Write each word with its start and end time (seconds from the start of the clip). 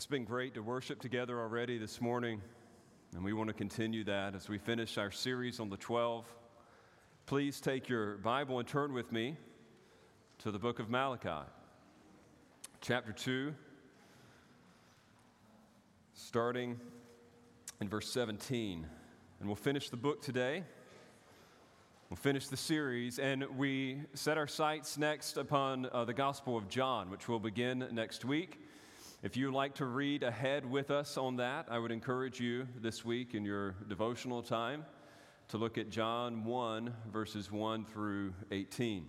It's 0.00 0.06
been 0.06 0.24
great 0.24 0.54
to 0.54 0.62
worship 0.62 1.02
together 1.02 1.38
already 1.38 1.76
this 1.76 2.00
morning, 2.00 2.40
and 3.14 3.22
we 3.22 3.34
want 3.34 3.48
to 3.48 3.52
continue 3.52 4.02
that 4.04 4.34
as 4.34 4.48
we 4.48 4.56
finish 4.56 4.96
our 4.96 5.10
series 5.10 5.60
on 5.60 5.68
the 5.68 5.76
12. 5.76 6.24
Please 7.26 7.60
take 7.60 7.86
your 7.86 8.16
Bible 8.16 8.58
and 8.60 8.66
turn 8.66 8.94
with 8.94 9.12
me 9.12 9.36
to 10.38 10.50
the 10.50 10.58
book 10.58 10.78
of 10.78 10.88
Malachi, 10.88 11.46
chapter 12.80 13.12
2, 13.12 13.54
starting 16.14 16.80
in 17.82 17.86
verse 17.86 18.10
17. 18.10 18.86
And 19.38 19.46
we'll 19.46 19.54
finish 19.54 19.90
the 19.90 19.98
book 19.98 20.22
today. 20.22 20.64
We'll 22.08 22.16
finish 22.16 22.48
the 22.48 22.56
series, 22.56 23.18
and 23.18 23.44
we 23.58 24.00
set 24.14 24.38
our 24.38 24.48
sights 24.48 24.96
next 24.96 25.36
upon 25.36 25.90
uh, 25.92 26.06
the 26.06 26.14
Gospel 26.14 26.56
of 26.56 26.70
John, 26.70 27.10
which 27.10 27.28
will 27.28 27.38
begin 27.38 27.86
next 27.92 28.24
week. 28.24 28.60
If 29.22 29.36
you'd 29.36 29.52
like 29.52 29.74
to 29.74 29.84
read 29.84 30.22
ahead 30.22 30.64
with 30.64 30.90
us 30.90 31.18
on 31.18 31.36
that, 31.36 31.66
I 31.68 31.78
would 31.78 31.92
encourage 31.92 32.40
you 32.40 32.66
this 32.80 33.04
week 33.04 33.34
in 33.34 33.44
your 33.44 33.72
devotional 33.86 34.42
time 34.42 34.86
to 35.48 35.58
look 35.58 35.76
at 35.76 35.90
John 35.90 36.42
1, 36.42 36.94
verses 37.12 37.52
1 37.52 37.84
through 37.84 38.32
18. 38.50 39.06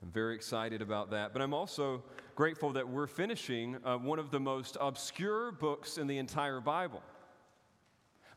I'm 0.00 0.10
very 0.12 0.36
excited 0.36 0.82
about 0.82 1.10
that, 1.10 1.32
but 1.32 1.42
I'm 1.42 1.52
also 1.52 2.04
grateful 2.36 2.70
that 2.74 2.88
we're 2.88 3.08
finishing 3.08 3.76
uh, 3.84 3.96
one 3.96 4.20
of 4.20 4.30
the 4.30 4.38
most 4.38 4.76
obscure 4.80 5.50
books 5.50 5.98
in 5.98 6.06
the 6.06 6.18
entire 6.18 6.60
Bible. 6.60 7.02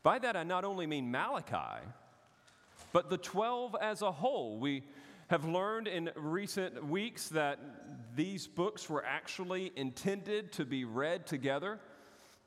By 0.02 0.18
that, 0.18 0.34
I 0.34 0.42
not 0.42 0.64
only 0.64 0.88
mean 0.88 1.12
Malachi, 1.12 1.86
but 2.92 3.08
the 3.08 3.18
12 3.18 3.76
as 3.80 4.02
a 4.02 4.10
whole. 4.10 4.58
We 4.58 4.82
have 5.28 5.44
learned 5.44 5.88
in 5.88 6.10
recent 6.16 6.84
weeks 6.86 7.28
that 7.28 7.58
these 8.16 8.46
books 8.46 8.88
were 8.88 9.04
actually 9.04 9.72
intended 9.76 10.52
to 10.52 10.64
be 10.64 10.84
read 10.84 11.26
together 11.26 11.78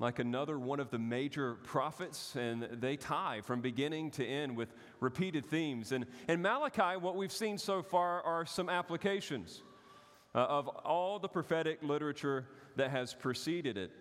like 0.02 0.18
another 0.18 0.58
one 0.58 0.80
of 0.80 0.90
the 0.90 0.98
major 0.98 1.54
prophets, 1.64 2.36
and 2.36 2.64
they 2.82 2.98
tie 2.98 3.40
from 3.42 3.62
beginning 3.62 4.10
to 4.10 4.26
end 4.26 4.58
with 4.58 4.74
repeated 5.00 5.46
themes. 5.46 5.92
And 5.92 6.08
in 6.28 6.42
Malachi, 6.42 6.98
what 7.00 7.16
we've 7.16 7.32
seen 7.32 7.60
so 7.60 7.84
far 7.84 8.24
are 8.24 8.44
some 8.44 8.68
applications 8.68 9.62
uh, 10.34 10.40
of 10.40 10.68
all 10.68 11.20
the 11.20 11.28
prophetic 11.28 11.84
literature 11.84 12.48
that 12.78 12.90
has 12.90 13.14
preceded 13.14 13.78
it. 13.78 13.92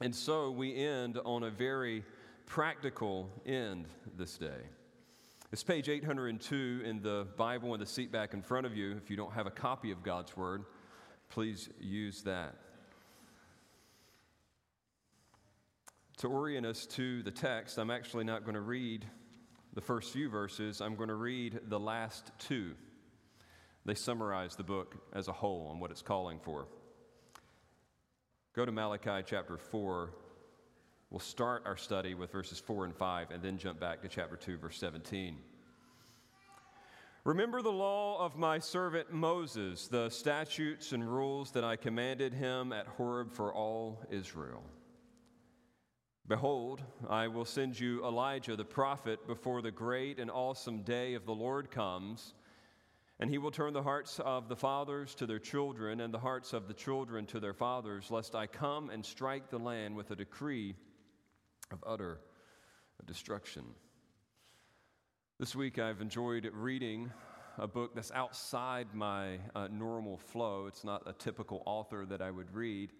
And 0.00 0.14
so 0.14 0.50
we 0.50 0.74
end 0.74 1.18
on 1.22 1.42
a 1.42 1.50
very 1.50 2.02
practical 2.46 3.30
end 3.44 3.88
this 4.16 4.38
day. 4.38 4.62
It's 5.52 5.64
page 5.64 5.88
802 5.88 6.82
in 6.84 7.02
the 7.02 7.26
Bible 7.36 7.74
in 7.74 7.80
the 7.80 7.86
seat 7.86 8.12
back 8.12 8.34
in 8.34 8.42
front 8.42 8.66
of 8.66 8.76
you. 8.76 8.96
If 8.96 9.10
you 9.10 9.16
don't 9.16 9.32
have 9.32 9.48
a 9.48 9.50
copy 9.50 9.90
of 9.90 10.00
God's 10.00 10.36
Word, 10.36 10.62
please 11.28 11.68
use 11.80 12.22
that. 12.22 12.54
To 16.18 16.28
orient 16.28 16.64
us 16.64 16.86
to 16.90 17.24
the 17.24 17.32
text, 17.32 17.78
I'm 17.78 17.90
actually 17.90 18.22
not 18.22 18.44
going 18.44 18.54
to 18.54 18.60
read 18.60 19.04
the 19.74 19.80
first 19.80 20.12
few 20.12 20.28
verses, 20.28 20.80
I'm 20.80 20.94
going 20.94 21.08
to 21.08 21.16
read 21.16 21.58
the 21.66 21.80
last 21.80 22.30
two. 22.38 22.74
They 23.84 23.94
summarize 23.94 24.54
the 24.54 24.62
book 24.62 24.94
as 25.12 25.26
a 25.26 25.32
whole 25.32 25.72
and 25.72 25.80
what 25.80 25.90
it's 25.90 26.02
calling 26.02 26.38
for. 26.38 26.68
Go 28.54 28.64
to 28.64 28.70
Malachi 28.70 29.24
chapter 29.26 29.56
4, 29.56 30.12
We'll 31.10 31.18
start 31.18 31.64
our 31.66 31.76
study 31.76 32.14
with 32.14 32.30
verses 32.30 32.60
4 32.60 32.84
and 32.84 32.94
5 32.94 33.32
and 33.32 33.42
then 33.42 33.58
jump 33.58 33.80
back 33.80 34.00
to 34.02 34.08
chapter 34.08 34.36
2, 34.36 34.58
verse 34.58 34.78
17. 34.78 35.38
Remember 37.24 37.62
the 37.62 37.72
law 37.72 38.24
of 38.24 38.38
my 38.38 38.60
servant 38.60 39.12
Moses, 39.12 39.88
the 39.88 40.08
statutes 40.08 40.92
and 40.92 41.04
rules 41.04 41.50
that 41.50 41.64
I 41.64 41.74
commanded 41.74 42.32
him 42.32 42.72
at 42.72 42.86
Horeb 42.86 43.32
for 43.32 43.52
all 43.52 44.00
Israel. 44.08 44.62
Behold, 46.28 46.80
I 47.08 47.26
will 47.26 47.44
send 47.44 47.78
you 47.78 48.06
Elijah 48.06 48.54
the 48.54 48.64
prophet 48.64 49.26
before 49.26 49.62
the 49.62 49.72
great 49.72 50.20
and 50.20 50.30
awesome 50.30 50.82
day 50.82 51.14
of 51.14 51.26
the 51.26 51.34
Lord 51.34 51.72
comes, 51.72 52.34
and 53.18 53.28
he 53.28 53.38
will 53.38 53.50
turn 53.50 53.72
the 53.72 53.82
hearts 53.82 54.20
of 54.20 54.48
the 54.48 54.54
fathers 54.54 55.16
to 55.16 55.26
their 55.26 55.40
children 55.40 56.02
and 56.02 56.14
the 56.14 56.20
hearts 56.20 56.52
of 56.52 56.68
the 56.68 56.74
children 56.74 57.26
to 57.26 57.40
their 57.40 57.52
fathers, 57.52 58.12
lest 58.12 58.36
I 58.36 58.46
come 58.46 58.90
and 58.90 59.04
strike 59.04 59.50
the 59.50 59.58
land 59.58 59.96
with 59.96 60.12
a 60.12 60.16
decree 60.16 60.76
of 61.72 61.84
utter 61.86 62.18
destruction. 63.06 63.64
This 65.38 65.54
week 65.54 65.78
I've 65.78 66.00
enjoyed 66.00 66.50
reading 66.52 67.12
a 67.58 67.68
book 67.68 67.94
that's 67.94 68.10
outside 68.10 68.88
my 68.92 69.38
uh, 69.54 69.68
normal 69.70 70.16
flow. 70.16 70.66
It's 70.66 70.82
not 70.82 71.02
a 71.06 71.12
typical 71.12 71.62
author 71.66 72.04
that 72.06 72.20
I 72.20 72.30
would 72.30 72.52
read, 72.52 72.90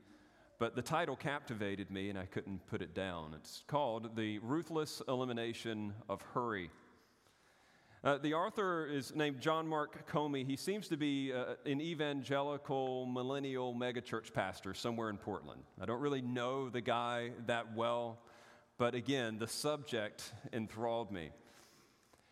but 0.60 0.76
the 0.76 0.82
title 0.82 1.16
captivated 1.16 1.90
me 1.90 2.10
and 2.10 2.18
I 2.18 2.26
couldn't 2.26 2.64
put 2.68 2.80
it 2.80 2.94
down. 2.94 3.34
It's 3.34 3.64
called 3.66 4.14
The 4.14 4.38
Ruthless 4.38 5.02
Elimination 5.08 5.92
of 6.08 6.22
Hurry. 6.22 6.70
Uh, 8.04 8.18
the 8.18 8.34
author 8.34 8.86
is 8.86 9.14
named 9.16 9.40
John 9.40 9.66
Mark 9.66 10.06
Comer. 10.06 10.38
He 10.38 10.56
seems 10.56 10.88
to 10.88 10.96
be 10.96 11.32
uh, 11.32 11.56
an 11.66 11.80
evangelical 11.80 13.04
millennial 13.06 13.74
megachurch 13.74 14.32
pastor 14.32 14.74
somewhere 14.74 15.10
in 15.10 15.18
Portland. 15.18 15.62
I 15.80 15.86
don't 15.86 16.00
really 16.00 16.22
know 16.22 16.70
the 16.70 16.80
guy 16.80 17.32
that 17.46 17.74
well. 17.74 18.20
But 18.80 18.94
again, 18.94 19.36
the 19.36 19.46
subject 19.46 20.32
enthralled 20.54 21.12
me. 21.12 21.32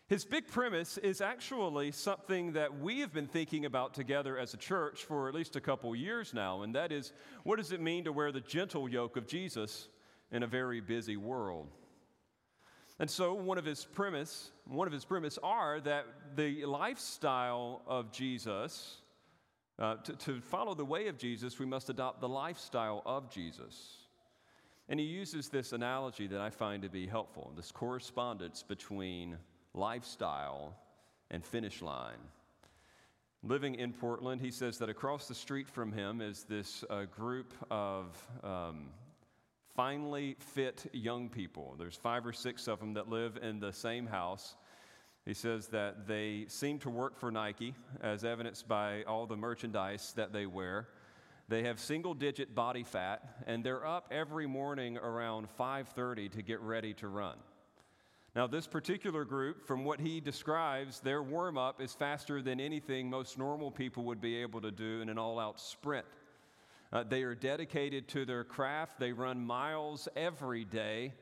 His 0.07 0.25
big 0.25 0.47
premise 0.47 0.97
is 0.97 1.21
actually 1.21 1.91
something 1.91 2.53
that 2.53 2.79
we 2.79 3.01
have 3.01 3.13
been 3.13 3.27
thinking 3.27 3.65
about 3.65 3.93
together 3.93 4.35
as 4.35 4.55
a 4.55 4.57
church 4.57 5.03
for 5.03 5.29
at 5.29 5.35
least 5.35 5.55
a 5.55 5.61
couple 5.61 5.95
years 5.95 6.33
now, 6.33 6.63
and 6.63 6.73
that 6.73 6.91
is 6.91 7.13
what 7.43 7.57
does 7.57 7.71
it 7.71 7.79
mean 7.79 8.05
to 8.05 8.11
wear 8.11 8.31
the 8.31 8.41
gentle 8.41 8.89
yoke 8.89 9.15
of 9.15 9.27
Jesus 9.27 9.89
in 10.31 10.41
a 10.41 10.47
very 10.47 10.81
busy 10.81 11.17
world? 11.17 11.67
And 12.97 13.11
so 13.11 13.35
one 13.35 13.59
of 13.59 13.65
his 13.65 13.85
premise, 13.85 14.49
one 14.65 14.87
of 14.87 14.93
his 14.93 15.05
premise 15.05 15.37
are 15.43 15.79
that 15.81 16.07
the 16.35 16.65
lifestyle 16.65 17.83
of 17.85 18.11
Jesus, 18.11 19.03
uh, 19.77 19.97
to, 19.97 20.15
to 20.15 20.41
follow 20.41 20.73
the 20.73 20.83
way 20.83 21.09
of 21.09 21.19
Jesus, 21.19 21.59
we 21.59 21.67
must 21.67 21.91
adopt 21.91 22.21
the 22.21 22.27
lifestyle 22.27 23.03
of 23.05 23.29
Jesus. 23.29 23.98
And 24.89 24.99
he 24.99 25.05
uses 25.05 25.49
this 25.49 25.71
analogy 25.71 26.25
that 26.27 26.41
I 26.41 26.49
find 26.49 26.81
to 26.81 26.89
be 26.89 27.05
helpful 27.05 27.53
this 27.55 27.71
correspondence 27.71 28.63
between 28.63 29.37
lifestyle 29.75 30.75
and 31.29 31.45
finish 31.45 31.83
line. 31.83 32.17
Living 33.43 33.75
in 33.75 33.93
Portland, 33.93 34.41
he 34.41 34.49
says 34.49 34.79
that 34.79 34.89
across 34.89 35.27
the 35.27 35.35
street 35.35 35.69
from 35.69 35.91
him 35.91 36.21
is 36.21 36.43
this 36.43 36.83
uh, 36.89 37.03
group 37.05 37.53
of 37.69 38.17
um, 38.43 38.87
finely 39.75 40.35
fit 40.39 40.87
young 40.91 41.29
people. 41.29 41.75
There's 41.77 41.95
five 41.95 42.25
or 42.25 42.33
six 42.33 42.67
of 42.67 42.79
them 42.79 42.95
that 42.95 43.07
live 43.09 43.37
in 43.41 43.59
the 43.59 43.71
same 43.71 44.07
house. 44.07 44.55
He 45.23 45.35
says 45.35 45.67
that 45.67 46.07
they 46.07 46.45
seem 46.47 46.79
to 46.79 46.89
work 46.89 47.15
for 47.15 47.29
Nike, 47.31 47.75
as 48.01 48.25
evidenced 48.25 48.67
by 48.67 49.03
all 49.03 49.27
the 49.27 49.37
merchandise 49.37 50.13
that 50.15 50.33
they 50.33 50.47
wear. 50.47 50.87
They 51.49 51.63
have 51.63 51.79
single 51.79 52.13
digit 52.13 52.53
body 52.53 52.83
fat 52.83 53.23
and 53.47 53.63
they're 53.63 53.85
up 53.85 54.09
every 54.11 54.45
morning 54.45 54.99
around 54.99 55.49
5:30 55.49 56.29
to 56.29 56.43
get 56.43 56.61
ready 56.61 56.93
to 56.95 57.07
run. 57.07 57.39
Now 58.35 58.45
this 58.45 58.67
particular 58.67 59.25
group 59.25 59.65
from 59.65 59.83
what 59.83 59.99
he 59.99 60.21
describes 60.21 60.99
their 60.99 61.23
warm 61.23 61.57
up 61.57 61.81
is 61.81 61.95
faster 61.95 62.43
than 62.43 62.59
anything 62.59 63.09
most 63.09 63.39
normal 63.39 63.71
people 63.71 64.03
would 64.03 64.21
be 64.21 64.37
able 64.37 64.61
to 64.61 64.69
do 64.69 65.01
in 65.01 65.09
an 65.09 65.17
all 65.17 65.39
out 65.39 65.59
sprint. 65.59 66.05
Uh, 66.93 67.03
they 67.03 67.23
are 67.23 67.33
dedicated 67.33 68.07
to 68.09 68.25
their 68.25 68.43
craft. 68.43 68.99
They 68.99 69.11
run 69.11 69.43
miles 69.43 70.07
every 70.15 70.65
day. 70.65 71.13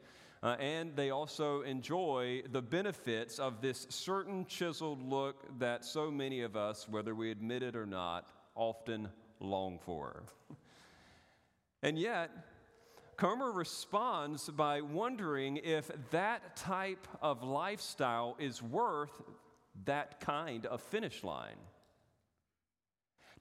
Uh, 0.44 0.58
and 0.60 0.96
they 0.96 1.10
also 1.10 1.62
enjoy 1.62 2.44
the 2.52 2.62
benefits 2.62 3.40
of 3.40 3.62
this 3.62 3.88
certain 3.90 4.46
chiseled 4.46 5.02
look 5.02 5.58
that 5.60 5.86
so 5.86 6.12
many 6.12 6.42
of 6.42 6.58
us, 6.58 6.88
whether 6.88 7.16
we 7.16 7.32
admit 7.32 7.64
it 7.64 7.76
or 7.76 7.86
not, 7.86 8.30
often 8.56 9.10
long 9.40 9.80
for. 9.80 10.24
And 11.84 11.98
yet, 11.98 12.32
Comer 13.18 13.52
responds 13.52 14.50
by 14.50 14.82
wondering 14.82 15.58
if 15.58 15.90
that 16.12 16.56
type 16.56 17.08
of 17.22 17.44
lifestyle 17.44 18.36
is 18.40 18.62
worth 18.62 19.22
that 19.86 20.20
kind 20.20 20.66
of 20.66 20.82
finish 20.82 21.24
line. 21.24 21.58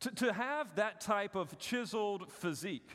To, 0.00 0.10
to 0.10 0.32
have 0.32 0.74
that 0.76 1.00
type 1.00 1.34
of 1.34 1.58
chiseled 1.58 2.30
physique, 2.30 2.90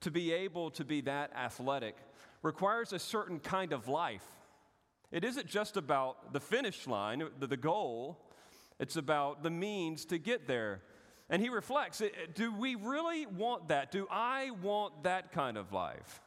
to 0.00 0.10
be 0.10 0.32
able 0.32 0.70
to 0.72 0.84
be 0.84 1.00
that 1.02 1.32
athletic, 1.34 1.96
requires 2.42 2.92
a 2.92 2.98
certain 2.98 3.38
kind 3.38 3.72
of 3.72 3.88
life. 3.88 4.24
It 5.10 5.24
isn't 5.24 5.46
just 5.46 5.76
about 5.76 6.32
the 6.32 6.40
finish 6.40 6.86
line, 6.86 7.22
the, 7.38 7.46
the 7.46 7.56
goal, 7.56 8.18
it's 8.78 8.96
about 8.96 9.42
the 9.42 9.50
means 9.50 10.04
to 10.06 10.18
get 10.18 10.46
there. 10.46 10.82
And 11.30 11.42
he 11.42 11.48
reflects 11.48 12.00
eh, 12.00 12.08
do 12.34 12.52
we 12.52 12.74
really 12.74 13.26
want 13.26 13.68
that? 13.68 13.92
Do 13.92 14.06
I 14.10 14.50
want 14.62 15.04
that 15.04 15.32
kind 15.32 15.56
of 15.56 15.72
life? 15.72 16.20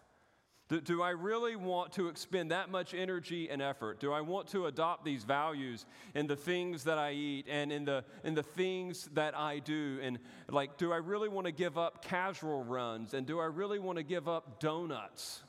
Do, 0.69 0.79
do, 0.79 1.01
I 1.01 1.09
really 1.09 1.57
want 1.57 1.91
to 1.93 2.07
expend 2.07 2.51
that 2.51 2.69
much 2.69 2.93
energy 2.93 3.49
and 3.49 3.61
effort? 3.61 3.99
Do 3.99 4.13
I 4.13 4.21
want 4.21 4.47
to 4.49 4.67
adopt 4.67 5.03
these 5.03 5.25
values 5.25 5.85
in 6.15 6.27
the 6.27 6.35
things 6.37 6.85
that 6.85 6.97
I 6.97 7.11
eat 7.11 7.47
and 7.49 7.73
in 7.73 7.83
the, 7.83 8.05
in 8.23 8.35
the 8.35 8.43
things 8.43 9.09
that 9.13 9.37
I 9.37 9.59
do? 9.59 9.99
And 10.01 10.17
like, 10.47 10.77
do 10.77 10.93
I 10.93 10.97
really 10.97 11.27
want 11.27 11.45
to 11.47 11.51
give 11.51 11.77
up 11.77 12.05
casual 12.05 12.63
runs? 12.63 13.13
And 13.13 13.27
do 13.27 13.37
I 13.41 13.47
really 13.47 13.79
want 13.79 13.97
to 13.97 14.03
give 14.03 14.29
up 14.29 14.61
donuts? 14.61 15.43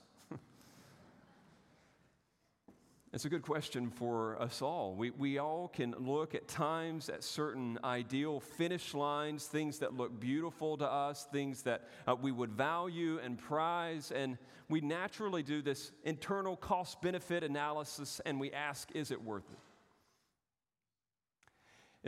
It's 3.13 3.27
a 3.27 3.29
good 3.29 3.43
question 3.43 3.91
for 3.91 4.41
us 4.41 4.63
all. 4.63 4.95
We, 4.95 5.11
we 5.11 5.37
all 5.37 5.69
can 5.69 5.95
look 5.99 6.35
at 6.35 6.49
times 6.49 7.11
at 7.11 7.23
certain 7.23 7.79
ideal 7.85 8.41
finish 8.41 8.95
lines, 8.95 9.45
things 9.45 9.81
that 9.81 9.93
look 9.93 10.19
beautiful 10.19 10.79
to 10.79 10.91
us, 10.91 11.27
things 11.31 11.61
that 11.65 11.91
uh, 12.09 12.15
we 12.15 12.33
would 12.33 12.53
value 12.53 13.21
and 13.23 13.37
prize, 13.37 14.13
and 14.13 14.39
we 14.71 14.81
naturally 14.81 15.43
do 15.43 15.61
this 15.61 15.93
internal 16.05 16.57
cost 16.57 17.03
benefit 17.03 17.45
analysis 17.45 18.19
and 18.25 18.41
we 18.41 18.51
ask, 18.51 18.91
is 18.95 19.11
it 19.11 19.23
worth 19.23 19.51
it? 19.53 19.59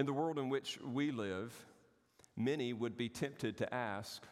In 0.01 0.07
the 0.07 0.13
world 0.15 0.39
in 0.39 0.49
which 0.49 0.79
we 0.81 1.11
live, 1.11 1.53
many 2.35 2.73
would 2.73 2.97
be 2.97 3.11
tempted 3.11 3.59
to 3.59 3.75
ask 3.75 4.27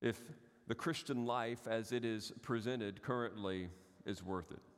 if 0.00 0.18
the 0.66 0.74
Christian 0.74 1.26
life 1.26 1.68
as 1.68 1.92
it 1.92 2.06
is 2.06 2.32
presented 2.40 3.02
currently 3.02 3.68
is 4.06 4.22
worth 4.22 4.50
it. 4.50 4.71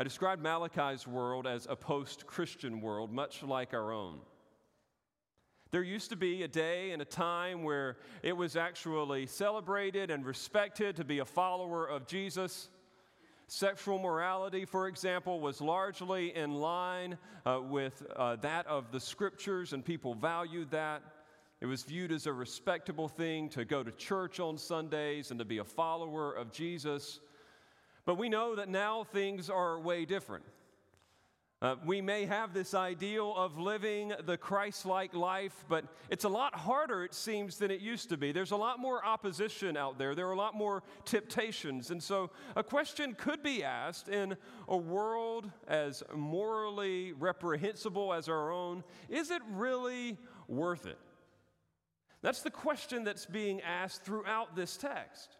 I 0.00 0.02
described 0.02 0.42
Malachi's 0.42 1.06
world 1.06 1.46
as 1.46 1.66
a 1.68 1.76
post 1.76 2.26
Christian 2.26 2.80
world, 2.80 3.12
much 3.12 3.42
like 3.42 3.74
our 3.74 3.92
own. 3.92 4.20
There 5.72 5.82
used 5.82 6.08
to 6.08 6.16
be 6.16 6.42
a 6.42 6.48
day 6.48 6.92
and 6.92 7.02
a 7.02 7.04
time 7.04 7.64
where 7.64 7.98
it 8.22 8.34
was 8.34 8.56
actually 8.56 9.26
celebrated 9.26 10.10
and 10.10 10.24
respected 10.24 10.96
to 10.96 11.04
be 11.04 11.18
a 11.18 11.26
follower 11.26 11.84
of 11.86 12.06
Jesus. 12.06 12.70
Sexual 13.46 13.98
morality, 13.98 14.64
for 14.64 14.88
example, 14.88 15.38
was 15.38 15.60
largely 15.60 16.34
in 16.34 16.54
line 16.54 17.18
uh, 17.44 17.60
with 17.60 18.02
uh, 18.16 18.36
that 18.36 18.66
of 18.68 18.92
the 18.92 19.00
scriptures, 19.00 19.74
and 19.74 19.84
people 19.84 20.14
valued 20.14 20.70
that. 20.70 21.02
It 21.60 21.66
was 21.66 21.82
viewed 21.82 22.10
as 22.10 22.26
a 22.26 22.32
respectable 22.32 23.06
thing 23.06 23.50
to 23.50 23.66
go 23.66 23.82
to 23.82 23.92
church 23.92 24.40
on 24.40 24.56
Sundays 24.56 25.30
and 25.30 25.38
to 25.40 25.44
be 25.44 25.58
a 25.58 25.64
follower 25.64 26.32
of 26.32 26.52
Jesus. 26.52 27.20
But 28.10 28.18
we 28.18 28.28
know 28.28 28.56
that 28.56 28.68
now 28.68 29.04
things 29.04 29.48
are 29.48 29.78
way 29.78 30.04
different. 30.04 30.42
Uh, 31.62 31.76
we 31.86 32.00
may 32.00 32.26
have 32.26 32.52
this 32.52 32.74
ideal 32.74 33.32
of 33.36 33.56
living 33.56 34.12
the 34.26 34.36
Christ 34.36 34.84
like 34.84 35.14
life, 35.14 35.64
but 35.68 35.84
it's 36.08 36.24
a 36.24 36.28
lot 36.28 36.56
harder, 36.56 37.04
it 37.04 37.14
seems, 37.14 37.56
than 37.56 37.70
it 37.70 37.80
used 37.80 38.08
to 38.08 38.16
be. 38.16 38.32
There's 38.32 38.50
a 38.50 38.56
lot 38.56 38.80
more 38.80 39.06
opposition 39.06 39.76
out 39.76 39.96
there, 39.96 40.16
there 40.16 40.26
are 40.26 40.32
a 40.32 40.36
lot 40.36 40.56
more 40.56 40.82
temptations. 41.04 41.92
And 41.92 42.02
so, 42.02 42.30
a 42.56 42.64
question 42.64 43.14
could 43.14 43.44
be 43.44 43.62
asked 43.62 44.08
in 44.08 44.36
a 44.66 44.76
world 44.76 45.48
as 45.68 46.02
morally 46.12 47.12
reprehensible 47.12 48.12
as 48.12 48.28
our 48.28 48.50
own 48.50 48.82
is 49.08 49.30
it 49.30 49.42
really 49.52 50.18
worth 50.48 50.84
it? 50.84 50.98
That's 52.22 52.42
the 52.42 52.50
question 52.50 53.04
that's 53.04 53.26
being 53.26 53.60
asked 53.60 54.02
throughout 54.02 54.56
this 54.56 54.76
text. 54.76 55.36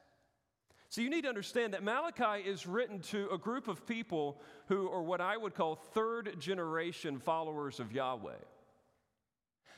So 0.90 1.02
you 1.02 1.08
need 1.08 1.22
to 1.22 1.28
understand 1.28 1.72
that 1.74 1.84
Malachi 1.84 2.42
is 2.44 2.66
written 2.66 2.98
to 3.10 3.28
a 3.30 3.38
group 3.38 3.68
of 3.68 3.86
people 3.86 4.40
who 4.66 4.90
are 4.90 5.02
what 5.02 5.20
I 5.20 5.36
would 5.36 5.54
call 5.54 5.76
third 5.76 6.34
generation 6.40 7.20
followers 7.20 7.78
of 7.78 7.92
Yahweh. 7.92 8.32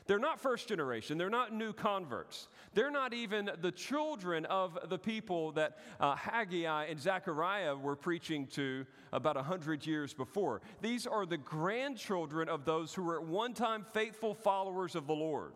They're 0.07 0.17
not 0.17 0.39
first 0.39 0.67
generation. 0.67 1.19
They're 1.19 1.29
not 1.29 1.53
new 1.53 1.71
converts. 1.71 2.47
They're 2.73 2.89
not 2.89 3.13
even 3.13 3.51
the 3.61 3.71
children 3.71 4.45
of 4.45 4.77
the 4.89 4.97
people 4.97 5.51
that 5.51 5.77
uh, 5.99 6.15
Haggai 6.15 6.85
and 6.85 6.99
Zechariah 6.99 7.75
were 7.75 7.95
preaching 7.95 8.47
to 8.47 8.83
about 9.13 9.35
100 9.35 9.85
years 9.85 10.15
before. 10.15 10.61
These 10.81 11.05
are 11.05 11.27
the 11.27 11.37
grandchildren 11.37 12.49
of 12.49 12.65
those 12.65 12.91
who 12.91 13.03
were 13.03 13.21
at 13.21 13.27
one 13.27 13.53
time 13.53 13.85
faithful 13.93 14.33
followers 14.33 14.95
of 14.95 15.05
the 15.05 15.13
Lord. 15.13 15.53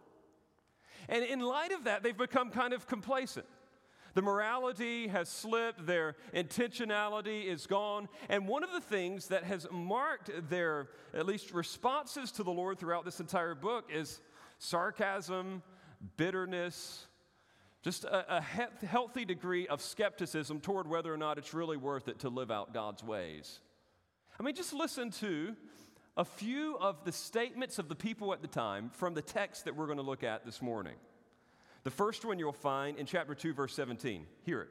And 1.09 1.25
in 1.25 1.39
light 1.39 1.71
of 1.71 1.85
that, 1.85 2.03
they've 2.03 2.15
become 2.15 2.51
kind 2.51 2.73
of 2.73 2.85
complacent. 2.85 3.47
The 4.17 4.23
morality 4.23 5.09
has 5.09 5.29
slipped, 5.29 5.85
their 5.85 6.15
intentionality 6.33 7.45
is 7.45 7.67
gone. 7.67 8.09
And 8.29 8.47
one 8.47 8.63
of 8.63 8.71
the 8.71 8.81
things 8.81 9.27
that 9.27 9.43
has 9.43 9.67
marked 9.71 10.31
their, 10.49 10.87
at 11.13 11.27
least, 11.27 11.53
responses 11.53 12.31
to 12.31 12.41
the 12.41 12.49
Lord 12.49 12.79
throughout 12.79 13.05
this 13.05 13.19
entire 13.19 13.53
book 13.53 13.91
is 13.93 14.19
sarcasm, 14.57 15.61
bitterness, 16.17 17.05
just 17.83 18.05
a, 18.05 18.37
a 18.37 18.41
he- 18.41 18.87
healthy 18.87 19.23
degree 19.23 19.67
of 19.67 19.83
skepticism 19.83 20.61
toward 20.61 20.87
whether 20.87 21.13
or 21.13 21.17
not 21.17 21.37
it's 21.37 21.53
really 21.53 21.77
worth 21.77 22.07
it 22.07 22.17
to 22.21 22.29
live 22.29 22.49
out 22.49 22.73
God's 22.73 23.03
ways. 23.03 23.59
I 24.39 24.41
mean, 24.41 24.55
just 24.55 24.73
listen 24.73 25.11
to 25.11 25.55
a 26.17 26.25
few 26.25 26.75
of 26.79 27.05
the 27.05 27.11
statements 27.11 27.77
of 27.77 27.87
the 27.87 27.95
people 27.95 28.33
at 28.33 28.41
the 28.41 28.47
time 28.47 28.89
from 28.89 29.13
the 29.13 29.21
text 29.21 29.65
that 29.65 29.75
we're 29.75 29.85
going 29.85 29.99
to 29.99 30.03
look 30.03 30.23
at 30.23 30.43
this 30.43 30.59
morning. 30.59 30.95
The 31.87 31.91
first 31.91 32.25
one 32.25 32.37
you'll 32.37 32.51
find 32.51 32.97
in 32.97 33.05
chapter 33.05 33.33
2, 33.33 33.53
verse 33.53 33.73
17. 33.73 34.25
Hear 34.43 34.63
it. 34.63 34.67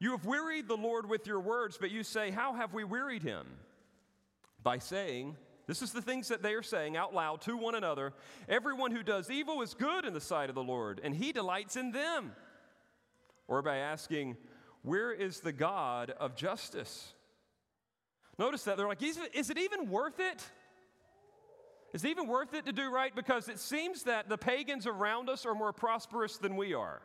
You 0.00 0.10
have 0.10 0.26
wearied 0.26 0.66
the 0.66 0.76
Lord 0.76 1.08
with 1.08 1.24
your 1.24 1.38
words, 1.38 1.78
but 1.80 1.92
you 1.92 2.02
say, 2.02 2.32
How 2.32 2.52
have 2.54 2.74
we 2.74 2.82
wearied 2.82 3.22
him? 3.22 3.46
By 4.60 4.78
saying, 4.78 5.36
this 5.68 5.80
is 5.80 5.92
the 5.92 6.02
things 6.02 6.26
that 6.26 6.42
they 6.42 6.54
are 6.54 6.64
saying 6.64 6.96
out 6.96 7.14
loud 7.14 7.42
to 7.42 7.56
one 7.56 7.76
another. 7.76 8.12
Everyone 8.48 8.90
who 8.90 9.04
does 9.04 9.30
evil 9.30 9.62
is 9.62 9.74
good 9.74 10.04
in 10.04 10.14
the 10.14 10.20
sight 10.20 10.48
of 10.48 10.56
the 10.56 10.64
Lord, 10.64 11.00
and 11.04 11.14
he 11.14 11.30
delights 11.30 11.76
in 11.76 11.92
them. 11.92 12.32
Or 13.46 13.62
by 13.62 13.76
asking, 13.76 14.36
Where 14.82 15.12
is 15.12 15.38
the 15.38 15.52
God 15.52 16.10
of 16.10 16.34
justice? 16.34 17.12
Notice 18.36 18.64
that 18.64 18.76
they're 18.76 18.88
like, 18.88 19.00
Is 19.00 19.48
it 19.48 19.58
even 19.58 19.88
worth 19.88 20.18
it? 20.18 20.44
Is 21.92 22.04
it 22.04 22.10
even 22.10 22.26
worth 22.26 22.54
it 22.54 22.66
to 22.66 22.72
do 22.72 22.90
right? 22.90 23.14
Because 23.14 23.48
it 23.48 23.58
seems 23.58 24.02
that 24.04 24.28
the 24.28 24.36
pagans 24.36 24.86
around 24.86 25.28
us 25.28 25.46
are 25.46 25.54
more 25.54 25.72
prosperous 25.72 26.36
than 26.36 26.56
we 26.56 26.74
are. 26.74 27.00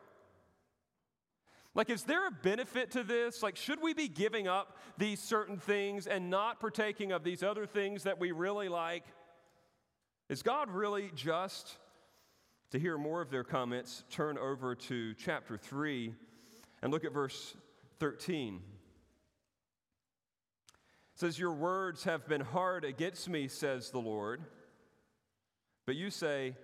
Like, 1.76 1.90
is 1.90 2.04
there 2.04 2.28
a 2.28 2.32
benefit 2.32 2.92
to 2.92 3.04
this? 3.04 3.42
Like, 3.42 3.56
should 3.56 3.82
we 3.82 3.94
be 3.94 4.08
giving 4.08 4.48
up 4.48 4.78
these 4.98 5.20
certain 5.20 5.58
things 5.58 6.06
and 6.06 6.30
not 6.30 6.60
partaking 6.60 7.12
of 7.12 7.24
these 7.24 7.42
other 7.42 7.66
things 7.66 8.04
that 8.04 8.20
we 8.20 8.32
really 8.32 8.70
like? 8.70 9.06
Is 10.30 10.44
God 10.44 10.70
really 10.70 11.12
just? 11.16 11.78
To 12.72 12.80
hear 12.80 12.98
more 12.98 13.22
of 13.22 13.30
their 13.30 13.44
comments, 13.44 14.04
turn 14.10 14.36
over 14.36 14.74
to 14.74 15.14
chapter 15.14 15.60
3 15.60 16.12
and 16.82 16.92
look 16.92 17.06
at 17.06 17.14
verse 17.14 17.56
13. 18.00 18.56
It 18.56 18.62
says, 21.14 21.38
Your 21.38 21.54
words 21.54 22.04
have 22.06 22.28
been 22.28 22.42
hard 22.42 22.84
against 22.84 23.30
me, 23.30 23.48
says 23.48 23.92
the 23.92 24.00
Lord. 24.00 24.42
But 25.86 25.96
you 25.96 26.10
say, 26.10 26.56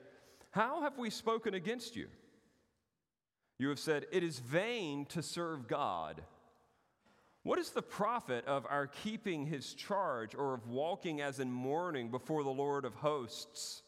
How 0.51 0.81
have 0.81 0.97
we 0.97 1.09
spoken 1.09 1.53
against 1.53 1.95
you? 1.95 2.07
You 3.57 3.69
have 3.69 3.79
said, 3.79 4.05
It 4.11 4.23
is 4.23 4.39
vain 4.39 5.05
to 5.07 5.21
serve 5.21 5.67
God. 5.67 6.21
What 7.43 7.59
is 7.59 7.69
the 7.69 7.81
profit 7.81 8.45
of 8.45 8.65
our 8.69 8.87
keeping 8.87 9.45
his 9.45 9.73
charge 9.73 10.35
or 10.35 10.53
of 10.53 10.67
walking 10.67 11.21
as 11.21 11.39
in 11.39 11.51
mourning 11.51 12.11
before 12.11 12.43
the 12.43 12.49
Lord 12.49 12.85
of 12.85 12.95
hosts? 12.95 13.81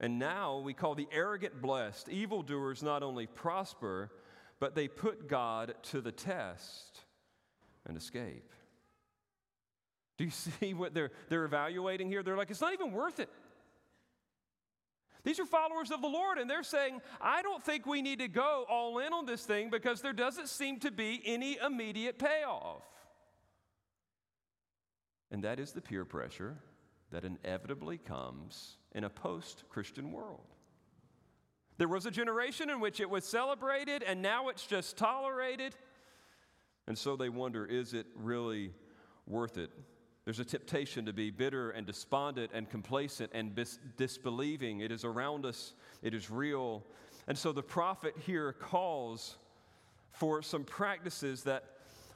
And 0.00 0.18
now 0.18 0.58
we 0.58 0.72
call 0.72 0.94
the 0.94 1.08
arrogant 1.12 1.60
blessed. 1.60 2.08
Evildoers 2.08 2.82
not 2.82 3.02
only 3.02 3.26
prosper, 3.26 4.10
but 4.58 4.74
they 4.74 4.88
put 4.88 5.28
God 5.28 5.74
to 5.84 6.00
the 6.00 6.12
test 6.12 7.00
and 7.86 7.96
escape. 7.96 8.50
Do 10.16 10.24
you 10.24 10.30
see 10.60 10.74
what 10.74 10.94
they're, 10.94 11.10
they're 11.28 11.44
evaluating 11.44 12.08
here? 12.08 12.22
They're 12.22 12.36
like, 12.36 12.50
it's 12.50 12.60
not 12.60 12.72
even 12.72 12.92
worth 12.92 13.20
it. 13.20 13.28
These 15.22 15.38
are 15.38 15.46
followers 15.46 15.90
of 15.90 16.00
the 16.00 16.08
Lord, 16.08 16.38
and 16.38 16.48
they're 16.48 16.62
saying, 16.62 17.00
I 17.20 17.42
don't 17.42 17.62
think 17.62 17.86
we 17.86 18.02
need 18.02 18.20
to 18.20 18.28
go 18.28 18.64
all 18.68 18.98
in 18.98 19.12
on 19.12 19.26
this 19.26 19.44
thing 19.44 19.70
because 19.70 20.00
there 20.00 20.12
doesn't 20.12 20.48
seem 20.48 20.80
to 20.80 20.90
be 20.90 21.20
any 21.24 21.58
immediate 21.58 22.18
payoff. 22.18 22.82
And 25.30 25.44
that 25.44 25.60
is 25.60 25.72
the 25.72 25.80
peer 25.80 26.04
pressure 26.04 26.56
that 27.10 27.24
inevitably 27.24 27.98
comes 27.98 28.78
in 28.92 29.04
a 29.04 29.10
post 29.10 29.64
Christian 29.68 30.10
world. 30.12 30.46
There 31.76 31.88
was 31.88 32.06
a 32.06 32.10
generation 32.10 32.70
in 32.70 32.80
which 32.80 33.00
it 33.00 33.08
was 33.08 33.24
celebrated, 33.24 34.02
and 34.02 34.20
now 34.22 34.48
it's 34.48 34.66
just 34.66 34.96
tolerated. 34.96 35.74
And 36.86 36.96
so 36.96 37.16
they 37.16 37.28
wonder 37.28 37.64
is 37.64 37.94
it 37.94 38.06
really 38.14 38.72
worth 39.26 39.58
it 39.58 39.70
there's 40.24 40.40
a 40.40 40.44
temptation 40.44 41.06
to 41.06 41.12
be 41.12 41.30
bitter 41.30 41.70
and 41.70 41.86
despondent 41.86 42.50
and 42.52 42.68
complacent 42.68 43.30
and 43.34 43.54
bis- 43.54 43.78
disbelieving. 43.96 44.80
It 44.80 44.92
is 44.92 45.04
around 45.04 45.46
us, 45.46 45.74
it 46.02 46.14
is 46.14 46.30
real. 46.30 46.84
And 47.26 47.36
so 47.36 47.52
the 47.52 47.62
prophet 47.62 48.14
here 48.26 48.52
calls 48.52 49.38
for 50.12 50.42
some 50.42 50.64
practices 50.64 51.44
that 51.44 51.64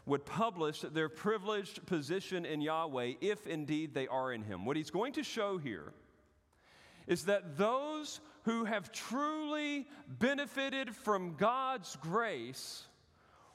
would 0.06 0.26
publish 0.26 0.80
their 0.80 1.08
privileged 1.08 1.86
position 1.86 2.44
in 2.44 2.60
Yahweh 2.60 3.14
if 3.20 3.46
indeed 3.46 3.94
they 3.94 4.06
are 4.06 4.32
in 4.32 4.42
Him. 4.42 4.66
What 4.66 4.76
he's 4.76 4.90
going 4.90 5.14
to 5.14 5.22
show 5.22 5.56
here 5.56 5.94
is 7.06 7.24
that 7.24 7.56
those 7.56 8.20
who 8.44 8.64
have 8.64 8.92
truly 8.92 9.86
benefited 10.06 10.94
from 10.94 11.36
God's 11.36 11.96
grace 11.96 12.84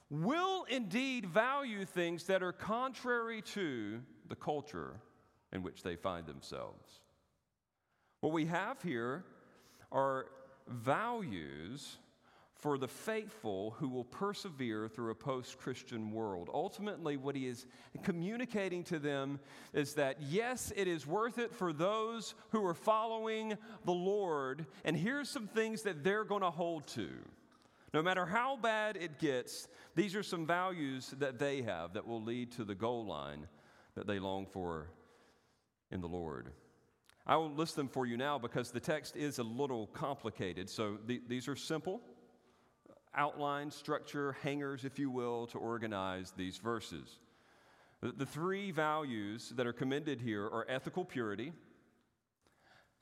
will 0.10 0.66
indeed 0.70 1.28
value 1.28 1.86
things 1.86 2.24
that 2.26 2.42
are 2.42 2.52
contrary 2.52 3.44
to 3.54 4.02
the 4.30 4.36
culture 4.36 5.02
in 5.52 5.64
which 5.64 5.84
they 5.84 5.96
find 5.96 6.26
themselves. 6.26 7.02
What 8.22 8.34
we 8.34 8.46
have 8.46 8.82
here 8.82 9.26
are 9.92 10.28
values 10.68 11.98
for 12.60 12.78
the 12.78 12.88
faithful 12.88 13.72
who 13.80 13.88
will 13.88 14.04
persevere 14.04 14.90
through 14.90 15.12
a 15.12 15.16
post 15.16 15.58
Christian 15.58 16.12
world. 16.12 16.50
Ultimately, 16.54 17.16
what 17.16 17.36
he 17.36 17.48
is 17.48 17.66
communicating 18.04 18.84
to 18.86 19.00
them 19.00 19.40
is 19.74 19.94
that 19.94 20.18
yes, 20.22 20.74
it 20.76 20.88
is 20.88 21.08
worth 21.08 21.40
it 21.40 21.56
for 21.56 21.72
those 21.72 22.36
who 22.50 22.66
are 22.66 22.74
following 22.74 23.58
the 23.86 23.94
Lord, 23.94 24.66
and 24.84 24.98
here's 24.98 25.30
some 25.30 25.48
things 25.48 25.84
that 25.84 26.04
they're 26.04 26.26
going 26.26 26.42
to 26.42 26.52
hold 26.52 26.86
to. 26.88 27.10
No 27.94 28.04
matter 28.04 28.26
how 28.26 28.58
bad 28.58 28.98
it 28.98 29.20
gets, 29.20 29.70
these 29.96 30.14
are 30.14 30.22
some 30.22 30.46
values 30.46 31.16
that 31.18 31.40
they 31.40 31.62
have 31.62 31.94
that 31.94 32.06
will 32.06 32.22
lead 32.22 32.52
to 32.54 32.66
the 32.66 32.76
goal 32.76 33.06
line 33.06 33.48
that 34.00 34.08
they 34.08 34.18
long 34.18 34.46
for 34.46 34.90
in 35.92 36.00
the 36.00 36.08
Lord. 36.08 36.54
I 37.28 37.36
will 37.36 37.52
list 37.52 37.76
them 37.76 37.90
for 37.90 38.06
you 38.06 38.16
now 38.16 38.40
because 38.40 38.72
the 38.72 38.80
text 38.80 39.18
is 39.18 39.40
a 39.40 39.44
little 39.44 39.88
complicated. 39.88 40.70
So 40.70 40.96
th- 41.06 41.24
these 41.28 41.50
are 41.50 41.56
simple 41.56 42.02
outline, 43.14 43.70
structure, 43.72 44.38
hangers, 44.42 44.86
if 44.86 44.98
you 44.98 45.10
will, 45.10 45.48
to 45.48 45.58
organize 45.58 46.32
these 46.38 46.60
verses. 46.60 47.20
The, 48.02 48.14
the 48.14 48.26
three 48.26 48.72
values 48.72 49.52
that 49.58 49.68
are 49.68 49.74
commended 49.74 50.22
here 50.22 50.46
are 50.46 50.66
ethical 50.70 51.04
purity, 51.04 51.52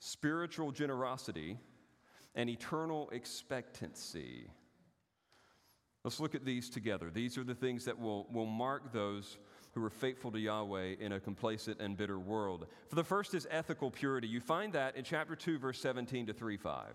spiritual 0.00 0.72
generosity, 0.72 1.58
and 2.34 2.50
eternal 2.50 3.08
expectancy. 3.10 4.50
Let's 6.02 6.18
look 6.18 6.34
at 6.34 6.44
these 6.44 6.68
together. 6.68 7.08
These 7.10 7.38
are 7.38 7.44
the 7.44 7.54
things 7.54 7.84
that 7.84 8.00
will, 8.00 8.26
will 8.32 8.46
mark 8.46 8.92
those 8.92 9.38
who 9.78 9.84
are 9.86 9.90
faithful 9.90 10.30
to 10.32 10.38
Yahweh 10.38 10.96
in 11.00 11.12
a 11.12 11.20
complacent 11.20 11.80
and 11.80 11.96
bitter 11.96 12.18
world. 12.18 12.66
For 12.88 12.96
the 12.96 13.04
first 13.04 13.34
is 13.34 13.46
ethical 13.50 13.90
purity. 13.90 14.28
You 14.28 14.40
find 14.40 14.72
that 14.72 14.96
in 14.96 15.04
chapter 15.04 15.36
2, 15.36 15.58
verse 15.58 15.80
17 15.80 16.26
to 16.26 16.32
3 16.32 16.56
5. 16.56 16.94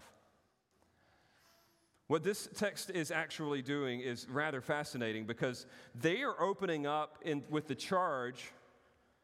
What 2.08 2.24
this 2.24 2.50
text 2.56 2.92
is 2.92 3.12
actually 3.12 3.62
doing 3.62 4.02
is 4.02 4.28
rather 4.30 4.62
fascinating 4.62 5.26
because 5.26 5.66
they 5.96 6.22
are 6.22 6.40
opening 6.42 6.86
up 6.86 7.18
in, 7.24 7.44
with 7.50 7.68
the 7.68 7.76
charge 7.76 8.52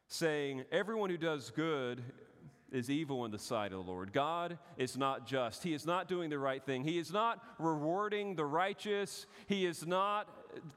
saying, 0.08 0.64
Everyone 0.72 1.10
who 1.10 1.18
does 1.18 1.52
good 1.52 2.02
is 2.72 2.90
evil 2.90 3.26
in 3.26 3.32
the 3.32 3.40
sight 3.40 3.74
of 3.74 3.86
the 3.86 3.92
Lord. 3.92 4.14
God 4.14 4.58
is 4.78 4.98
not 4.98 5.28
just. 5.28 5.64
He 5.64 5.74
is 5.74 5.86
not 5.86 6.08
doing 6.08 6.30
the 6.30 6.40
right 6.40 6.64
thing. 6.64 6.84
He 6.84 6.98
is 6.98 7.12
not 7.12 7.44
rewarding 7.58 8.36
the 8.36 8.46
righteous. 8.46 9.26
He 9.48 9.66
is 9.66 9.86
not 9.86 10.28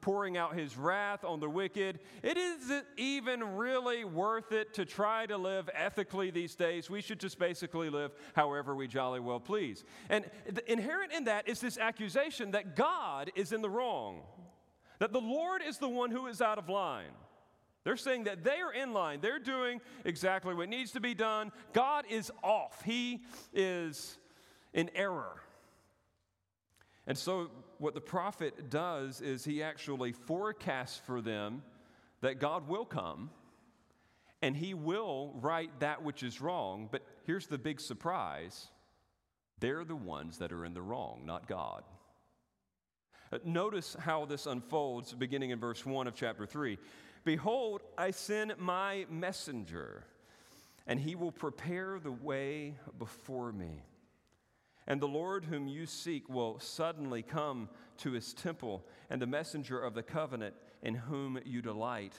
pouring 0.00 0.36
out 0.36 0.54
his 0.54 0.76
wrath 0.76 1.24
on 1.24 1.40
the 1.40 1.48
wicked. 1.48 2.00
It 2.22 2.36
isn't 2.36 2.84
even 2.96 3.56
really 3.56 4.04
worth 4.04 4.52
it 4.52 4.74
to 4.74 4.84
try 4.84 5.26
to 5.26 5.36
live 5.36 5.68
ethically 5.72 6.30
these 6.30 6.54
days. 6.54 6.90
We 6.90 7.00
should 7.00 7.20
just 7.20 7.38
basically 7.38 7.90
live 7.90 8.12
however 8.34 8.74
we 8.74 8.86
jolly 8.86 9.20
well 9.20 9.40
please. 9.40 9.84
And 10.08 10.24
inherent 10.66 11.12
in 11.12 11.24
that 11.24 11.48
is 11.48 11.60
this 11.60 11.78
accusation 11.78 12.52
that 12.52 12.76
God 12.76 13.30
is 13.34 13.52
in 13.52 13.62
the 13.62 13.70
wrong, 13.70 14.22
that 14.98 15.12
the 15.12 15.20
Lord 15.20 15.62
is 15.66 15.78
the 15.78 15.88
one 15.88 16.10
who 16.10 16.26
is 16.26 16.40
out 16.40 16.58
of 16.58 16.68
line. 16.68 17.12
They're 17.84 17.96
saying 17.96 18.24
that 18.24 18.44
they 18.44 18.60
are 18.60 18.72
in 18.72 18.92
line. 18.92 19.20
They're 19.20 19.40
doing 19.40 19.80
exactly 20.04 20.54
what 20.54 20.68
needs 20.68 20.92
to 20.92 21.00
be 21.00 21.14
done. 21.14 21.50
God 21.72 22.04
is 22.08 22.30
off. 22.42 22.82
He 22.84 23.22
is 23.52 24.18
in 24.72 24.90
error. 24.94 25.40
And 27.06 27.18
so, 27.18 27.50
what 27.82 27.94
the 27.94 28.00
prophet 28.00 28.70
does 28.70 29.20
is 29.20 29.44
he 29.44 29.60
actually 29.60 30.12
forecasts 30.12 31.00
for 31.04 31.20
them 31.20 31.62
that 32.20 32.38
God 32.38 32.68
will 32.68 32.84
come 32.84 33.30
and 34.40 34.56
he 34.56 34.72
will 34.72 35.32
right 35.40 35.68
that 35.80 36.02
which 36.04 36.22
is 36.22 36.40
wrong. 36.40 36.88
But 36.90 37.02
here's 37.24 37.48
the 37.48 37.58
big 37.58 37.80
surprise 37.80 38.68
they're 39.58 39.84
the 39.84 39.96
ones 39.96 40.38
that 40.38 40.52
are 40.52 40.64
in 40.64 40.74
the 40.74 40.82
wrong, 40.82 41.22
not 41.24 41.48
God. 41.48 41.82
Uh, 43.32 43.38
notice 43.44 43.96
how 43.98 44.26
this 44.26 44.46
unfolds 44.46 45.12
beginning 45.12 45.50
in 45.50 45.58
verse 45.58 45.84
1 45.84 46.06
of 46.06 46.14
chapter 46.14 46.46
3. 46.46 46.78
Behold, 47.24 47.82
I 47.96 48.10
send 48.10 48.58
my 48.58 49.06
messenger, 49.08 50.04
and 50.86 50.98
he 50.98 51.14
will 51.14 51.30
prepare 51.32 52.00
the 52.00 52.12
way 52.12 52.74
before 52.98 53.52
me. 53.52 53.82
And 54.92 55.00
the 55.00 55.08
Lord 55.08 55.46
whom 55.46 55.68
you 55.68 55.86
seek 55.86 56.28
will 56.28 56.58
suddenly 56.58 57.22
come 57.22 57.70
to 57.96 58.12
his 58.12 58.34
temple, 58.34 58.84
and 59.08 59.22
the 59.22 59.26
messenger 59.26 59.80
of 59.80 59.94
the 59.94 60.02
covenant 60.02 60.54
in 60.82 60.92
whom 60.92 61.40
you 61.46 61.62
delight. 61.62 62.12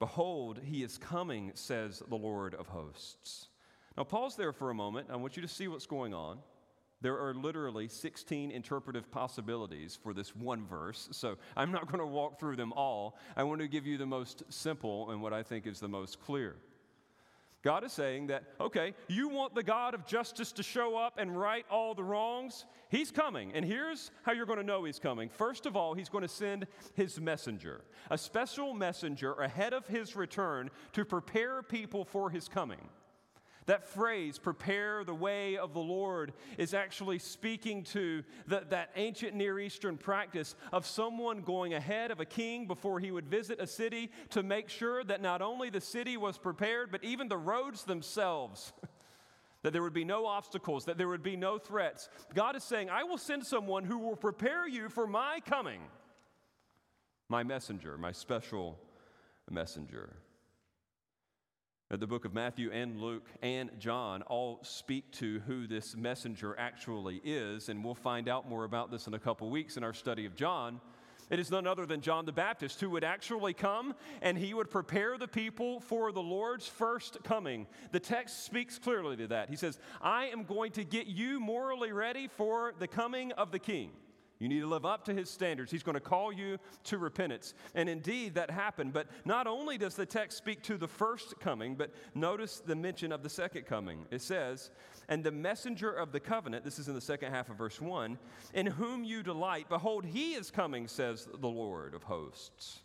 Behold, 0.00 0.58
he 0.64 0.82
is 0.82 0.98
coming, 0.98 1.52
says 1.54 2.02
the 2.08 2.16
Lord 2.16 2.56
of 2.56 2.66
hosts. 2.66 3.46
Now, 3.96 4.02
pause 4.02 4.34
there 4.34 4.52
for 4.52 4.70
a 4.70 4.74
moment. 4.74 5.06
I 5.12 5.14
want 5.14 5.36
you 5.36 5.42
to 5.42 5.48
see 5.48 5.68
what's 5.68 5.86
going 5.86 6.12
on. 6.12 6.40
There 7.02 7.16
are 7.16 7.34
literally 7.34 7.86
16 7.86 8.50
interpretive 8.50 9.08
possibilities 9.12 9.96
for 10.02 10.12
this 10.12 10.34
one 10.34 10.66
verse, 10.66 11.08
so 11.12 11.36
I'm 11.56 11.70
not 11.70 11.86
going 11.86 12.00
to 12.00 12.06
walk 12.06 12.40
through 12.40 12.56
them 12.56 12.72
all. 12.72 13.16
I 13.36 13.44
want 13.44 13.60
to 13.60 13.68
give 13.68 13.86
you 13.86 13.96
the 13.96 14.06
most 14.06 14.42
simple 14.48 15.12
and 15.12 15.22
what 15.22 15.32
I 15.32 15.44
think 15.44 15.68
is 15.68 15.78
the 15.78 15.86
most 15.86 16.20
clear. 16.20 16.56
God 17.68 17.84
is 17.84 17.92
saying 17.92 18.28
that, 18.28 18.44
okay, 18.58 18.94
you 19.08 19.28
want 19.28 19.54
the 19.54 19.62
God 19.62 19.92
of 19.92 20.06
justice 20.06 20.52
to 20.52 20.62
show 20.62 20.96
up 20.96 21.18
and 21.18 21.38
right 21.38 21.66
all 21.70 21.94
the 21.94 22.02
wrongs? 22.02 22.64
He's 22.88 23.10
coming. 23.10 23.52
And 23.52 23.62
here's 23.62 24.10
how 24.22 24.32
you're 24.32 24.46
going 24.46 24.58
to 24.58 24.64
know 24.64 24.84
he's 24.84 24.98
coming. 24.98 25.28
First 25.28 25.66
of 25.66 25.76
all, 25.76 25.92
he's 25.92 26.08
going 26.08 26.22
to 26.22 26.28
send 26.28 26.66
his 26.94 27.20
messenger, 27.20 27.82
a 28.10 28.16
special 28.16 28.72
messenger 28.72 29.34
ahead 29.34 29.74
of 29.74 29.86
his 29.86 30.16
return 30.16 30.70
to 30.94 31.04
prepare 31.04 31.62
people 31.62 32.06
for 32.06 32.30
his 32.30 32.48
coming. 32.48 32.88
That 33.68 33.86
phrase, 33.86 34.38
prepare 34.38 35.04
the 35.04 35.14
way 35.14 35.58
of 35.58 35.74
the 35.74 35.80
Lord, 35.80 36.32
is 36.56 36.72
actually 36.72 37.18
speaking 37.18 37.84
to 37.84 38.24
the, 38.46 38.64
that 38.70 38.88
ancient 38.96 39.34
Near 39.34 39.60
Eastern 39.60 39.98
practice 39.98 40.54
of 40.72 40.86
someone 40.86 41.42
going 41.42 41.74
ahead 41.74 42.10
of 42.10 42.18
a 42.18 42.24
king 42.24 42.66
before 42.66 42.98
he 42.98 43.10
would 43.10 43.28
visit 43.28 43.60
a 43.60 43.66
city 43.66 44.10
to 44.30 44.42
make 44.42 44.70
sure 44.70 45.04
that 45.04 45.20
not 45.20 45.42
only 45.42 45.68
the 45.68 45.82
city 45.82 46.16
was 46.16 46.38
prepared, 46.38 46.90
but 46.90 47.04
even 47.04 47.28
the 47.28 47.36
roads 47.36 47.84
themselves. 47.84 48.72
that 49.62 49.74
there 49.74 49.82
would 49.82 49.92
be 49.92 50.04
no 50.04 50.24
obstacles, 50.24 50.86
that 50.86 50.96
there 50.96 51.08
would 51.08 51.22
be 51.22 51.36
no 51.36 51.58
threats. 51.58 52.08
God 52.34 52.56
is 52.56 52.64
saying, 52.64 52.88
I 52.88 53.04
will 53.04 53.18
send 53.18 53.44
someone 53.44 53.84
who 53.84 53.98
will 53.98 54.16
prepare 54.16 54.66
you 54.66 54.88
for 54.88 55.06
my 55.06 55.40
coming, 55.44 55.82
my 57.28 57.42
messenger, 57.42 57.98
my 57.98 58.12
special 58.12 58.78
messenger. 59.50 60.16
The 61.90 62.06
book 62.06 62.26
of 62.26 62.34
Matthew 62.34 62.70
and 62.70 63.00
Luke 63.00 63.30
and 63.40 63.70
John 63.78 64.20
all 64.20 64.58
speak 64.62 65.10
to 65.12 65.40
who 65.46 65.66
this 65.66 65.96
messenger 65.96 66.54
actually 66.58 67.18
is, 67.24 67.70
and 67.70 67.82
we'll 67.82 67.94
find 67.94 68.28
out 68.28 68.46
more 68.46 68.64
about 68.64 68.90
this 68.90 69.06
in 69.06 69.14
a 69.14 69.18
couple 69.18 69.48
weeks 69.48 69.78
in 69.78 69.82
our 69.82 69.94
study 69.94 70.26
of 70.26 70.36
John. 70.36 70.82
It 71.30 71.38
is 71.38 71.50
none 71.50 71.66
other 71.66 71.86
than 71.86 72.02
John 72.02 72.26
the 72.26 72.32
Baptist 72.32 72.78
who 72.78 72.90
would 72.90 73.04
actually 73.04 73.54
come 73.54 73.94
and 74.20 74.36
he 74.36 74.52
would 74.52 74.68
prepare 74.68 75.16
the 75.16 75.26
people 75.26 75.80
for 75.80 76.12
the 76.12 76.20
Lord's 76.20 76.68
first 76.68 77.24
coming. 77.24 77.66
The 77.90 78.00
text 78.00 78.44
speaks 78.44 78.78
clearly 78.78 79.16
to 79.16 79.28
that. 79.28 79.48
He 79.48 79.56
says, 79.56 79.78
I 80.02 80.26
am 80.26 80.44
going 80.44 80.72
to 80.72 80.84
get 80.84 81.06
you 81.06 81.40
morally 81.40 81.92
ready 81.92 82.28
for 82.28 82.74
the 82.78 82.86
coming 82.86 83.32
of 83.32 83.50
the 83.50 83.58
king. 83.58 83.92
You 84.38 84.48
need 84.48 84.60
to 84.60 84.68
live 84.68 84.86
up 84.86 85.04
to 85.06 85.14
his 85.14 85.28
standards. 85.28 85.72
He's 85.72 85.82
going 85.82 85.94
to 85.94 86.00
call 86.00 86.32
you 86.32 86.58
to 86.84 86.98
repentance. 86.98 87.54
And 87.74 87.88
indeed, 87.88 88.34
that 88.34 88.50
happened. 88.50 88.92
But 88.92 89.08
not 89.24 89.48
only 89.48 89.78
does 89.78 89.96
the 89.96 90.06
text 90.06 90.38
speak 90.38 90.62
to 90.64 90.76
the 90.76 90.86
first 90.86 91.40
coming, 91.40 91.74
but 91.74 91.92
notice 92.14 92.62
the 92.64 92.76
mention 92.76 93.10
of 93.10 93.24
the 93.24 93.28
second 93.28 93.66
coming. 93.66 94.06
It 94.12 94.22
says, 94.22 94.70
And 95.08 95.24
the 95.24 95.32
messenger 95.32 95.90
of 95.90 96.12
the 96.12 96.20
covenant, 96.20 96.64
this 96.64 96.78
is 96.78 96.86
in 96.86 96.94
the 96.94 97.00
second 97.00 97.32
half 97.32 97.50
of 97.50 97.56
verse 97.56 97.80
1, 97.80 98.16
in 98.54 98.66
whom 98.66 99.02
you 99.02 99.24
delight, 99.24 99.68
behold, 99.68 100.04
he 100.04 100.34
is 100.34 100.52
coming, 100.52 100.86
says 100.86 101.26
the 101.40 101.48
Lord 101.48 101.94
of 101.94 102.04
hosts. 102.04 102.80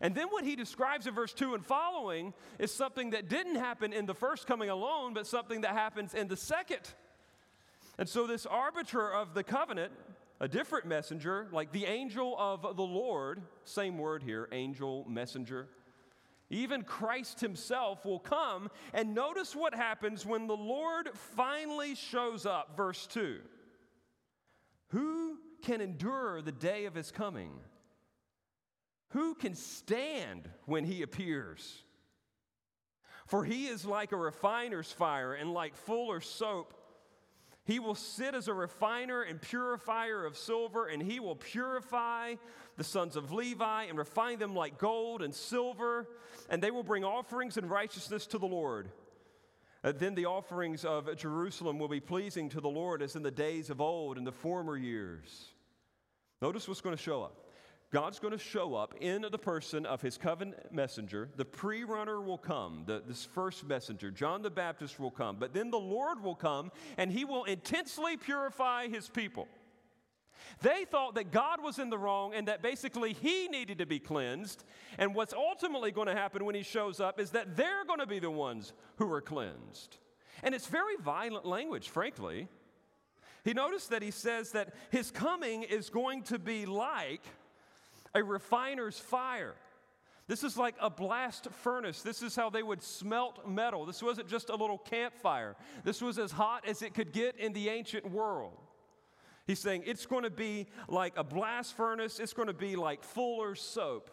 And 0.00 0.12
then 0.14 0.26
what 0.30 0.44
he 0.44 0.56
describes 0.56 1.06
in 1.06 1.14
verse 1.14 1.32
2 1.32 1.54
and 1.54 1.64
following 1.64 2.34
is 2.58 2.72
something 2.72 3.10
that 3.10 3.28
didn't 3.28 3.54
happen 3.56 3.92
in 3.92 4.06
the 4.06 4.14
first 4.14 4.46
coming 4.48 4.70
alone, 4.70 5.14
but 5.14 5.26
something 5.26 5.60
that 5.60 5.70
happens 5.70 6.14
in 6.14 6.26
the 6.26 6.36
second. 6.36 6.80
And 7.96 8.08
so, 8.08 8.26
this 8.26 8.44
arbiter 8.44 9.08
of 9.08 9.34
the 9.34 9.44
covenant 9.44 9.92
a 10.40 10.48
different 10.48 10.86
messenger, 10.86 11.46
like 11.52 11.72
the 11.72 11.86
angel 11.86 12.34
of 12.38 12.62
the 12.76 12.82
Lord, 12.82 13.42
same 13.64 13.98
word 13.98 14.22
here, 14.22 14.48
angel, 14.52 15.06
messenger. 15.08 15.68
Even 16.50 16.82
Christ 16.82 17.40
himself 17.40 18.04
will 18.04 18.18
come. 18.18 18.70
And 18.92 19.14
notice 19.14 19.56
what 19.56 19.74
happens 19.74 20.26
when 20.26 20.46
the 20.46 20.56
Lord 20.56 21.10
finally 21.36 21.94
shows 21.94 22.46
up. 22.46 22.76
Verse 22.76 23.06
2 23.06 23.40
Who 24.88 25.38
can 25.62 25.80
endure 25.80 26.42
the 26.42 26.52
day 26.52 26.84
of 26.84 26.94
his 26.94 27.10
coming? 27.10 27.50
Who 29.10 29.34
can 29.34 29.54
stand 29.54 30.48
when 30.66 30.84
he 30.84 31.02
appears? 31.02 31.82
For 33.26 33.44
he 33.44 33.66
is 33.66 33.86
like 33.86 34.12
a 34.12 34.16
refiner's 34.16 34.90
fire 34.92 35.34
and 35.34 35.52
like 35.52 35.76
fuller's 35.76 36.26
soap. 36.26 36.74
He 37.64 37.78
will 37.78 37.94
sit 37.94 38.34
as 38.34 38.46
a 38.46 38.54
refiner 38.54 39.22
and 39.22 39.40
purifier 39.40 40.26
of 40.26 40.36
silver, 40.36 40.86
and 40.86 41.02
he 41.02 41.18
will 41.18 41.36
purify 41.36 42.34
the 42.76 42.84
sons 42.84 43.16
of 43.16 43.32
Levi 43.32 43.84
and 43.84 43.96
refine 43.96 44.38
them 44.38 44.54
like 44.54 44.76
gold 44.76 45.22
and 45.22 45.34
silver, 45.34 46.06
and 46.50 46.62
they 46.62 46.70
will 46.70 46.82
bring 46.82 47.04
offerings 47.04 47.56
and 47.56 47.70
righteousness 47.70 48.26
to 48.26 48.38
the 48.38 48.46
Lord. 48.46 48.90
Uh, 49.82 49.92
then 49.92 50.14
the 50.14 50.26
offerings 50.26 50.84
of 50.84 51.14
Jerusalem 51.16 51.78
will 51.78 51.88
be 51.88 52.00
pleasing 52.00 52.50
to 52.50 52.60
the 52.60 52.68
Lord 52.68 53.00
as 53.02 53.16
in 53.16 53.22
the 53.22 53.30
days 53.30 53.70
of 53.70 53.80
old, 53.80 54.18
in 54.18 54.24
the 54.24 54.32
former 54.32 54.76
years. 54.76 55.46
Notice 56.42 56.68
what's 56.68 56.82
going 56.82 56.96
to 56.96 57.02
show 57.02 57.22
up. 57.22 57.43
God's 57.94 58.18
going 58.18 58.32
to 58.32 58.38
show 58.38 58.74
up 58.74 58.92
in 59.00 59.24
the 59.30 59.38
person 59.38 59.86
of 59.86 60.02
his 60.02 60.18
covenant 60.18 60.72
messenger. 60.72 61.28
The 61.36 61.44
pre 61.44 61.84
runner 61.84 62.20
will 62.20 62.38
come, 62.38 62.82
the, 62.86 63.00
this 63.06 63.24
first 63.24 63.64
messenger, 63.68 64.10
John 64.10 64.42
the 64.42 64.50
Baptist 64.50 64.98
will 64.98 65.12
come, 65.12 65.36
but 65.38 65.54
then 65.54 65.70
the 65.70 65.78
Lord 65.78 66.20
will 66.20 66.34
come 66.34 66.72
and 66.96 67.08
he 67.08 67.24
will 67.24 67.44
intensely 67.44 68.16
purify 68.16 68.88
his 68.88 69.08
people. 69.08 69.46
They 70.60 70.84
thought 70.86 71.14
that 71.14 71.30
God 71.30 71.62
was 71.62 71.78
in 71.78 71.88
the 71.88 71.96
wrong 71.96 72.34
and 72.34 72.48
that 72.48 72.62
basically 72.62 73.12
he 73.12 73.46
needed 73.46 73.78
to 73.78 73.86
be 73.86 74.00
cleansed. 74.00 74.64
And 74.98 75.14
what's 75.14 75.32
ultimately 75.32 75.92
going 75.92 76.08
to 76.08 76.16
happen 76.16 76.44
when 76.44 76.56
he 76.56 76.64
shows 76.64 76.98
up 76.98 77.20
is 77.20 77.30
that 77.30 77.56
they're 77.56 77.84
going 77.86 78.00
to 78.00 78.06
be 78.06 78.18
the 78.18 78.28
ones 78.28 78.72
who 78.96 79.08
are 79.12 79.20
cleansed. 79.20 79.98
And 80.42 80.52
it's 80.52 80.66
very 80.66 80.96
violent 80.96 81.46
language, 81.46 81.90
frankly. 81.90 82.48
He 83.44 83.52
noticed 83.52 83.90
that 83.90 84.02
he 84.02 84.10
says 84.10 84.50
that 84.50 84.74
his 84.90 85.12
coming 85.12 85.62
is 85.62 85.90
going 85.90 86.24
to 86.24 86.40
be 86.40 86.66
like 86.66 87.22
a 88.14 88.22
refiner's 88.22 88.98
fire. 88.98 89.54
This 90.26 90.42
is 90.42 90.56
like 90.56 90.74
a 90.80 90.88
blast 90.88 91.48
furnace. 91.50 92.02
This 92.02 92.22
is 92.22 92.34
how 92.34 92.48
they 92.48 92.62
would 92.62 92.82
smelt 92.82 93.46
metal. 93.46 93.84
This 93.84 94.02
wasn't 94.02 94.28
just 94.28 94.48
a 94.48 94.56
little 94.56 94.78
campfire. 94.78 95.54
This 95.84 96.00
was 96.00 96.18
as 96.18 96.32
hot 96.32 96.66
as 96.66 96.80
it 96.80 96.94
could 96.94 97.12
get 97.12 97.36
in 97.36 97.52
the 97.52 97.68
ancient 97.68 98.10
world. 98.10 98.56
He's 99.46 99.58
saying 99.58 99.82
it's 99.84 100.06
going 100.06 100.24
to 100.24 100.30
be 100.30 100.66
like 100.88 101.12
a 101.16 101.24
blast 101.24 101.76
furnace, 101.76 102.18
it's 102.18 102.32
going 102.32 102.48
to 102.48 102.54
be 102.54 102.76
like 102.76 103.02
fuller's 103.02 103.60
soap. 103.60 104.10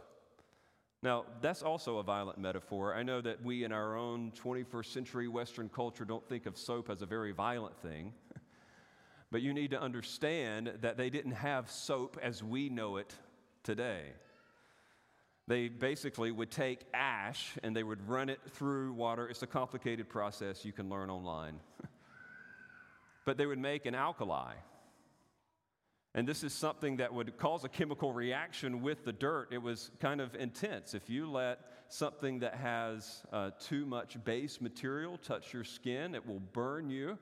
Now, 1.03 1.25
that's 1.41 1.63
also 1.63 1.97
a 1.97 2.03
violent 2.03 2.37
metaphor. 2.37 2.93
I 2.93 3.01
know 3.01 3.21
that 3.21 3.43
we 3.43 3.63
in 3.63 3.71
our 3.71 3.95
own 3.95 4.33
21st 4.43 4.85
century 4.85 5.27
Western 5.27 5.69
culture 5.69 6.05
don't 6.05 6.27
think 6.27 6.45
of 6.45 6.57
soap 6.57 6.89
as 6.89 7.01
a 7.01 7.05
very 7.05 7.31
violent 7.31 7.77
thing. 7.81 8.13
But 9.31 9.41
you 9.41 9.53
need 9.53 9.71
to 9.71 9.81
understand 9.81 10.73
that 10.81 10.97
they 10.97 11.09
didn't 11.09 11.31
have 11.31 11.71
soap 11.71 12.19
as 12.21 12.43
we 12.43 12.67
know 12.67 12.97
it 12.97 13.15
today. 13.63 14.13
They 15.47 15.67
basically 15.67 16.31
would 16.31 16.51
take 16.51 16.85
ash 16.93 17.57
and 17.63 17.75
they 17.75 17.83
would 17.83 18.07
run 18.07 18.29
it 18.29 18.39
through 18.51 18.93
water. 18.93 19.27
It's 19.27 19.43
a 19.43 19.47
complicated 19.47 20.07
process 20.07 20.63
you 20.63 20.71
can 20.71 20.89
learn 20.89 21.09
online. 21.09 21.59
but 23.25 23.37
they 23.37 23.45
would 23.45 23.59
make 23.59 23.85
an 23.85 23.95
alkali. 23.95 24.53
And 26.13 26.27
this 26.27 26.43
is 26.43 26.53
something 26.53 26.97
that 26.97 27.13
would 27.13 27.37
cause 27.37 27.63
a 27.63 27.69
chemical 27.69 28.11
reaction 28.11 28.81
with 28.81 29.05
the 29.05 29.13
dirt. 29.13 29.49
It 29.51 29.61
was 29.61 29.91
kind 29.99 30.19
of 30.19 30.35
intense. 30.35 30.93
If 30.93 31.09
you 31.09 31.29
let 31.29 31.59
something 31.87 32.39
that 32.39 32.55
has 32.55 33.23
uh, 33.31 33.51
too 33.59 33.85
much 33.85 34.21
base 34.23 34.59
material 34.59 35.17
touch 35.17 35.53
your 35.53 35.63
skin, 35.63 36.13
it 36.13 36.25
will 36.25 36.41
burn 36.51 36.89
you. 36.89 37.17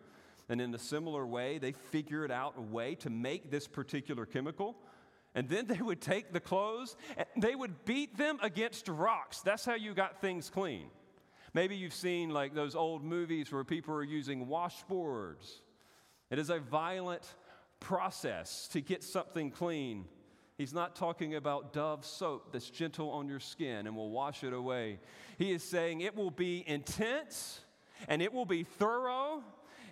And 0.50 0.60
in 0.60 0.74
a 0.74 0.80
similar 0.80 1.28
way, 1.28 1.60
they 1.60 1.72
figured 1.72 2.32
out 2.32 2.56
a 2.58 2.62
way 2.62 2.96
to 2.96 3.12
make 3.12 3.52
this 3.52 3.68
particular 3.68 4.26
chemical 4.26 4.76
and 5.36 5.48
then 5.48 5.68
they 5.68 5.82
would 5.82 6.02
take 6.02 6.34
the 6.34 6.40
clothes 6.40 6.96
and 7.18 7.44
they 7.44 7.56
would 7.56 7.86
beat 7.86 8.18
them 8.18 8.40
against 8.42 8.88
rocks. 8.88 9.42
That's 9.42 9.66
how 9.66 9.76
you 9.76 9.94
got 9.94 10.22
things 10.22 10.50
clean. 10.50 10.88
Maybe 11.54 11.76
you've 11.76 11.94
seen 11.94 12.30
like 12.30 12.54
those 12.54 12.76
old 12.76 13.04
movies 13.04 13.52
where 13.52 13.64
people 13.64 13.94
are 13.96 14.04
using 14.04 14.48
washboards. 14.48 15.62
It 16.30 16.40
is 16.40 16.50
a 16.50 16.60
violent 16.60 17.24
process 17.80 18.68
to 18.70 18.82
get 18.82 19.04
something 19.04 19.52
clean. 19.52 20.06
He's 20.58 20.74
not 20.74 20.96
talking 20.96 21.36
about 21.36 21.74
Dove 21.74 22.06
soap 22.06 22.52
that's 22.52 22.70
gentle 22.70 23.10
on 23.12 23.28
your 23.30 23.40
skin 23.40 23.88
and 23.88 23.96
will 23.96 24.12
wash 24.12 24.44
it 24.44 24.54
away. 24.54 25.00
He 25.38 25.52
is 25.52 25.64
saying 25.64 26.02
it 26.02 26.16
will 26.16 26.32
be 26.32 26.64
intense 26.68 27.62
and 28.08 28.22
it 28.22 28.34
will 28.34 28.46
be 28.46 28.64
thorough 28.64 29.44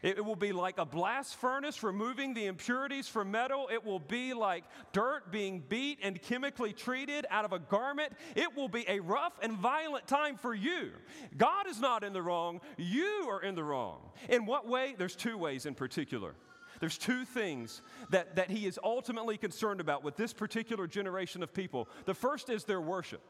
it 0.03 0.23
will 0.23 0.35
be 0.35 0.51
like 0.51 0.77
a 0.77 0.85
blast 0.85 1.35
furnace 1.35 1.83
removing 1.83 2.33
the 2.33 2.45
impurities 2.45 3.07
from 3.07 3.31
metal. 3.31 3.69
It 3.71 3.83
will 3.83 3.99
be 3.99 4.33
like 4.33 4.63
dirt 4.93 5.31
being 5.31 5.63
beat 5.67 5.99
and 6.01 6.21
chemically 6.21 6.73
treated 6.73 7.25
out 7.29 7.45
of 7.45 7.53
a 7.53 7.59
garment. 7.59 8.13
It 8.35 8.55
will 8.55 8.69
be 8.69 8.85
a 8.87 8.99
rough 8.99 9.33
and 9.41 9.53
violent 9.53 10.07
time 10.07 10.37
for 10.37 10.53
you. 10.53 10.91
God 11.37 11.67
is 11.67 11.79
not 11.79 12.03
in 12.03 12.13
the 12.13 12.21
wrong, 12.21 12.61
you 12.77 13.27
are 13.29 13.41
in 13.41 13.55
the 13.55 13.63
wrong. 13.63 13.99
In 14.29 14.45
what 14.45 14.67
way? 14.67 14.95
There's 14.97 15.15
two 15.15 15.37
ways 15.37 15.65
in 15.65 15.75
particular. 15.75 16.35
There's 16.79 16.97
two 16.97 17.25
things 17.25 17.81
that, 18.11 18.35
that 18.35 18.51
he 18.51 18.67
is 18.67 18.79
ultimately 18.83 19.37
concerned 19.37 19.81
about 19.81 20.03
with 20.03 20.15
this 20.15 20.33
particular 20.33 20.87
generation 20.87 21.41
of 21.41 21.53
people. 21.53 21.89
The 22.05 22.13
first 22.13 22.49
is 22.49 22.65
their 22.65 22.81
worship. 22.81 23.21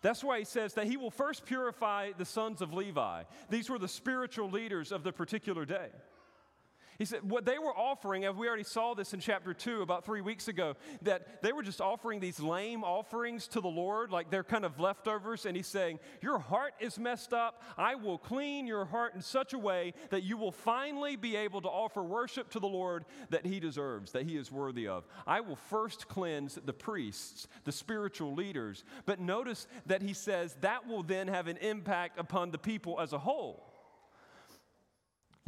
That's 0.00 0.22
why 0.22 0.38
he 0.38 0.44
says 0.44 0.74
that 0.74 0.86
he 0.86 0.96
will 0.96 1.10
first 1.10 1.44
purify 1.44 2.12
the 2.16 2.24
sons 2.24 2.62
of 2.62 2.72
Levi. 2.72 3.24
These 3.50 3.68
were 3.68 3.78
the 3.78 3.88
spiritual 3.88 4.50
leaders 4.50 4.92
of 4.92 5.02
the 5.02 5.12
particular 5.12 5.64
day. 5.64 5.88
He 6.98 7.04
said, 7.04 7.30
what 7.30 7.44
they 7.44 7.60
were 7.60 7.76
offering, 7.76 8.24
and 8.24 8.36
we 8.36 8.48
already 8.48 8.64
saw 8.64 8.92
this 8.92 9.14
in 9.14 9.20
chapter 9.20 9.54
2 9.54 9.82
about 9.82 10.04
three 10.04 10.20
weeks 10.20 10.48
ago, 10.48 10.74
that 11.02 11.42
they 11.42 11.52
were 11.52 11.62
just 11.62 11.80
offering 11.80 12.18
these 12.18 12.40
lame 12.40 12.82
offerings 12.82 13.46
to 13.48 13.60
the 13.60 13.68
Lord, 13.68 14.10
like 14.10 14.30
they're 14.30 14.42
kind 14.42 14.64
of 14.64 14.80
leftovers. 14.80 15.46
And 15.46 15.56
he's 15.56 15.68
saying, 15.68 16.00
Your 16.20 16.40
heart 16.40 16.74
is 16.80 16.98
messed 16.98 17.32
up. 17.32 17.62
I 17.76 17.94
will 17.94 18.18
clean 18.18 18.66
your 18.66 18.84
heart 18.84 19.14
in 19.14 19.22
such 19.22 19.52
a 19.52 19.58
way 19.58 19.94
that 20.10 20.24
you 20.24 20.36
will 20.36 20.50
finally 20.50 21.14
be 21.14 21.36
able 21.36 21.60
to 21.60 21.68
offer 21.68 22.02
worship 22.02 22.50
to 22.50 22.58
the 22.58 22.66
Lord 22.66 23.04
that 23.30 23.46
he 23.46 23.60
deserves, 23.60 24.10
that 24.10 24.26
he 24.26 24.36
is 24.36 24.50
worthy 24.50 24.88
of. 24.88 25.06
I 25.24 25.38
will 25.38 25.54
first 25.54 26.08
cleanse 26.08 26.56
the 26.56 26.72
priests, 26.72 27.46
the 27.62 27.70
spiritual 27.70 28.34
leaders. 28.34 28.82
But 29.06 29.20
notice 29.20 29.68
that 29.86 30.02
he 30.02 30.14
says 30.14 30.56
that 30.62 30.88
will 30.88 31.04
then 31.04 31.28
have 31.28 31.46
an 31.46 31.58
impact 31.58 32.18
upon 32.18 32.50
the 32.50 32.58
people 32.58 32.98
as 32.98 33.12
a 33.12 33.18
whole. 33.18 33.67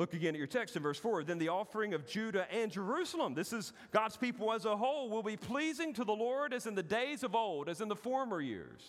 Look 0.00 0.14
again 0.14 0.34
at 0.34 0.38
your 0.38 0.46
text 0.46 0.76
in 0.76 0.82
verse 0.82 0.98
4. 0.98 1.24
Then 1.24 1.36
the 1.36 1.50
offering 1.50 1.92
of 1.92 2.06
Judah 2.06 2.50
and 2.50 2.72
Jerusalem, 2.72 3.34
this 3.34 3.52
is 3.52 3.74
God's 3.90 4.16
people 4.16 4.50
as 4.50 4.64
a 4.64 4.74
whole, 4.74 5.10
will 5.10 5.22
be 5.22 5.36
pleasing 5.36 5.92
to 5.92 6.04
the 6.04 6.14
Lord 6.14 6.54
as 6.54 6.66
in 6.66 6.74
the 6.74 6.82
days 6.82 7.22
of 7.22 7.34
old, 7.34 7.68
as 7.68 7.82
in 7.82 7.88
the 7.88 7.94
former 7.94 8.40
years. 8.40 8.80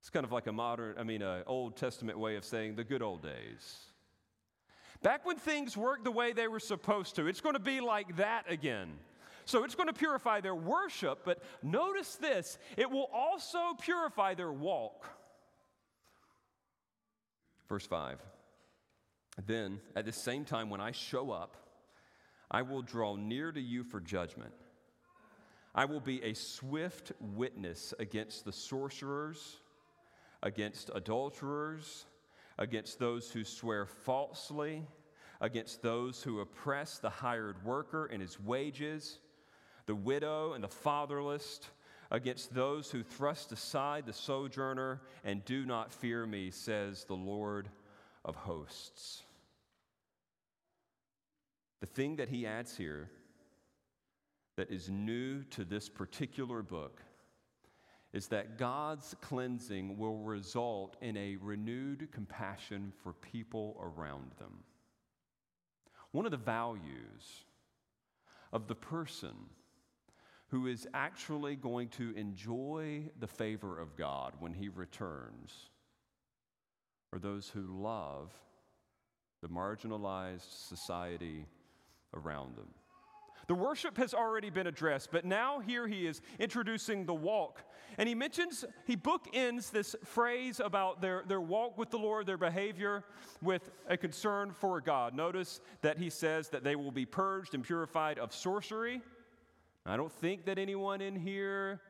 It's 0.00 0.10
kind 0.10 0.26
of 0.26 0.30
like 0.30 0.46
a 0.46 0.52
modern, 0.52 0.96
I 0.98 1.04
mean, 1.04 1.22
an 1.22 1.44
Old 1.46 1.78
Testament 1.78 2.18
way 2.18 2.36
of 2.36 2.44
saying 2.44 2.76
the 2.76 2.84
good 2.84 3.00
old 3.00 3.22
days. 3.22 3.78
Back 5.00 5.24
when 5.24 5.38
things 5.38 5.74
worked 5.74 6.04
the 6.04 6.10
way 6.10 6.34
they 6.34 6.48
were 6.48 6.60
supposed 6.60 7.16
to, 7.16 7.26
it's 7.26 7.40
going 7.40 7.54
to 7.54 7.58
be 7.58 7.80
like 7.80 8.16
that 8.18 8.44
again. 8.46 8.98
So 9.46 9.64
it's 9.64 9.74
going 9.74 9.88
to 9.88 9.94
purify 9.94 10.42
their 10.42 10.54
worship, 10.54 11.20
but 11.24 11.42
notice 11.62 12.16
this 12.16 12.58
it 12.76 12.90
will 12.90 13.08
also 13.10 13.72
purify 13.80 14.34
their 14.34 14.52
walk. 14.52 15.06
Verse 17.70 17.86
5. 17.86 18.18
Then, 19.46 19.80
at 19.96 20.04
the 20.04 20.12
same 20.12 20.44
time, 20.44 20.70
when 20.70 20.80
I 20.80 20.92
show 20.92 21.30
up, 21.30 21.56
I 22.50 22.62
will 22.62 22.82
draw 22.82 23.16
near 23.16 23.50
to 23.50 23.60
you 23.60 23.82
for 23.82 24.00
judgment. 24.00 24.52
I 25.74 25.86
will 25.86 26.00
be 26.00 26.22
a 26.22 26.34
swift 26.34 27.12
witness 27.20 27.92
against 27.98 28.44
the 28.44 28.52
sorcerers, 28.52 29.56
against 30.42 30.90
adulterers, 30.94 32.06
against 32.58 33.00
those 33.00 33.30
who 33.30 33.42
swear 33.42 33.86
falsely, 33.86 34.86
against 35.40 35.82
those 35.82 36.22
who 36.22 36.40
oppress 36.40 36.98
the 36.98 37.10
hired 37.10 37.64
worker 37.64 38.06
and 38.06 38.22
his 38.22 38.38
wages, 38.38 39.18
the 39.86 39.94
widow 39.96 40.52
and 40.52 40.62
the 40.62 40.68
fatherless, 40.68 41.60
against 42.12 42.54
those 42.54 42.90
who 42.90 43.02
thrust 43.02 43.50
aside 43.50 44.06
the 44.06 44.12
sojourner 44.12 45.00
and 45.24 45.44
do 45.44 45.66
not 45.66 45.92
fear 45.92 46.24
me, 46.24 46.50
says 46.50 47.04
the 47.04 47.14
Lord 47.14 47.68
of 48.24 48.36
hosts. 48.36 49.22
The 51.80 51.86
thing 51.86 52.16
that 52.16 52.28
he 52.28 52.46
adds 52.46 52.76
here 52.76 53.10
that 54.56 54.70
is 54.70 54.88
new 54.88 55.42
to 55.44 55.64
this 55.64 55.88
particular 55.88 56.62
book 56.62 57.02
is 58.12 58.28
that 58.28 58.58
God's 58.58 59.14
cleansing 59.20 59.98
will 59.98 60.18
result 60.18 60.96
in 61.02 61.16
a 61.16 61.36
renewed 61.36 62.08
compassion 62.12 62.92
for 63.02 63.12
people 63.12 63.76
around 63.82 64.30
them. 64.38 64.62
One 66.12 66.24
of 66.24 66.30
the 66.30 66.36
values 66.36 67.44
of 68.52 68.68
the 68.68 68.76
person 68.76 69.34
who 70.48 70.68
is 70.68 70.86
actually 70.94 71.56
going 71.56 71.88
to 71.88 72.14
enjoy 72.16 73.10
the 73.18 73.26
favor 73.26 73.80
of 73.80 73.96
God 73.96 74.34
when 74.38 74.54
he 74.54 74.68
returns 74.68 75.70
are 77.14 77.18
those 77.20 77.48
who 77.48 77.62
love 77.62 78.32
the 79.40 79.48
marginalized 79.48 80.66
society 80.68 81.46
around 82.12 82.56
them. 82.56 82.68
The 83.46 83.54
worship 83.54 83.98
has 83.98 84.14
already 84.14 84.50
been 84.50 84.66
addressed, 84.66 85.10
but 85.12 85.24
now 85.24 85.60
here 85.60 85.86
he 85.86 86.06
is 86.06 86.22
introducing 86.40 87.04
the 87.04 87.14
walk. 87.14 87.62
And 87.98 88.08
he 88.08 88.14
mentions, 88.14 88.64
he 88.86 88.96
bookends 88.96 89.70
this 89.70 89.94
phrase 90.02 90.60
about 90.60 91.00
their, 91.00 91.22
their 91.28 91.42
walk 91.42 91.78
with 91.78 91.90
the 91.90 91.98
Lord, 91.98 92.26
their 92.26 92.38
behavior, 92.38 93.04
with 93.42 93.70
a 93.86 93.96
concern 93.96 94.50
for 94.50 94.80
God. 94.80 95.14
Notice 95.14 95.60
that 95.82 95.98
he 95.98 96.10
says 96.10 96.48
that 96.48 96.64
they 96.64 96.74
will 96.74 96.90
be 96.90 97.04
purged 97.06 97.54
and 97.54 97.62
purified 97.62 98.18
of 98.18 98.32
sorcery. 98.32 99.02
I 99.86 99.96
don't 99.96 100.12
think 100.12 100.46
that 100.46 100.58
anyone 100.58 101.00
in 101.02 101.14
here 101.14 101.80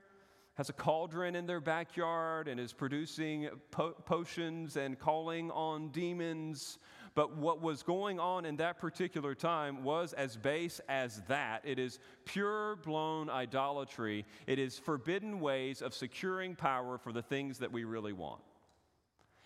has 0.55 0.69
a 0.69 0.73
cauldron 0.73 1.35
in 1.35 1.47
their 1.47 1.61
backyard 1.61 2.49
and 2.49 2.61
is 2.61 2.73
producing 2.73 3.49
po- 3.71 3.97
potions 4.05 4.77
and 4.77 4.99
calling 4.99 5.51
on 5.51 5.88
demons 5.88 6.79
but 7.14 7.37
what 7.37 7.62
was 7.62 7.83
going 7.83 8.19
on 8.19 8.45
in 8.45 8.57
that 8.57 8.79
particular 8.79 9.35
time 9.35 9.85
was 9.85 10.12
as 10.14 10.37
base 10.37 10.81
as 10.88 11.23
that. 11.29 11.62
It 11.64 11.79
is 11.79 12.01
pure 12.25 12.77
blown 12.77 13.31
idolatry, 13.31 14.27
it 14.47 14.59
is 14.59 14.79
forbidden 14.79 15.40
ways 15.40 15.81
of 15.81 15.95
securing 15.95 16.57
power 16.57 16.99
for 16.99 17.12
the 17.12 17.23
things 17.23 17.59
that 17.61 17.73
we 17.73 17.85
really 17.85 18.12
want. 18.12 18.43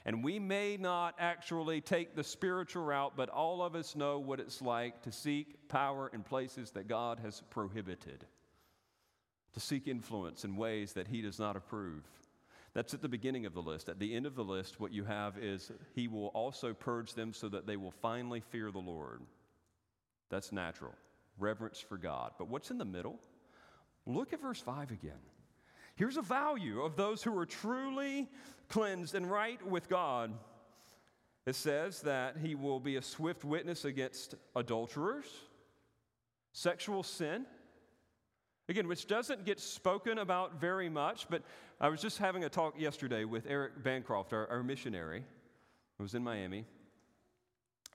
And 0.07 0.25
we 0.25 0.39
may 0.39 0.79
not 0.79 1.15
actually 1.19 1.83
take 1.83 2.17
the 2.17 2.25
spiritual 2.25 2.85
route, 2.85 3.13
but 3.15 3.29
all 3.29 3.63
of 3.63 3.75
us 3.75 3.95
know 3.95 4.19
what 4.19 4.41
it's 4.41 4.63
like 4.63 5.03
to 5.03 5.13
seek 5.13 5.69
power 5.69 6.11
in 6.15 6.23
places 6.23 6.71
that 6.71 6.89
God 6.89 7.21
has 7.21 7.43
prohibited, 7.51 8.25
to 9.55 9.61
seek 9.61 9.89
influence 9.89 10.45
in 10.45 10.57
ways 10.57 10.93
that 10.93 11.09
He 11.09 11.23
does 11.23 11.39
not 11.39 11.57
approve. 11.57 12.05
That's 12.75 12.95
at 12.95 13.03
the 13.03 13.09
beginning 13.09 13.47
of 13.47 13.55
the 13.55 13.63
list. 13.63 13.89
At 13.89 13.99
the 13.99 14.15
end 14.15 14.27
of 14.27 14.35
the 14.35 14.45
list, 14.45 14.79
what 14.79 14.93
you 14.93 15.05
have 15.05 15.39
is 15.39 15.73
He 15.95 16.07
will 16.09 16.29
also 16.29 16.75
purge 16.75 17.15
them 17.15 17.33
so 17.33 17.49
that 17.49 17.67
they 17.67 17.77
will 17.77 17.91
finally 17.91 18.41
fear 18.41 18.71
the 18.71 18.79
Lord. 18.79 19.23
That's 20.31 20.53
natural, 20.53 20.95
reverence 21.39 21.81
for 21.81 21.97
God. 21.97 22.33
But 22.39 22.49
what's 22.49 22.71
in 22.71 22.79
the 22.79 22.85
middle? 22.85 23.19
Look 24.07 24.33
at 24.33 24.41
verse 24.41 24.61
5 24.61 24.91
again. 24.91 25.21
Here's 25.97 26.17
a 26.17 26.23
value 26.23 26.83
of 26.83 26.97
those 26.97 27.23
who 27.23 27.37
are 27.37 27.47
truly 27.47 28.29
cleansed 28.69 29.15
and 29.15 29.29
right 29.29 29.61
with 29.67 29.89
God. 29.89 30.33
It 31.45 31.57
says 31.57 32.03
that 32.03 32.37
he 32.41 32.55
will 32.55 32.79
be 32.79 32.97
a 32.97 33.03
swift 33.03 33.45
witness 33.45 33.85
against 33.85 34.35
adulterers, 34.55 35.27
sexual 36.53 37.03
sin, 37.03 37.47
Again, 38.69 38.87
which 38.87 39.07
doesn't 39.07 39.47
get 39.47 39.61
spoken 39.61 40.19
about 40.19 40.61
very 40.61 40.91
much, 40.91 41.27
but 41.31 41.43
I 41.81 41.89
was 41.89 42.03
just 42.03 42.19
having 42.19 42.45
a 42.45 42.51
talk 42.51 42.79
yesterday 42.79 43.25
with 43.25 43.47
Eric 43.49 43.83
Bancroft, 43.83 44.35
our, 44.35 44.47
our 44.49 44.63
missionary, 44.63 45.25
who 45.97 46.05
was 46.05 46.15
in 46.15 46.23
Miami. 46.23 46.67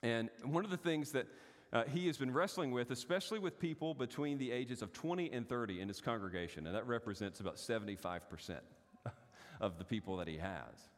And 0.02 0.30
one 0.42 0.64
of 0.64 0.72
the 0.72 0.76
things 0.76 1.12
that 1.12 1.28
uh, 1.72 1.84
he 1.84 2.08
has 2.08 2.18
been 2.18 2.32
wrestling 2.32 2.72
with, 2.72 2.90
especially 2.90 3.38
with 3.38 3.60
people 3.60 3.94
between 3.94 4.36
the 4.36 4.50
ages 4.50 4.82
of 4.82 4.92
20 4.92 5.30
and 5.32 5.48
30 5.48 5.80
in 5.80 5.86
his 5.86 6.00
congregation, 6.00 6.66
and 6.66 6.74
that 6.74 6.88
represents 6.88 7.38
about 7.38 7.56
75% 7.56 8.58
of 9.60 9.78
the 9.78 9.84
people 9.84 10.16
that 10.16 10.26
he 10.26 10.38
has. 10.38 10.88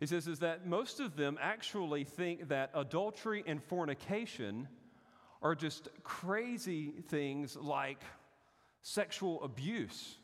He 0.00 0.06
says 0.06 0.26
is 0.26 0.40
that 0.40 0.66
most 0.66 0.98
of 0.98 1.14
them 1.16 1.38
actually 1.40 2.02
think 2.02 2.48
that 2.48 2.70
adultery 2.74 3.44
and 3.46 3.62
fornication 3.62 4.66
are 5.40 5.54
just 5.54 5.88
crazy 6.02 6.90
things 7.08 7.56
like 7.56 8.02
sexual 8.82 9.42
abuse. 9.42 10.16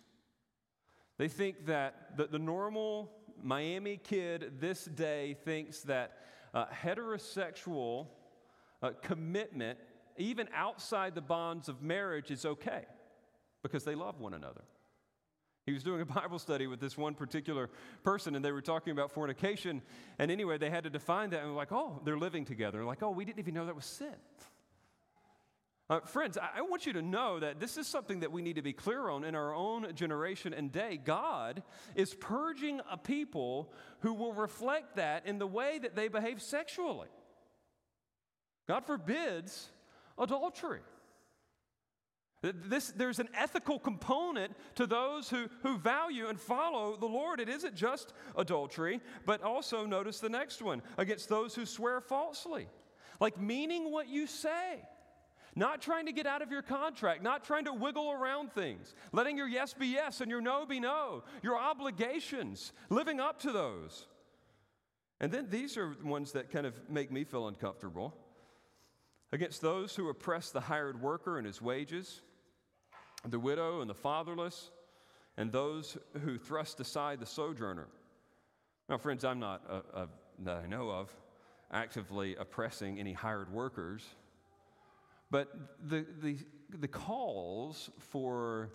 They 1.16 1.28
think 1.28 1.66
that 1.66 2.16
the, 2.16 2.26
the 2.26 2.38
normal 2.38 3.10
Miami 3.42 3.96
kid 3.96 4.60
this 4.60 4.84
day 4.84 5.36
thinks 5.44 5.80
that 5.82 6.18
uh, 6.54 6.66
heterosexual 6.66 8.06
uh, 8.82 8.90
commitment, 9.02 9.78
even 10.16 10.48
outside 10.54 11.14
the 11.14 11.20
bonds 11.20 11.68
of 11.68 11.82
marriage, 11.82 12.30
is 12.30 12.44
okay 12.44 12.84
because 13.62 13.84
they 13.84 13.94
love 13.94 14.20
one 14.20 14.34
another. 14.34 14.62
He 15.66 15.72
was 15.72 15.82
doing 15.82 16.00
a 16.00 16.06
Bible 16.06 16.38
study 16.38 16.66
with 16.66 16.80
this 16.80 16.96
one 16.96 17.14
particular 17.14 17.68
person, 18.02 18.34
and 18.34 18.44
they 18.44 18.52
were 18.52 18.62
talking 18.62 18.90
about 18.90 19.10
fornication. 19.10 19.82
And 20.18 20.30
anyway, 20.30 20.56
they 20.56 20.70
had 20.70 20.84
to 20.84 20.90
define 20.90 21.30
that, 21.30 21.40
and 21.40 21.50
were 21.50 21.56
like, 21.56 21.72
oh, 21.72 22.00
they're 22.04 22.18
living 22.18 22.46
together. 22.46 22.78
And 22.78 22.86
like, 22.86 23.02
oh, 23.02 23.10
we 23.10 23.24
didn't 23.26 23.38
even 23.38 23.54
know 23.54 23.66
that 23.66 23.76
was 23.76 23.84
sin. 23.84 24.14
Uh, 25.90 26.01
friends, 26.01 26.37
I, 26.37 26.59
I 26.59 26.62
want 26.62 26.85
you 26.85 26.92
to 26.94 27.03
know 27.03 27.38
that 27.40 27.61
this 27.61 27.79
is 27.79 27.87
something 27.87 28.20
that 28.20 28.31
we 28.31 28.42
need 28.42 28.57
to 28.57 28.62
be 28.62 28.74
clear 28.74 29.09
on 29.09 29.24
in 29.24 29.35
our 29.35 29.55
own 29.55 29.94
generation 29.94 30.53
and 30.53 30.70
day. 30.70 31.01
God 31.03 31.62
is 31.94 32.12
purging 32.14 32.81
a 32.90 32.98
people 32.98 33.72
who 34.01 34.12
will 34.12 34.35
reflect 34.35 34.96
that 34.96 35.27
in 35.27 35.38
the 35.38 35.46
way 35.46 35.79
that 35.79 35.96
they 35.96 36.09
behave 36.09 36.42
sexually. 36.42 37.09
God 38.66 38.85
forbids 38.85 39.70
adultery. 40.18 40.81
This, 42.42 42.92
there's 42.94 43.18
an 43.18 43.31
ethical 43.35 43.81
component 43.81 44.53
to 44.77 44.87
those 44.87 45.29
who, 45.29 45.48
who 45.62 45.77
value 45.79 46.29
and 46.29 46.38
follow 46.38 46.96
the 46.96 47.07
Lord. 47.07 47.40
It 47.40 47.48
isn't 47.48 47.74
just 47.74 48.12
adultery, 48.37 49.01
but 49.27 49.42
also 49.42 49.87
notice 49.87 50.20
the 50.20 50.29
next 50.29 50.62
one 50.62 50.83
against 50.98 51.29
those 51.29 51.55
who 51.55 51.66
swear 51.66 52.01
falsely, 52.01 52.68
like 53.20 53.40
meaning 53.40 53.90
what 53.90 54.09
you 54.09 54.29
say. 54.29 54.83
Not 55.58 55.82
trying 55.82 56.06
to 56.06 56.12
get 56.12 56.24
out 56.24 56.40
of 56.40 56.52
your 56.52 56.62
contract, 56.62 57.20
not 57.20 57.42
trying 57.42 57.64
to 57.64 57.72
wiggle 57.72 58.12
around 58.12 58.52
things, 58.52 58.94
letting 59.10 59.36
your 59.36 59.48
yes 59.48 59.74
be 59.74 59.88
yes 59.88 60.20
and 60.20 60.30
your 60.30 60.40
no 60.40 60.64
be 60.64 60.78
no, 60.78 61.24
your 61.42 61.58
obligations, 61.58 62.72
living 62.90 63.18
up 63.18 63.40
to 63.40 63.50
those. 63.50 64.06
And 65.18 65.32
then 65.32 65.48
these 65.50 65.76
are 65.76 65.96
the 66.00 66.06
ones 66.06 66.30
that 66.30 66.52
kind 66.52 66.64
of 66.64 66.74
make 66.88 67.10
me 67.10 67.24
feel 67.24 67.48
uncomfortable. 67.48 68.14
Against 69.32 69.60
those 69.60 69.96
who 69.96 70.08
oppress 70.08 70.50
the 70.50 70.60
hired 70.60 71.02
worker 71.02 71.38
and 71.38 71.46
his 71.46 71.60
wages, 71.60 72.22
the 73.28 73.40
widow 73.40 73.80
and 73.80 73.90
the 73.90 73.94
fatherless, 73.94 74.70
and 75.36 75.50
those 75.50 75.98
who 76.22 76.38
thrust 76.38 76.78
aside 76.78 77.18
the 77.18 77.26
sojourner. 77.26 77.88
Now, 78.88 78.96
friends, 78.96 79.24
I'm 79.24 79.40
not, 79.40 79.62
uh, 79.68 79.80
uh, 79.92 80.06
that 80.44 80.58
I 80.58 80.66
know 80.68 80.88
of, 80.88 81.12
actively 81.72 82.36
oppressing 82.36 83.00
any 83.00 83.12
hired 83.12 83.52
workers. 83.52 84.04
But 85.30 85.52
the, 85.82 86.06
the, 86.22 86.36
the 86.70 86.88
calls 86.88 87.90
for 87.98 88.70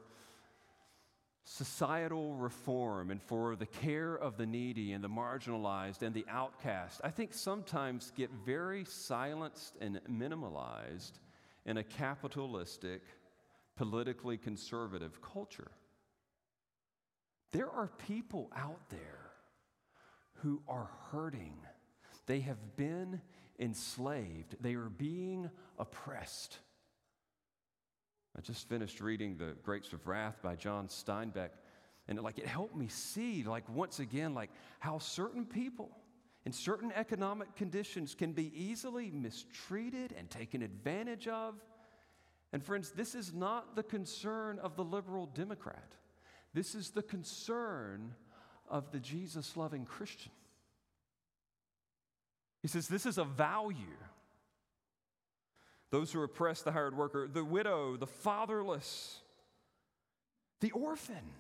societal 1.44 2.36
reform 2.36 3.12
and 3.12 3.22
for 3.22 3.56
the 3.56 3.66
care 3.66 4.16
of 4.16 4.38
the 4.38 4.46
needy 4.46 4.94
and 4.94 5.04
the 5.04 5.10
marginalized 5.10 6.02
and 6.02 6.14
the 6.14 6.26
outcast, 6.30 7.02
I 7.04 7.10
think 7.10 7.34
sometimes 7.34 8.12
get 8.16 8.30
very 8.46 8.86
silenced 8.86 9.76
and 9.82 10.00
minimalized 10.10 11.14
in 11.66 11.78
a 11.78 11.84
capitalistic, 11.84 13.02
politically 13.76 14.38
conservative 14.38 15.22
culture. 15.22 15.72
There 17.52 17.70
are 17.70 17.90
people 18.08 18.50
out 18.56 18.90
there 18.90 19.32
who 20.42 20.62
are 20.68 20.90
hurting. 21.12 21.56
They 22.26 22.42
have 22.42 22.76
been 22.76 23.22
enslaved, 23.60 24.56
they 24.62 24.76
are 24.76 24.90
being 24.90 25.50
oppressed. 25.78 26.58
I 28.36 28.42
just 28.42 28.68
finished 28.68 29.00
reading 29.00 29.38
The 29.38 29.56
Grapes 29.62 29.94
of 29.94 30.08
Wrath 30.08 30.40
by 30.42 30.56
John 30.56 30.88
Steinbeck, 30.88 31.50
and 32.08 32.20
like 32.20 32.40
it 32.40 32.48
helped 32.48 32.76
me 32.76 32.88
see, 32.88 33.44
like 33.44 33.70
once 33.70 34.00
again, 34.00 34.34
like 34.34 34.50
how 34.80 34.98
certain 34.98 35.46
people 35.46 35.92
in 36.46 36.52
certain 36.52 36.92
economic 36.94 37.56
conditions 37.56 38.16
can 38.16 38.34
be 38.34 38.52
easily 38.56 39.12
mistreated 39.12 40.14
and 40.18 40.30
taken 40.30 40.62
advantage 40.62 41.28
of. 41.28 41.56
And 42.52 42.64
friends, 42.64 42.92
this 42.92 43.16
is 43.16 43.34
not 43.34 43.76
the 43.76 43.84
concern 43.84 44.60
of 44.60 44.76
the 44.76 44.84
liberal 44.84 45.28
Democrat. 45.28 45.96
This 46.54 46.76
is 46.76 46.90
the 46.90 47.02
concern 47.02 48.14
of 48.70 48.92
the 48.92 49.00
Jesus 49.00 49.56
loving 49.56 49.86
Christian. 49.86 50.32
He 52.64 52.70
says 52.70 52.88
this 52.88 53.06
is 53.06 53.18
a 53.18 53.26
value. 53.26 54.00
Those 55.92 56.12
who 56.12 56.24
oppress 56.24 56.64
the 56.64 56.72
hired 56.72 56.98
worker, 56.98 57.28
the 57.32 57.44
widow, 57.44 57.98
the 57.98 58.08
fatherless, 58.08 59.20
the 60.62 60.72
orphan. 60.72 61.34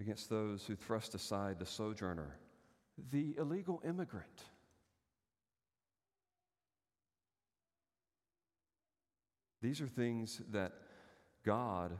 Against 0.00 0.30
those 0.30 0.64
who 0.64 0.74
thrust 0.74 1.14
aside 1.14 1.58
the 1.58 1.66
sojourner, 1.66 2.36
the 3.10 3.36
illegal 3.38 3.82
immigrant. 3.86 4.44
These 9.60 9.82
are 9.82 9.86
things 9.86 10.40
that 10.52 10.72
God 11.44 11.92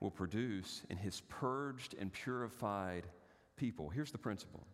will 0.00 0.10
produce 0.10 0.82
in 0.90 0.98
his 0.98 1.22
purged 1.22 1.94
and 1.98 2.12
purified 2.12 3.06
people. 3.58 3.90
Here's 3.90 4.12
the 4.12 4.18
principle. 4.18 4.66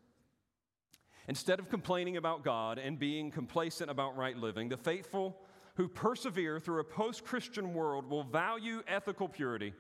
Instead 1.27 1.59
of 1.59 1.69
complaining 1.71 2.17
about 2.17 2.45
God 2.45 2.79
and 2.79 2.99
being 2.99 3.31
complacent 3.31 3.91
about 3.91 4.17
right 4.17 4.37
living, 4.37 4.69
the 4.69 4.77
faithful 4.77 5.37
who 5.77 5.89
persevere 5.89 6.61
through 6.61 6.81
a 6.81 6.85
post 6.85 7.25
Christian 7.25 7.75
world 7.75 8.09
will 8.09 8.23
value 8.23 8.83
ethical 8.87 9.29
purity. 9.29 9.73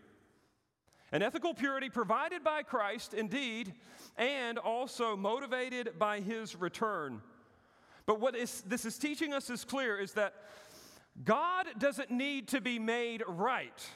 An 1.12 1.22
ethical 1.22 1.54
purity 1.54 1.90
provided 1.90 2.42
by 2.42 2.62
Christ, 2.62 3.14
indeed, 3.14 3.74
and 4.16 4.58
also 4.58 5.16
motivated 5.16 5.98
by 5.98 6.20
his 6.20 6.56
return. 6.56 7.20
But 8.06 8.20
what 8.20 8.34
is, 8.34 8.62
this 8.62 8.84
is 8.84 8.98
teaching 8.98 9.32
us 9.32 9.48
is 9.50 9.64
clear 9.64 9.98
is 9.98 10.12
that 10.12 10.34
God 11.24 11.66
doesn't 11.78 12.10
need 12.10 12.48
to 12.48 12.60
be 12.60 12.78
made 12.78 13.22
right. 13.28 13.86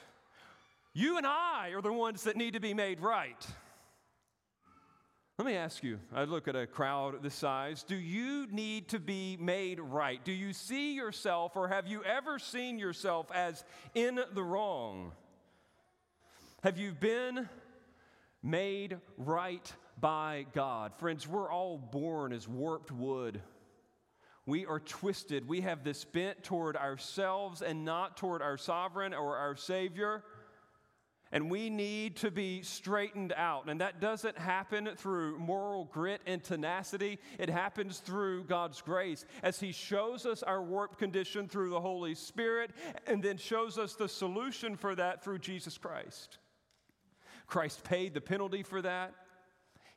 You 0.93 1.17
and 1.17 1.27
I 1.27 1.71
are 1.75 1.81
the 1.81 1.91
ones 1.91 2.23
that 2.23 2.37
need 2.37 2.53
to 2.53 2.59
be 2.59 2.73
made 2.73 3.01
right. 3.01 3.45
Let 5.39 5.45
me 5.45 5.55
ask 5.55 5.83
you 5.85 5.99
I 6.13 6.25
look 6.25 6.49
at 6.49 6.57
a 6.57 6.67
crowd 6.67 7.23
this 7.23 7.33
size. 7.33 7.83
Do 7.83 7.95
you 7.95 8.45
need 8.51 8.89
to 8.89 8.99
be 8.99 9.37
made 9.39 9.79
right? 9.79 10.21
Do 10.25 10.33
you 10.33 10.51
see 10.51 10.95
yourself, 10.95 11.55
or 11.55 11.69
have 11.69 11.87
you 11.87 12.03
ever 12.03 12.39
seen 12.39 12.77
yourself 12.77 13.31
as 13.33 13.63
in 13.95 14.19
the 14.33 14.43
wrong? 14.43 15.13
Have 16.61 16.77
you 16.77 16.91
been 16.91 17.47
made 18.43 18.97
right 19.15 19.73
by 19.97 20.45
God? 20.53 20.91
Friends, 20.97 21.25
we're 21.25 21.49
all 21.49 21.77
born 21.77 22.33
as 22.33 22.45
warped 22.45 22.91
wood. 22.91 23.41
We 24.45 24.65
are 24.65 24.81
twisted. 24.81 25.47
We 25.47 25.61
have 25.61 25.85
this 25.85 26.03
bent 26.03 26.43
toward 26.43 26.75
ourselves 26.75 27.61
and 27.61 27.85
not 27.85 28.17
toward 28.17 28.41
our 28.41 28.57
sovereign 28.57 29.13
or 29.13 29.37
our 29.37 29.55
Savior. 29.55 30.21
And 31.31 31.51
we 31.51 31.69
need 31.69 32.15
to 32.17 32.31
be 32.31 32.63
straightened 32.63 33.33
out. 33.35 33.69
And 33.69 33.81
that 33.81 34.01
doesn't 34.01 34.37
happen 34.37 34.89
through 34.95 35.37
moral 35.37 35.85
grit 35.85 36.21
and 36.25 36.43
tenacity. 36.43 37.19
It 37.37 37.49
happens 37.49 37.99
through 37.99 38.45
God's 38.45 38.81
grace 38.81 39.25
as 39.43 39.59
He 39.59 39.71
shows 39.71 40.25
us 40.25 40.41
our 40.41 40.61
warped 40.61 40.97
condition 40.97 41.47
through 41.47 41.69
the 41.69 41.81
Holy 41.81 42.15
Spirit 42.15 42.71
and 43.05 43.21
then 43.21 43.37
shows 43.37 43.77
us 43.77 43.93
the 43.93 44.09
solution 44.09 44.75
for 44.75 44.95
that 44.95 45.23
through 45.23 45.39
Jesus 45.39 45.77
Christ. 45.77 46.39
Christ 47.45 47.83
paid 47.83 48.13
the 48.13 48.21
penalty 48.21 48.63
for 48.63 48.81
that. 48.81 49.13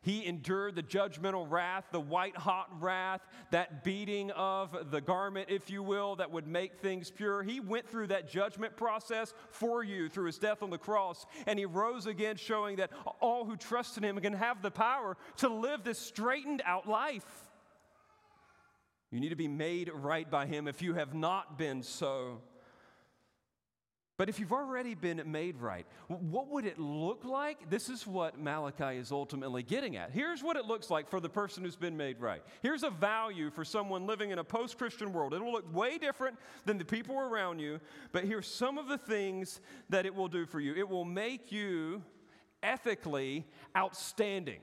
He 0.03 0.27
endured 0.27 0.75
the 0.75 0.83
judgmental 0.83 1.49
wrath, 1.49 1.87
the 1.93 2.01
white 2.01 2.37
hot 2.37 2.69
wrath, 2.81 3.21
that 3.53 3.85
beating 3.85 4.33
of 4.33 4.91
the 4.91 5.01
garment, 5.01 5.49
if 5.49 5.71
you 5.71 5.83
will, 5.83 6.17
that 6.17 6.33
would 6.33 6.49
make 6.49 6.79
things 6.79 7.11
pure. 7.11 7.45
He 7.45 7.61
went 7.61 7.89
through 7.89 8.09
that 8.09 8.29
judgment 8.29 8.77
process 8.77 9.33
for 9.51 9.85
you 9.85 10.09
through 10.09 10.27
his 10.27 10.39
death 10.39 10.63
on 10.63 10.71
the 10.71 10.79
cross, 10.79 11.25
and 11.47 11.57
he 11.57 11.67
rose 11.67 12.07
again, 12.07 12.37
showing 12.37 12.77
that 12.77 12.91
all 13.21 13.45
who 13.45 13.57
trust 13.57 13.97
in 13.97 14.05
him 14.05 14.19
can 14.19 14.33
have 14.33 14.61
the 14.61 14.73
power 14.73 15.17
to 15.37 15.49
live 15.49 15.85
this 15.85 16.01
straightened 16.01 16.63
out 16.65 16.89
life. 16.89 17.49
You 19.13 19.21
need 19.21 19.29
to 19.29 19.37
be 19.37 19.49
made 19.49 19.89
right 19.93 20.29
by 20.29 20.47
him 20.47 20.67
if 20.67 20.83
you 20.83 20.95
have 20.95 21.15
not 21.15 21.59
been 21.59 21.83
so. 21.83 22.41
But 24.23 24.29
if 24.29 24.39
you've 24.39 24.53
already 24.53 24.95
been 24.95 25.21
made 25.27 25.61
right, 25.61 25.85
what 26.07 26.47
would 26.47 26.65
it 26.65 26.79
look 26.79 27.25
like? 27.25 27.69
This 27.69 27.89
is 27.89 28.07
what 28.07 28.39
Malachi 28.39 28.97
is 28.97 29.11
ultimately 29.11 29.65
getting 29.65 29.97
at. 29.97 30.13
Here's 30.13 30.45
what 30.45 30.57
it 30.57 30.65
looks 30.65 30.91
like 30.91 31.11
for 31.11 31.19
the 31.19 31.29
person 31.29 31.65
who's 31.65 31.75
been 31.75 31.97
made 31.97 32.21
right. 32.21 32.41
Here's 32.63 32.85
a 32.85 32.91
value 32.91 33.51
for 33.51 33.65
someone 33.65 34.07
living 34.07 34.31
in 34.31 34.39
a 34.39 34.45
post 34.45 34.79
Christian 34.79 35.13
world. 35.13 35.35
It'll 35.35 35.51
look 35.51 35.75
way 35.75 35.99
different 35.99 36.39
than 36.67 36.79
the 36.79 36.85
people 36.85 37.19
around 37.19 37.59
you, 37.59 37.81
but 38.13 38.23
here's 38.23 38.47
some 38.47 38.79
of 38.79 38.87
the 38.87 38.97
things 38.97 39.61
that 39.89 40.07
it 40.07 40.15
will 40.15 40.29
do 40.29 40.47
for 40.47 40.61
you 40.61 40.73
it 40.77 40.89
will 40.89 41.05
make 41.05 41.51
you 41.51 42.01
ethically 42.63 43.45
outstanding. 43.77 44.61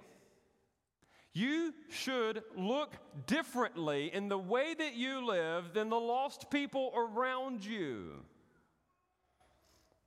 You 1.34 1.74
should 1.90 2.44
look 2.56 2.96
differently 3.28 4.10
in 4.14 4.30
the 4.30 4.40
way 4.40 4.74
that 4.74 4.94
you 4.94 5.26
live 5.26 5.74
than 5.74 5.90
the 5.90 6.00
lost 6.00 6.50
people 6.50 6.94
around 6.96 7.66
you 7.66 8.24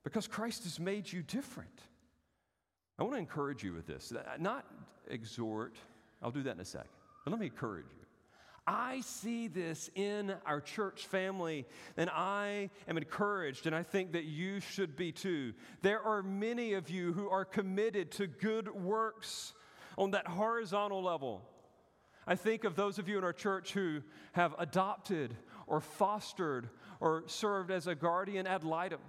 because 0.03 0.27
Christ 0.27 0.63
has 0.63 0.79
made 0.79 1.11
you 1.11 1.21
different. 1.21 1.81
I 2.99 3.03
want 3.03 3.15
to 3.15 3.19
encourage 3.19 3.63
you 3.63 3.73
with 3.73 3.87
this, 3.87 4.13
not 4.39 4.65
exhort, 5.07 5.77
I'll 6.21 6.31
do 6.31 6.43
that 6.43 6.55
in 6.55 6.61
a 6.61 6.65
second, 6.65 6.89
but 7.25 7.31
let 7.31 7.39
me 7.39 7.47
encourage 7.47 7.85
you. 7.85 8.05
I 8.65 9.01
see 9.01 9.49
this 9.49 9.89
in 9.95 10.33
our 10.45 10.61
church 10.61 11.07
family, 11.07 11.65
and 11.97 12.09
I 12.09 12.69
am 12.87 12.97
encouraged, 12.97 13.67
and 13.67 13.75
I 13.75 13.83
think 13.83 14.13
that 14.13 14.23
you 14.23 14.61
should 14.61 14.95
be 14.95 15.11
too. 15.11 15.53
There 15.81 16.01
are 16.01 16.23
many 16.23 16.73
of 16.73 16.89
you 16.89 17.11
who 17.11 17.29
are 17.29 17.43
committed 17.43 18.11
to 18.13 18.27
good 18.27 18.73
works 18.73 19.53
on 19.97 20.11
that 20.11 20.27
horizontal 20.27 21.03
level. 21.03 21.41
I 22.25 22.35
think 22.35 22.63
of 22.63 22.75
those 22.75 22.99
of 22.99 23.09
you 23.09 23.17
in 23.17 23.25
our 23.25 23.33
church 23.33 23.73
who 23.73 24.01
have 24.31 24.55
adopted 24.57 25.35
or 25.67 25.81
fostered 25.81 26.69
or 27.01 27.23
served 27.27 27.69
as 27.69 27.87
a 27.87 27.95
guardian 27.95 28.47
ad 28.47 28.63
litem. 28.63 29.01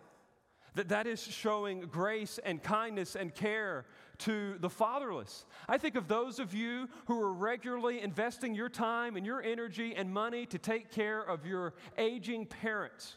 That 0.75 0.89
that 0.89 1.07
is 1.07 1.23
showing 1.23 1.81
grace 1.83 2.39
and 2.45 2.63
kindness 2.63 3.15
and 3.15 3.35
care 3.35 3.87
to 4.19 4.57
the 4.59 4.71
fatherless. 4.71 5.45
I 5.69 5.79
think 5.79 5.97
of 5.97 6.09
those 6.09 6.39
of 6.39 6.55
you 6.55 6.89
who 7.07 7.21
are 7.21 7.33
regularly 7.33 8.01
investing 8.01 8.55
your 8.55 8.69
time 8.69 9.17
and 9.17 9.25
your 9.25 9.43
energy 9.43 9.95
and 9.97 10.13
money 10.13 10.47
to 10.47 10.59
take 10.59 10.91
care 10.91 11.21
of 11.21 11.47
your 11.47 11.75
aging 11.97 12.47
parents 12.47 13.17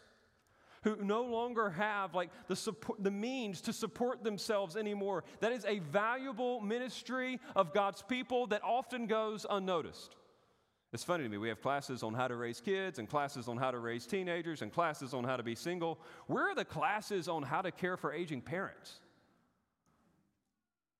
who 0.83 0.95
no 1.03 1.23
longer 1.23 1.69
have 1.71 2.13
like 2.13 2.29
the 2.47 2.55
support, 2.55 3.03
the 3.03 3.11
means 3.11 3.61
to 3.61 3.73
support 3.73 4.23
themselves 4.23 4.77
anymore. 4.77 5.23
That 5.39 5.51
is 5.51 5.65
a 5.65 5.79
valuable 5.79 6.61
ministry 6.61 7.39
of 7.55 7.73
God's 7.73 8.01
people 8.01 8.47
that 8.47 8.63
often 8.63 9.07
goes 9.07 9.45
unnoticed. 9.49 10.15
It's 10.93 11.03
funny 11.03 11.23
to 11.23 11.29
me. 11.29 11.37
We 11.37 11.49
have 11.49 11.61
classes 11.61 12.01
on 12.01 12.13
how 12.13 12.27
to 12.27 12.35
raise 12.35 12.61
kids 12.61 12.97
and 12.97 13.09
classes 13.09 13.47
on 13.47 13.57
how 13.57 13.71
to 13.71 13.79
raise 13.79 14.05
teenagers 14.05 14.61
and 14.61 14.71
classes 14.71 15.13
on 15.13 15.25
how 15.25 15.35
to 15.35 15.43
be 15.43 15.53
single. 15.53 15.99
Where 16.27 16.49
are 16.49 16.55
the 16.55 16.65
classes 16.65 17.27
on 17.27 17.43
how 17.43 17.61
to 17.61 17.71
care 17.71 17.97
for 17.97 18.13
aging 18.13 18.41
parents? 18.41 18.99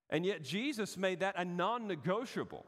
And 0.09 0.25
yet, 0.25 0.43
Jesus 0.43 0.97
made 0.97 1.21
that 1.21 1.35
a 1.37 1.45
non 1.45 1.87
negotiable 1.87 2.65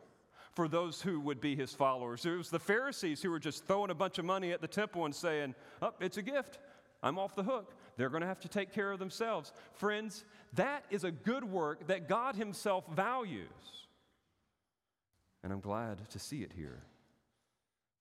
for 0.53 0.67
those 0.67 1.01
who 1.01 1.19
would 1.19 1.39
be 1.39 1.55
his 1.55 1.73
followers. 1.73 2.25
It 2.25 2.35
was 2.35 2.49
the 2.49 2.59
Pharisees 2.59 3.21
who 3.21 3.29
were 3.29 3.39
just 3.39 3.65
throwing 3.65 3.91
a 3.91 3.95
bunch 3.95 4.17
of 4.17 4.25
money 4.25 4.51
at 4.51 4.61
the 4.61 4.67
temple 4.67 5.05
and 5.05 5.13
saying, 5.13 5.55
Oh, 5.81 5.93
it's 5.99 6.17
a 6.17 6.21
gift. 6.21 6.59
I'm 7.01 7.17
off 7.17 7.35
the 7.35 7.43
hook. 7.43 7.73
They're 7.97 8.09
going 8.09 8.21
to 8.21 8.27
have 8.27 8.41
to 8.41 8.49
take 8.49 8.73
care 8.73 8.91
of 8.91 8.99
themselves. 8.99 9.53
Friends, 9.73 10.25
that 10.53 10.83
is 10.89 11.03
a 11.03 11.11
good 11.11 11.43
work 11.43 11.87
that 11.87 12.09
God 12.09 12.35
Himself 12.35 12.85
values. 12.93 13.47
And 15.43 15.53
I'm 15.53 15.61
glad 15.61 16.09
to 16.09 16.19
see 16.19 16.43
it 16.43 16.51
here. 16.55 16.81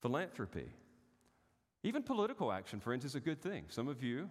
Philanthropy. 0.00 0.68
Even 1.82 2.02
political 2.02 2.52
action, 2.52 2.80
friends, 2.80 3.04
is 3.04 3.14
a 3.14 3.20
good 3.20 3.40
thing. 3.40 3.64
Some 3.68 3.88
of 3.88 4.02
you 4.02 4.28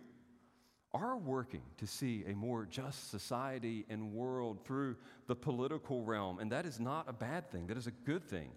are 0.93 1.17
working 1.17 1.61
to 1.77 1.87
see 1.87 2.23
a 2.27 2.33
more 2.33 2.65
just 2.65 3.11
society 3.11 3.85
and 3.89 4.13
world 4.13 4.59
through 4.65 4.95
the 5.27 5.35
political 5.35 6.03
realm, 6.03 6.39
and 6.39 6.51
that 6.51 6.65
is 6.65 6.79
not 6.79 7.07
a 7.07 7.13
bad 7.13 7.49
thing. 7.51 7.67
That 7.67 7.77
is 7.77 7.87
a 7.87 7.91
good 7.91 8.23
thing. 8.23 8.49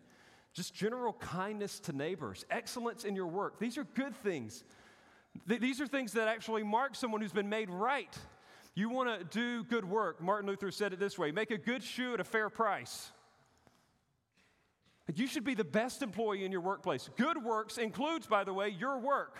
Just 0.52 0.74
general 0.74 1.12
kindness 1.14 1.78
to 1.80 1.92
neighbors, 1.92 2.44
excellence 2.50 3.04
in 3.04 3.14
your 3.14 3.26
work. 3.26 3.58
These 3.58 3.78
are 3.78 3.84
good 3.94 4.16
things. 4.16 4.64
Th- 5.48 5.60
these 5.60 5.80
are 5.80 5.86
things 5.86 6.12
that 6.12 6.28
actually 6.28 6.62
mark 6.62 6.96
someone 6.96 7.20
who's 7.20 7.32
been 7.32 7.48
made 7.48 7.70
right. 7.70 8.16
You 8.74 8.88
want 8.88 9.08
to 9.08 9.24
do 9.24 9.64
good 9.64 9.84
work. 9.84 10.20
Martin 10.20 10.48
Luther 10.48 10.70
said 10.70 10.92
it 10.92 10.98
this 10.98 11.18
way 11.18 11.30
make 11.32 11.50
a 11.50 11.58
good 11.58 11.82
shoe 11.82 12.14
at 12.14 12.20
a 12.20 12.24
fair 12.24 12.48
price. 12.48 13.12
You 15.18 15.26
should 15.26 15.44
be 15.44 15.54
the 15.54 15.64
best 15.64 16.02
employee 16.02 16.44
in 16.44 16.52
your 16.52 16.60
workplace. 16.60 17.08
Good 17.16 17.42
works 17.42 17.78
includes, 17.78 18.26
by 18.26 18.44
the 18.44 18.52
way, 18.52 18.68
your 18.68 18.98
work. 18.98 19.38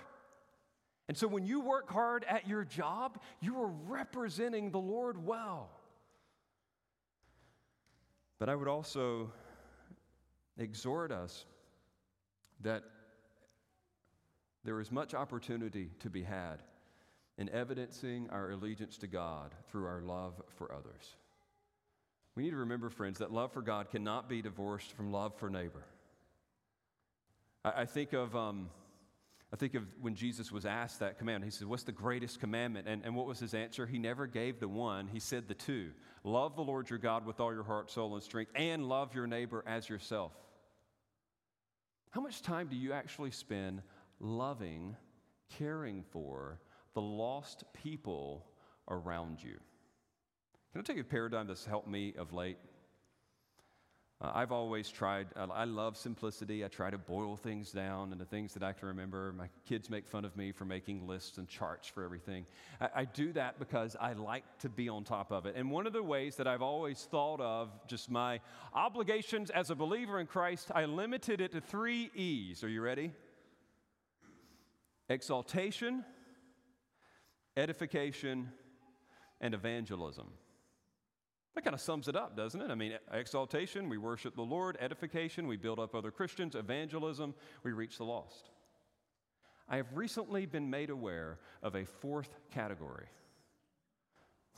And 1.09 1.17
so 1.17 1.27
when 1.27 1.45
you 1.45 1.61
work 1.61 1.91
hard 1.91 2.25
at 2.29 2.47
your 2.47 2.65
job, 2.65 3.21
you 3.41 3.61
are 3.61 3.67
representing 3.67 4.71
the 4.71 4.79
Lord 4.79 5.25
well. 5.25 5.71
But 8.39 8.49
I 8.49 8.55
would 8.55 8.69
also 8.69 9.31
exhort 10.57 11.11
us 11.11 11.45
that 12.63 12.85
there 14.65 14.81
is 14.81 14.93
much 14.93 15.15
opportunity 15.15 15.91
to 16.01 16.11
be 16.11 16.23
had 16.23 16.63
in 17.39 17.49
evidencing 17.49 18.29
our 18.31 18.51
allegiance 18.51 18.99
to 18.99 19.07
God 19.07 19.55
through 19.71 19.87
our 19.87 20.03
love 20.03 20.41
for 20.57 20.73
others. 20.73 21.17
We 22.37 22.45
need 22.45 22.51
to 22.51 22.57
remember, 22.57 22.91
friends, 22.91 23.19
that 23.19 23.33
love 23.33 23.53
for 23.53 23.63
God 23.63 23.91
cannot 23.91 24.29
be 24.29 24.43
divorced 24.43 24.93
from 24.93 25.13
love 25.13 25.35
for 25.37 25.51
neighbor. 25.51 25.85
I, 27.65 27.83
I 27.83 27.85
think 27.85 28.13
of. 28.13 28.35
Um, 28.37 28.71
I 29.53 29.57
think 29.57 29.75
of 29.75 29.83
when 30.01 30.15
Jesus 30.15 30.53
was 30.53 30.65
asked 30.65 31.01
that 31.01 31.19
command. 31.19 31.43
He 31.43 31.51
said, 31.51 31.67
What's 31.67 31.83
the 31.83 31.93
greatest 31.93 32.39
commandment? 32.39 32.87
And, 32.87 33.05
and 33.05 33.17
what 33.17 33.27
was 33.27 33.41
his 33.41 33.53
answer? 33.53 33.85
He 33.85 33.99
never 33.99 34.27
gave 34.27 34.61
the 34.61 34.69
one, 34.69 35.09
he 35.09 35.19
said 35.19 35.49
the 35.49 35.55
two 35.55 35.91
Love 36.23 36.55
the 36.55 36.63
Lord 36.63 36.89
your 36.89 36.99
God 36.99 37.27
with 37.27 37.41
all 37.41 37.53
your 37.53 37.65
heart, 37.65 37.91
soul, 37.91 38.15
and 38.15 38.23
strength, 38.23 38.53
and 38.55 38.89
love 38.89 39.15
your 39.15 39.27
neighbor 39.27 39.65
as 39.67 39.89
yourself. 39.89 40.33
How 42.11 42.21
much 42.21 42.43
time 42.43 42.69
do 42.69 42.77
you 42.77 42.93
actually 42.93 43.31
spend 43.31 43.83
loving, 44.19 44.97
caring 45.59 46.05
for 46.11 46.61
the 46.95 47.01
lost 47.01 47.65
people 47.73 48.47
around 48.89 49.43
you? 49.43 49.59
Can 50.73 50.81
I 50.81 50.83
tell 50.83 50.95
you 50.95 51.03
a 51.03 51.05
paradigm 51.05 51.49
that's 51.49 51.65
helped 51.65 51.89
me 51.89 52.15
of 52.17 52.33
late? 52.33 52.57
Uh, 54.23 54.31
I've 54.35 54.53
always 54.53 54.89
tried, 54.89 55.29
I 55.35 55.65
love 55.65 55.97
simplicity. 55.97 56.65
I 56.65 56.69
try 56.69 56.91
to 56.91 56.99
boil 56.99 57.37
things 57.37 57.73
down 57.73 58.13
into 58.13 58.25
things 58.25 58.53
that 58.55 58.63
I 58.63 58.73
can 58.73 58.89
remember. 58.89 59.33
My 59.33 59.49
kids 59.67 59.91
make 59.91 60.07
fun 60.07 60.25
of 60.25 60.37
me 60.37 60.53
for 60.53 60.67
making 60.67 61.09
lists 61.09 61.39
and 61.39 61.49
charts 61.49 61.89
for 61.89 62.05
everything. 62.05 62.45
I, 62.81 62.89
I, 62.97 63.05
do 63.07 63.33
that 63.33 63.59
because 63.59 63.97
I 63.99 64.13
like 64.13 64.45
to 64.59 64.69
be 64.69 64.91
on 64.91 65.05
top 65.05 65.33
of 65.33 65.47
it. 65.47 65.57
And 65.57 65.71
one 65.71 65.87
of 65.87 65.95
the 65.95 66.03
ways 66.03 66.37
that 66.37 66.47
I've 66.47 66.61
always 66.61 67.09
thought 67.11 67.41
of 67.41 67.71
just 67.89 68.11
my 68.11 68.41
obligations 68.75 69.49
as 69.51 69.71
a 69.71 69.75
believer 69.75 70.21
in 70.21 70.27
Christ, 70.27 70.71
I 70.73 70.85
limited 70.85 71.41
it 71.41 71.53
to 71.53 71.61
three 71.63 72.11
E's. 72.15 72.63
Are 72.63 72.69
you 72.69 72.83
ready? 72.83 73.13
Exaltation, 75.09 76.05
edification, 77.57 78.51
and 79.41 79.55
evangelism. 79.55 80.29
That 81.55 81.65
kind 81.65 81.75
of 81.75 81.81
sums 81.81 82.07
it 82.07 82.15
up, 82.15 82.37
doesn't 82.37 82.61
it? 82.61 82.71
I 82.71 82.75
mean, 82.75 82.93
exaltation, 83.13 83.89
we 83.89 83.99
worship 83.99 84.37
the 84.37 84.43
Lord, 84.43 84.77
edification, 84.81 85.47
we 85.47 85.57
build 85.57 85.81
up 85.81 85.95
other 85.95 86.11
Christians, 86.11 86.55
evangelism, 86.55 87.35
we 87.65 87.73
reach 87.73 87.99
the 87.99 88.05
lost. 88.05 88.51
I 89.69 89.77
have 89.77 89.87
recently 89.95 90.47
been 90.47 90.71
made 90.71 90.91
aware 90.91 91.39
of 91.63 91.75
a 91.75 91.85
fourth 91.85 92.31
category, 92.53 93.07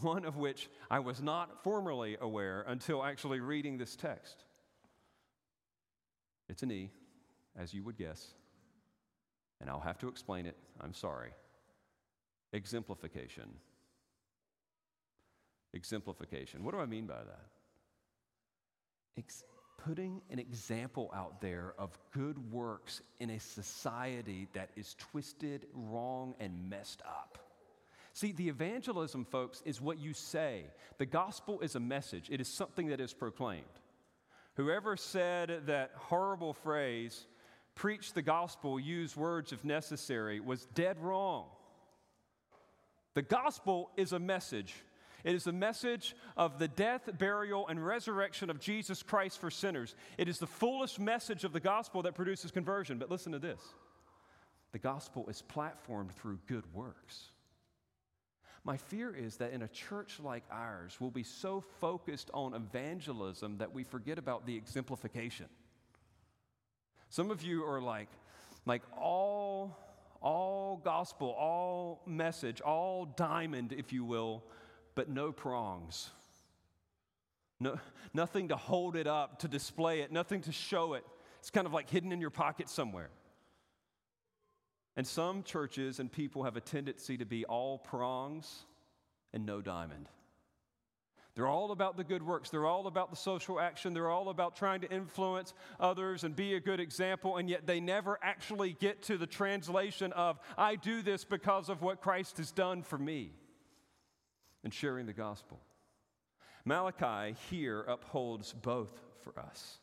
one 0.01 0.25
of 0.25 0.37
which 0.37 0.69
I 0.91 0.99
was 0.99 1.23
not 1.23 1.63
formerly 1.63 2.17
aware 2.21 2.65
until 2.67 3.03
actually 3.05 3.41
reading 3.41 3.79
this 3.79 3.97
text. 3.97 4.45
It's 6.49 6.63
an 6.63 6.73
E, 6.73 6.91
as 7.57 7.73
you 7.73 7.83
would 7.85 7.97
guess, 7.97 8.35
and 9.61 9.71
I'll 9.71 9.81
have 9.81 9.99
to 9.99 10.09
explain 10.09 10.45
it. 10.45 10.57
I'm 10.81 10.95
sorry. 10.95 11.33
Exemplification 12.53 13.49
exemplification. 15.75 16.65
What 16.65 16.75
do 16.75 16.81
I 16.81 16.87
mean 16.87 17.07
by 17.07 17.19
that? 17.19 17.47
Ex- 19.19 19.45
putting 19.85 20.23
an 20.31 20.39
example 20.39 21.11
out 21.15 21.41
there 21.41 21.75
of 21.79 21.99
good 22.13 22.53
works 22.53 23.03
in 23.21 23.31
a 23.31 23.41
society 23.41 24.47
that 24.53 24.71
is 24.77 24.95
twisted, 24.99 25.67
wrong, 25.75 26.35
and 26.39 26.71
messed 26.71 27.03
up. 27.03 27.39
See, 28.15 28.33
the 28.33 28.49
evangelism, 28.49 29.25
folks, 29.25 29.63
is 29.65 29.81
what 29.81 29.99
you 29.99 30.13
say. 30.13 30.67
The 30.99 31.07
gospel 31.07 31.61
is 31.61 31.75
a 31.75 31.81
message, 31.81 32.29
it 32.31 32.41
is 32.41 32.49
something 32.49 32.89
that 32.89 33.01
is 33.01 33.13
proclaimed. 33.13 33.65
Whoever 34.57 34.97
said 34.99 35.63
that 35.67 35.93
horrible 35.97 36.53
phrase, 36.53 37.27
preach 37.75 38.13
the 38.13 38.23
gospel, 38.23 38.79
use 38.79 39.17
words 39.17 39.53
if 39.53 39.65
necessary, 39.65 40.41
was 40.41 40.67
dead 40.75 41.01
wrong. 41.01 41.47
The 43.15 43.23
gospel 43.23 43.91
is 43.97 44.13
a 44.13 44.19
message. 44.19 44.75
It 45.25 45.35
is 45.35 45.45
the 45.45 45.53
message 45.53 46.17
of 46.37 46.59
the 46.59 46.69
death, 46.69 47.09
burial, 47.19 47.69
and 47.69 47.85
resurrection 47.85 48.51
of 48.51 48.59
Jesus 48.59 49.03
Christ 49.03 49.39
for 49.39 49.51
sinners. 49.51 49.95
It 50.19 50.29
is 50.29 50.39
the 50.39 50.47
fullest 50.47 50.99
message 50.99 51.45
of 51.45 51.53
the 51.53 51.61
gospel 51.61 52.03
that 52.03 52.15
produces 52.15 52.51
conversion. 52.51 52.99
But 52.99 53.11
listen 53.11 53.33
to 53.33 53.39
this 53.39 53.61
the 54.73 54.79
gospel 54.79 55.29
is 55.29 55.43
platformed 55.43 56.13
through 56.13 56.39
good 56.47 56.65
works. 56.75 57.29
My 58.65 58.77
fear 58.77 59.15
is 59.15 59.37
that 59.37 59.53
in 59.53 59.63
a 59.63 59.69
church 59.69 60.21
like 60.23 60.45
ours, 60.51 60.97
we'll 61.01 61.11
be 61.11 61.25
so 61.25 61.61
focused 61.81 62.31
on 62.33 62.55
evangelism 62.55 63.59
that 63.59 63.73
we 63.73 63.83
forget 63.83 64.19
about 64.19 64.47
the 64.47 64.57
exemplification. 64.57 65.47
Some 67.09 67.31
of 67.31 67.43
you 67.43 67.65
are 67.65 67.81
like, 67.81 68.09
like 68.65 68.83
all, 68.97 69.77
all 70.23 70.81
gospel, 70.83 71.29
all 71.31 72.03
message, 72.07 72.61
all 72.61 73.05
diamond, 73.05 73.75
if 73.77 73.93
you 73.93 74.05
will, 74.05 74.45
but 74.95 75.09
no 75.09 75.33
prongs. 75.33 76.11
No, 77.61 77.79
nothing 78.13 78.49
to 78.49 78.57
hold 78.57 78.97
it 78.97 79.07
up, 79.07 79.39
to 79.41 79.49
display 79.49 80.01
it, 80.01 80.11
nothing 80.11 80.41
to 80.43 80.53
show 80.53 80.95
it. 80.95 81.05
It's 81.39 81.51
kind 81.51 81.67
of 81.67 81.73
like 81.73 81.89
hidden 81.89 82.13
in 82.13 82.21
your 82.21 82.31
pocket 82.31 82.69
somewhere. 82.69 83.11
And 84.97 85.07
some 85.07 85.43
churches 85.43 86.01
and 86.01 86.11
people 86.11 86.43
have 86.45 86.57
a 86.57 86.61
tendency 86.61 87.17
to 87.17 87.25
be 87.25 87.45
all 87.45 87.79
prongs 87.79 88.65
and 89.33 89.47
no 89.47 89.61
diamond. 89.61 90.09
They're 91.35 91.47
all 91.47 91.73
about 91.73 91.97
the 91.97 92.05
good 92.05 92.23
works. 92.23 92.51
They're 92.51 92.67
all 92.67 92.87
about 92.87 93.11
the 93.11 93.17
social 93.17 93.59
action. 93.59 93.95
They're 93.95 94.11
all 94.11 94.29
about 94.29 94.55
trying 94.55 94.83
to 94.83 94.91
influence 94.91 95.55
others 95.81 96.25
and 96.25 96.37
be 96.37 96.55
a 96.55 96.61
good 96.61 96.79
example, 96.79 97.39
and 97.39 97.49
yet 97.49 97.67
they 97.67 97.81
never 97.81 98.19
actually 98.23 98.77
get 98.79 99.03
to 99.05 99.17
the 99.17 99.27
translation 99.27 100.13
of, 100.13 100.39
I 100.59 100.77
do 100.77 101.01
this 101.01 101.25
because 101.25 101.71
of 101.71 101.81
what 101.81 102.03
Christ 102.03 102.37
has 102.37 102.53
done 102.53 102.83
for 102.83 102.99
me 102.99 103.33
and 104.65 104.73
sharing 104.73 105.07
the 105.07 105.13
gospel. 105.13 105.61
Malachi 106.65 107.35
here 107.51 107.83
upholds 107.83 108.53
both 108.53 109.01
for 109.21 109.39
us. 109.39 109.79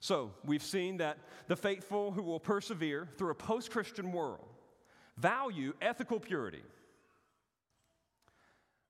So, 0.00 0.32
we've 0.44 0.62
seen 0.62 0.96
that 0.96 1.18
the 1.46 1.54
faithful 1.54 2.10
who 2.10 2.22
will 2.22 2.40
persevere 2.40 3.08
through 3.16 3.30
a 3.30 3.36
post 3.36 3.70
Christian 3.70 4.10
world 4.10 4.48
value 5.16 5.74
ethical 5.80 6.18
purity. 6.18 6.62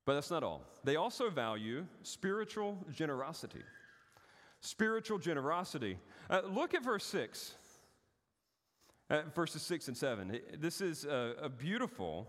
But 0.05 0.15
that's 0.15 0.31
not 0.31 0.43
all. 0.43 0.63
They 0.83 0.95
also 0.95 1.29
value 1.29 1.85
spiritual 2.01 2.77
generosity. 2.91 3.61
Spiritual 4.59 5.19
generosity. 5.19 5.97
Uh, 6.29 6.41
look 6.49 6.73
at 6.73 6.83
verse 6.83 7.05
6, 7.05 7.53
uh, 9.09 9.21
verses 9.35 9.61
6 9.61 9.89
and 9.89 9.97
7. 9.97 10.39
This 10.57 10.81
is 10.81 11.05
a, 11.05 11.35
a 11.41 11.49
beautiful 11.49 12.27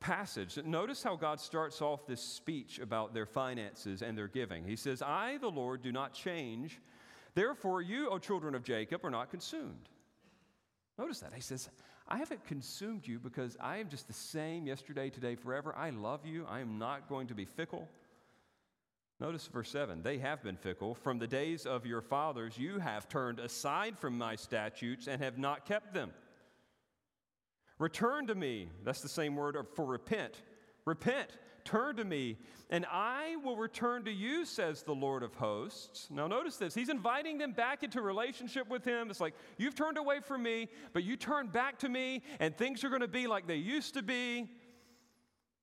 passage. 0.00 0.58
Notice 0.64 1.02
how 1.02 1.14
God 1.14 1.40
starts 1.40 1.80
off 1.80 2.06
this 2.06 2.22
speech 2.22 2.78
about 2.78 3.14
their 3.14 3.26
finances 3.26 4.02
and 4.02 4.16
their 4.16 4.28
giving. 4.28 4.64
He 4.64 4.76
says, 4.76 5.02
I, 5.02 5.38
the 5.38 5.50
Lord, 5.50 5.82
do 5.82 5.92
not 5.92 6.14
change. 6.14 6.80
Therefore, 7.34 7.82
you, 7.82 8.08
O 8.08 8.18
children 8.18 8.54
of 8.54 8.64
Jacob, 8.64 9.04
are 9.04 9.10
not 9.10 9.30
consumed. 9.30 9.88
Notice 10.98 11.20
that. 11.20 11.32
He 11.34 11.40
says, 11.40 11.68
I 12.08 12.18
haven't 12.18 12.44
consumed 12.44 13.06
you 13.06 13.20
because 13.20 13.56
I 13.60 13.76
am 13.76 13.88
just 13.88 14.08
the 14.08 14.12
same 14.12 14.66
yesterday, 14.66 15.10
today, 15.10 15.36
forever. 15.36 15.74
I 15.76 15.90
love 15.90 16.26
you. 16.26 16.44
I 16.48 16.60
am 16.60 16.78
not 16.78 17.08
going 17.08 17.28
to 17.28 17.34
be 17.34 17.44
fickle. 17.44 17.88
Notice 19.20 19.46
verse 19.46 19.70
7 19.70 20.02
They 20.02 20.18
have 20.18 20.42
been 20.42 20.56
fickle. 20.56 20.94
From 20.94 21.18
the 21.18 21.26
days 21.26 21.66
of 21.66 21.86
your 21.86 22.00
fathers, 22.00 22.58
you 22.58 22.78
have 22.78 23.08
turned 23.08 23.38
aside 23.38 23.98
from 23.98 24.16
my 24.16 24.34
statutes 24.34 25.06
and 25.06 25.22
have 25.22 25.38
not 25.38 25.66
kept 25.66 25.94
them. 25.94 26.10
Return 27.80 28.26
to 28.26 28.34
me. 28.34 28.68
That's 28.84 29.00
the 29.00 29.08
same 29.08 29.34
word 29.34 29.56
for 29.74 29.86
repent. 29.86 30.42
Repent. 30.84 31.30
Turn 31.64 31.96
to 31.96 32.04
me, 32.04 32.36
and 32.68 32.86
I 32.90 33.36
will 33.42 33.56
return 33.56 34.04
to 34.04 34.12
you, 34.12 34.44
says 34.44 34.82
the 34.82 34.94
Lord 34.94 35.22
of 35.22 35.34
hosts. 35.34 36.08
Now, 36.10 36.26
notice 36.26 36.56
this. 36.56 36.74
He's 36.74 36.90
inviting 36.90 37.38
them 37.38 37.52
back 37.52 37.82
into 37.82 38.02
relationship 38.02 38.68
with 38.68 38.84
him. 38.84 39.10
It's 39.10 39.20
like, 39.20 39.34
you've 39.56 39.74
turned 39.74 39.96
away 39.96 40.20
from 40.20 40.42
me, 40.42 40.68
but 40.92 41.04
you 41.04 41.16
turn 41.16 41.48
back 41.48 41.78
to 41.80 41.88
me, 41.88 42.22
and 42.38 42.56
things 42.56 42.84
are 42.84 42.90
going 42.90 43.00
to 43.00 43.08
be 43.08 43.26
like 43.26 43.46
they 43.46 43.56
used 43.56 43.94
to 43.94 44.02
be. 44.02 44.48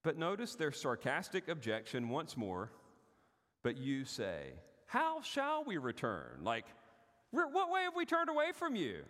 But 0.03 0.17
notice 0.17 0.55
their 0.55 0.71
sarcastic 0.71 1.47
objection 1.47 2.09
once 2.09 2.35
more. 2.35 2.71
But 3.61 3.77
you 3.77 4.05
say, 4.05 4.53
How 4.87 5.21
shall 5.21 5.63
we 5.65 5.77
return? 5.77 6.39
Like, 6.43 6.65
what 7.31 7.71
way 7.71 7.83
have 7.83 7.95
we 7.95 8.05
turned 8.05 8.29
away 8.29 8.53
from 8.53 8.75
you? 8.75 9.03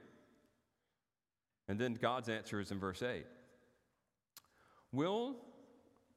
And 1.68 1.80
then 1.80 1.96
God's 1.96 2.30
answer 2.30 2.60
is 2.60 2.72
in 2.72 2.80
verse 2.80 3.04
8 3.04 3.26
Will 4.92 5.36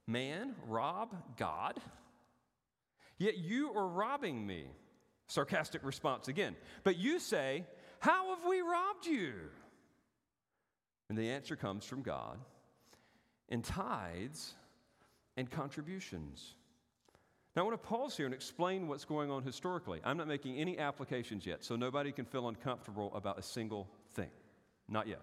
man 0.06 0.54
rob 0.66 1.14
God? 1.36 1.80
Yet 3.18 3.36
you 3.36 3.72
are 3.76 3.86
robbing 3.86 4.46
me. 4.46 4.66
Sarcastic 5.26 5.84
response 5.84 6.28
again. 6.28 6.56
But 6.82 6.96
you 6.96 7.18
say, 7.18 7.64
How 8.00 8.34
have 8.34 8.44
we 8.48 8.60
robbed 8.62 9.06
you? 9.06 9.32
And 11.08 11.18
the 11.18 11.30
answer 11.30 11.56
comes 11.56 11.84
from 11.84 12.02
God 12.02 12.38
in 13.48 13.62
tithes 13.62 14.54
and 15.36 15.50
contributions. 15.50 16.54
Now, 17.54 17.62
I 17.62 17.64
want 17.64 17.82
to 17.82 17.88
pause 17.88 18.16
here 18.16 18.26
and 18.26 18.34
explain 18.34 18.86
what's 18.86 19.04
going 19.04 19.28
on 19.30 19.42
historically. 19.42 20.00
I'm 20.04 20.16
not 20.16 20.28
making 20.28 20.56
any 20.56 20.78
applications 20.78 21.44
yet, 21.44 21.64
so 21.64 21.74
nobody 21.74 22.12
can 22.12 22.24
feel 22.24 22.48
uncomfortable 22.48 23.12
about 23.14 23.38
a 23.38 23.42
single 23.42 23.88
thing. 24.14 24.30
Not 24.88 25.08
yet. 25.08 25.20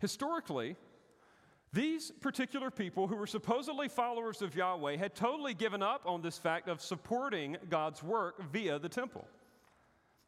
Historically, 0.00 0.76
these 1.72 2.10
particular 2.20 2.70
people 2.70 3.06
who 3.06 3.14
were 3.14 3.26
supposedly 3.26 3.88
followers 3.88 4.42
of 4.42 4.56
Yahweh 4.56 4.96
had 4.96 5.14
totally 5.14 5.54
given 5.54 5.82
up 5.82 6.02
on 6.04 6.20
this 6.20 6.36
fact 6.36 6.68
of 6.68 6.80
supporting 6.80 7.56
God's 7.68 8.02
work 8.02 8.42
via 8.50 8.78
the 8.78 8.88
temple. 8.88 9.26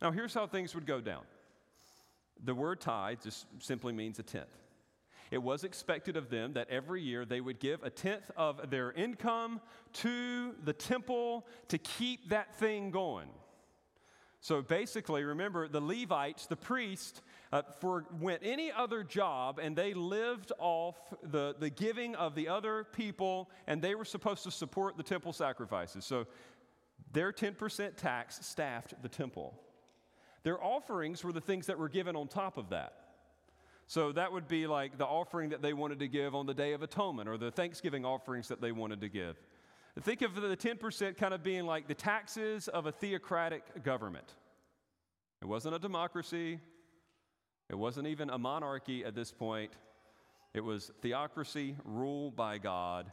Now, 0.01 0.13
here's 0.13 0.35
how 0.35 0.47
things 0.47 0.75
would 0.75 0.87
go 0.87 1.01
down 1.01 1.23
the 2.45 2.55
word 2.55 2.81
tithe 2.81 3.23
just 3.23 3.47
simply 3.61 3.93
means 3.93 4.19
a 4.19 4.23
tenth. 4.23 4.47
It 5.31 5.43
was 5.43 5.65
expected 5.65 6.17
of 6.17 6.29
them 6.29 6.53
that 6.55 6.69
every 6.69 7.01
year 7.01 7.25
they 7.25 7.41
would 7.41 7.59
give 7.59 7.83
a 7.83 7.91
tenth 7.91 8.31
of 8.37 8.69
their 8.69 8.93
income 8.93 9.61
to 9.95 10.55
the 10.65 10.73
temple 10.73 11.47
to 11.69 11.79
keep 11.79 12.29
that 12.29 12.55
thing 12.57 12.91
going. 12.91 13.29
So 14.41 14.61
basically, 14.61 15.23
remember, 15.23 15.69
the 15.69 15.81
Levites, 15.81 16.47
the 16.47 16.57
priests, 16.57 17.23
uh, 17.53 17.63
forwent 17.81 18.41
any 18.43 18.73
other 18.73 19.05
job 19.05 19.59
and 19.59 19.77
they 19.77 19.93
lived 19.93 20.53
off 20.59 20.97
the, 21.23 21.55
the 21.59 21.69
giving 21.69 22.15
of 22.15 22.35
the 22.35 22.49
other 22.49 22.85
people 22.93 23.51
and 23.67 23.83
they 23.83 23.95
were 23.95 24.07
supposed 24.07 24.43
to 24.45 24.51
support 24.51 24.97
the 24.97 25.03
temple 25.03 25.33
sacrifices. 25.33 26.05
So 26.05 26.27
Their 27.13 27.33
10% 27.33 27.97
tax 27.97 28.45
staffed 28.47 28.95
the 29.03 29.09
temple. 29.09 29.55
Their 30.43 30.63
offerings 30.63 31.23
were 31.23 31.33
the 31.33 31.41
things 31.41 31.67
that 31.67 31.79
were 31.79 31.91
given 31.91 32.17
on 32.17 32.27
top 32.27 32.57
of 32.57 32.71
that. 32.71 32.95
So 33.87 34.13
that 34.13 34.33
would 34.33 34.49
be 34.49 34.67
like 34.67 34.97
the 34.97 35.05
offering 35.05 35.51
that 35.51 35.61
they 35.61 35.75
wanted 35.75 35.99
to 35.99 36.09
give 36.09 36.35
on 36.35 36.47
the 36.47 36.55
Day 36.55 36.73
of 36.73 36.83
Atonement 36.83 37.29
or 37.29 37.37
the 37.37 37.51
Thanksgiving 37.51 38.07
offerings 38.07 38.49
that 38.49 38.61
they 38.61 38.73
wanted 38.73 39.03
to 39.03 39.09
give. 39.09 39.37
Think 40.01 40.23
of 40.23 40.35
the 40.35 40.57
10% 40.57 41.19
kind 41.19 41.35
of 41.35 41.43
being 41.43 41.67
like 41.67 41.87
the 41.87 41.95
taxes 41.95 42.69
of 42.69 42.87
a 42.87 42.93
theocratic 42.93 43.85
government. 43.85 44.33
It 45.43 45.47
wasn't 45.47 45.75
a 45.75 45.79
democracy, 45.79 46.61
it 47.73 47.79
wasn't 47.79 48.07
even 48.07 48.29
a 48.29 48.37
monarchy 48.37 49.03
at 49.03 49.15
this 49.15 49.33
point. 49.33 49.73
It 50.53 50.61
was 50.61 50.91
theocracy, 51.01 51.75
ruled 51.87 52.37
by 52.37 52.59
God, 52.59 53.11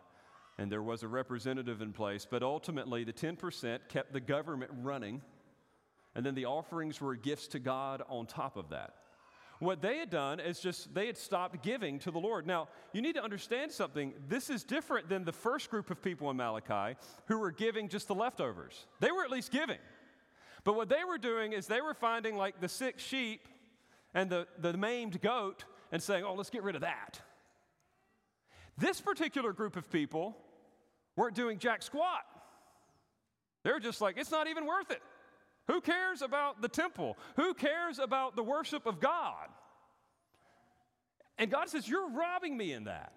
and 0.57 0.69
there 0.69 0.83
was 0.83 1.01
a 1.01 1.07
representative 1.07 1.81
in 1.81 1.93
place. 1.93 2.27
But 2.29 2.43
ultimately, 2.43 3.05
the 3.05 3.13
10% 3.13 3.79
kept 3.87 4.11
the 4.11 4.19
government 4.19 4.71
running, 4.81 5.21
and 6.13 6.25
then 6.25 6.35
the 6.35 6.43
offerings 6.43 6.99
were 6.99 7.15
gifts 7.15 7.47
to 7.49 7.59
God 7.59 8.03
on 8.09 8.25
top 8.25 8.57
of 8.57 8.69
that. 8.71 8.95
What 9.59 9.81
they 9.81 9.97
had 9.97 10.09
done 10.09 10.41
is 10.41 10.59
just 10.59 10.93
they 10.93 11.07
had 11.07 11.17
stopped 11.17 11.63
giving 11.63 11.97
to 11.99 12.11
the 12.11 12.19
Lord. 12.19 12.45
Now, 12.45 12.67
you 12.91 13.01
need 13.01 13.15
to 13.15 13.23
understand 13.23 13.71
something. 13.71 14.13
This 14.27 14.49
is 14.49 14.65
different 14.65 15.07
than 15.07 15.23
the 15.23 15.31
first 15.31 15.69
group 15.69 15.89
of 15.89 16.01
people 16.01 16.29
in 16.31 16.35
Malachi 16.37 16.97
who 17.27 17.39
were 17.39 17.51
giving 17.51 17.87
just 17.87 18.09
the 18.09 18.15
leftovers. 18.15 18.87
They 18.99 19.11
were 19.11 19.23
at 19.23 19.31
least 19.31 19.51
giving. 19.51 19.79
But 20.65 20.75
what 20.75 20.89
they 20.89 21.05
were 21.05 21.17
doing 21.17 21.53
is 21.53 21.67
they 21.67 21.81
were 21.81 21.93
finding 21.93 22.35
like 22.35 22.59
the 22.59 22.67
sick 22.67 22.99
sheep 22.99 23.47
and 24.13 24.29
the, 24.29 24.47
the 24.57 24.73
maimed 24.73 25.21
goat 25.21 25.65
and 25.91 26.01
saying, 26.01 26.23
oh, 26.23 26.33
let's 26.33 26.49
get 26.49 26.63
rid 26.63 26.75
of 26.75 26.81
that. 26.81 27.19
This 28.77 29.01
particular 29.01 29.53
group 29.53 29.75
of 29.75 29.89
people 29.91 30.37
weren't 31.15 31.35
doing 31.35 31.59
jack 31.59 31.83
squat. 31.83 32.23
They're 33.63 33.79
just 33.79 33.99
like, 34.01 34.17
it's 34.17 34.31
not 34.31 34.47
even 34.47 34.65
worth 34.65 34.89
it. 34.89 35.01
Who 35.67 35.81
cares 35.81 36.21
about 36.21 36.61
the 36.61 36.67
temple? 36.67 37.17
Who 37.35 37.53
cares 37.53 37.99
about 37.99 38.35
the 38.35 38.43
worship 38.43 38.85
of 38.85 38.99
God? 38.99 39.49
And 41.37 41.51
God 41.51 41.69
says, 41.69 41.87
You're 41.87 42.09
robbing 42.09 42.57
me 42.57 42.73
in 42.73 42.85
that. 42.85 43.13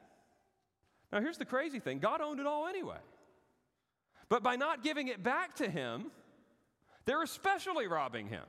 Now, 1.12 1.20
here's 1.20 1.38
the 1.38 1.45
crazy 1.45 1.80
thing 1.80 1.99
God 1.99 2.20
owned 2.20 2.40
it 2.40 2.47
all 2.47 2.66
anyway. 2.66 2.99
But 4.28 4.43
by 4.43 4.57
not 4.57 4.82
giving 4.82 5.09
it 5.09 5.22
back 5.22 5.57
to 5.57 5.70
Him, 5.70 6.11
they're 7.05 7.22
especially 7.22 7.86
robbing 7.86 8.28
Him. 8.28 8.45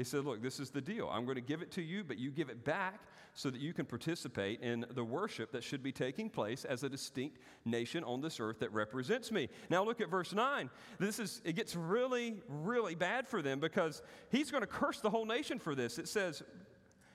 He 0.00 0.04
said, 0.04 0.24
Look, 0.24 0.40
this 0.40 0.58
is 0.60 0.70
the 0.70 0.80
deal. 0.80 1.10
I'm 1.12 1.26
going 1.26 1.34
to 1.34 1.42
give 1.42 1.60
it 1.60 1.70
to 1.72 1.82
you, 1.82 2.02
but 2.02 2.16
you 2.16 2.30
give 2.30 2.48
it 2.48 2.64
back 2.64 3.00
so 3.34 3.50
that 3.50 3.60
you 3.60 3.74
can 3.74 3.84
participate 3.84 4.62
in 4.62 4.86
the 4.92 5.04
worship 5.04 5.52
that 5.52 5.62
should 5.62 5.82
be 5.82 5.92
taking 5.92 6.30
place 6.30 6.64
as 6.64 6.82
a 6.82 6.88
distinct 6.88 7.36
nation 7.66 8.02
on 8.04 8.22
this 8.22 8.40
earth 8.40 8.60
that 8.60 8.72
represents 8.72 9.30
me. 9.30 9.50
Now 9.68 9.84
look 9.84 10.00
at 10.00 10.08
verse 10.08 10.32
9. 10.32 10.70
This 10.98 11.18
is 11.18 11.42
it 11.44 11.54
gets 11.54 11.76
really 11.76 12.40
really 12.48 12.94
bad 12.94 13.28
for 13.28 13.42
them 13.42 13.60
because 13.60 14.00
he's 14.30 14.50
going 14.50 14.62
to 14.62 14.66
curse 14.66 15.00
the 15.00 15.10
whole 15.10 15.26
nation 15.26 15.58
for 15.58 15.74
this. 15.74 15.98
It 15.98 16.08
says, 16.08 16.42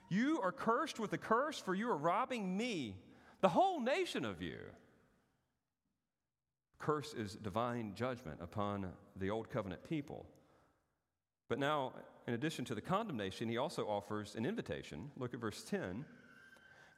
"You 0.10 0.40
are 0.44 0.52
cursed 0.52 1.00
with 1.00 1.12
a 1.14 1.18
curse 1.18 1.58
for 1.58 1.74
you 1.74 1.90
are 1.90 1.98
robbing 1.98 2.56
me, 2.56 2.98
the 3.42 3.50
whole 3.50 3.80
nation 3.80 4.26
of 4.26 4.44
you." 4.44 4.60
Curse 6.78 7.16
is 7.16 7.36
divine 7.36 7.96
judgment 7.96 8.42
upon 8.44 8.94
the 9.16 9.32
old 9.32 9.50
covenant 9.50 9.84
people. 9.90 10.28
But 11.48 11.60
now 11.60 11.94
in 12.28 12.34
addition 12.34 12.66
to 12.66 12.76
the 12.76 12.82
condemnation, 12.82 13.50
he 13.50 13.58
also 13.58 13.88
offers 13.88 14.36
an 14.36 14.46
invitation. 14.46 15.12
Look 15.18 15.34
at 15.34 15.40
verse 15.40 15.64
10 15.64 16.06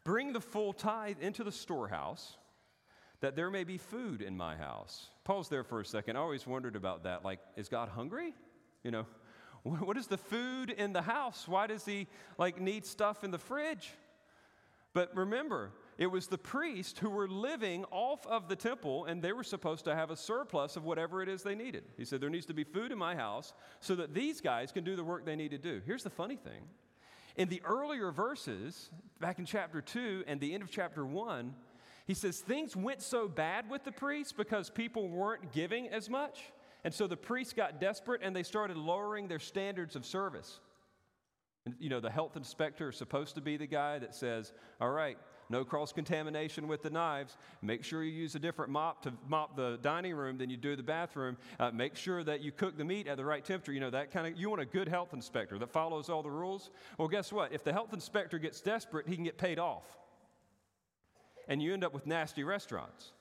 Bring 0.03 0.31
the 0.31 0.39
full 0.39 0.71
tithe 0.71 1.17
into 1.19 1.43
the 1.43 1.51
storehouse, 1.51 2.37
that 3.19 3.35
there 3.35 3.49
may 3.49 3.65
be 3.65 3.77
food 3.77 4.21
in 4.21 4.37
my 4.37 4.55
house. 4.55 5.09
Pause 5.25 5.49
there 5.49 5.63
for 5.65 5.81
a 5.81 5.85
second. 5.85 6.15
I 6.15 6.19
always 6.19 6.47
wondered 6.47 6.77
about 6.77 7.03
that. 7.03 7.25
Like, 7.25 7.39
is 7.57 7.67
God 7.67 7.89
hungry? 7.89 8.33
You 8.83 8.91
know, 8.91 9.05
what 9.63 9.97
is 9.97 10.07
the 10.07 10.17
food 10.17 10.69
in 10.69 10.93
the 10.93 11.01
house? 11.01 11.45
Why 11.45 11.67
does 11.67 11.85
he 11.85 12.07
like 12.37 12.61
need 12.61 12.85
stuff 12.85 13.25
in 13.25 13.31
the 13.31 13.37
fridge? 13.37 13.89
But 14.93 15.13
remember, 15.15 15.71
it 15.97 16.07
was 16.07 16.27
the 16.27 16.37
priests 16.37 16.99
who 16.99 17.09
were 17.09 17.27
living 17.27 17.85
off 17.89 18.25
of 18.27 18.47
the 18.47 18.55
temple, 18.55 19.05
and 19.05 19.21
they 19.21 19.33
were 19.33 19.43
supposed 19.43 19.85
to 19.85 19.95
have 19.95 20.11
a 20.11 20.15
surplus 20.15 20.75
of 20.75 20.83
whatever 20.83 21.21
it 21.23 21.29
is 21.29 21.41
they 21.41 21.55
needed. 21.55 21.83
He 21.97 22.05
said, 22.05 22.21
There 22.21 22.29
needs 22.29 22.45
to 22.47 22.53
be 22.53 22.63
food 22.63 22.91
in 22.91 22.97
my 22.97 23.15
house 23.15 23.53
so 23.79 23.95
that 23.95 24.13
these 24.13 24.41
guys 24.41 24.71
can 24.71 24.83
do 24.83 24.95
the 24.95 25.03
work 25.03 25.25
they 25.25 25.35
need 25.35 25.51
to 25.51 25.57
do. 25.57 25.81
Here's 25.85 26.03
the 26.03 26.09
funny 26.09 26.35
thing 26.35 26.61
in 27.37 27.49
the 27.49 27.61
earlier 27.63 28.11
verses, 28.11 28.89
back 29.19 29.37
in 29.39 29.45
chapter 29.45 29.79
2 29.79 30.23
and 30.27 30.39
the 30.39 30.53
end 30.53 30.63
of 30.63 30.71
chapter 30.71 31.05
1, 31.05 31.53
he 32.07 32.13
says 32.13 32.39
things 32.39 32.75
went 32.75 33.01
so 33.01 33.27
bad 33.27 33.69
with 33.69 33.83
the 33.83 33.91
priests 33.91 34.33
because 34.33 34.69
people 34.69 35.07
weren't 35.07 35.51
giving 35.51 35.87
as 35.89 36.09
much. 36.09 36.39
And 36.83 36.93
so 36.93 37.05
the 37.05 37.17
priests 37.17 37.53
got 37.53 37.79
desperate 37.79 38.21
and 38.23 38.35
they 38.35 38.43
started 38.43 38.75
lowering 38.75 39.27
their 39.27 39.39
standards 39.39 39.95
of 39.95 40.05
service. 40.05 40.59
And, 41.65 41.75
you 41.79 41.89
know, 41.89 41.99
the 41.99 42.09
health 42.09 42.37
inspector 42.37 42.89
is 42.89 42.97
supposed 42.97 43.35
to 43.35 43.41
be 43.41 43.57
the 43.57 43.67
guy 43.67 43.99
that 43.99 44.15
says, 44.15 44.53
All 44.81 44.89
right, 44.89 45.17
no 45.49 45.63
cross 45.63 45.91
contamination 45.91 46.67
with 46.67 46.83
the 46.83 46.89
knives. 46.89 47.37
Make 47.61 47.83
sure 47.83 48.03
you 48.03 48.11
use 48.11 48.35
a 48.35 48.39
different 48.39 48.71
mop 48.71 49.03
to 49.03 49.13
mop 49.27 49.55
the 49.55 49.79
dining 49.81 50.13
room 50.13 50.37
than 50.37 50.49
you 50.49 50.57
do 50.57 50.75
the 50.75 50.83
bathroom. 50.83 51.37
Uh, 51.59 51.71
make 51.71 51.95
sure 51.95 52.23
that 52.23 52.41
you 52.41 52.51
cook 52.51 52.77
the 52.77 52.83
meat 52.83 53.07
at 53.07 53.17
the 53.17 53.25
right 53.25 53.43
temperature. 53.43 53.71
You 53.71 53.79
know, 53.79 53.89
that 53.89 54.11
kind 54.11 54.27
of, 54.27 54.39
you 54.39 54.49
want 54.49 54.61
a 54.61 54.65
good 54.65 54.87
health 54.87 55.13
inspector 55.13 55.57
that 55.59 55.71
follows 55.71 56.09
all 56.09 56.23
the 56.23 56.31
rules. 56.31 56.69
Well, 56.97 57.07
guess 57.07 57.31
what? 57.31 57.53
If 57.53 57.63
the 57.63 57.73
health 57.73 57.93
inspector 57.93 58.39
gets 58.39 58.61
desperate, 58.61 59.07
he 59.07 59.15
can 59.15 59.23
get 59.23 59.37
paid 59.37 59.59
off. 59.59 59.85
And 61.47 61.61
you 61.61 61.73
end 61.73 61.83
up 61.83 61.93
with 61.93 62.05
nasty 62.05 62.43
restaurants. 62.43 63.13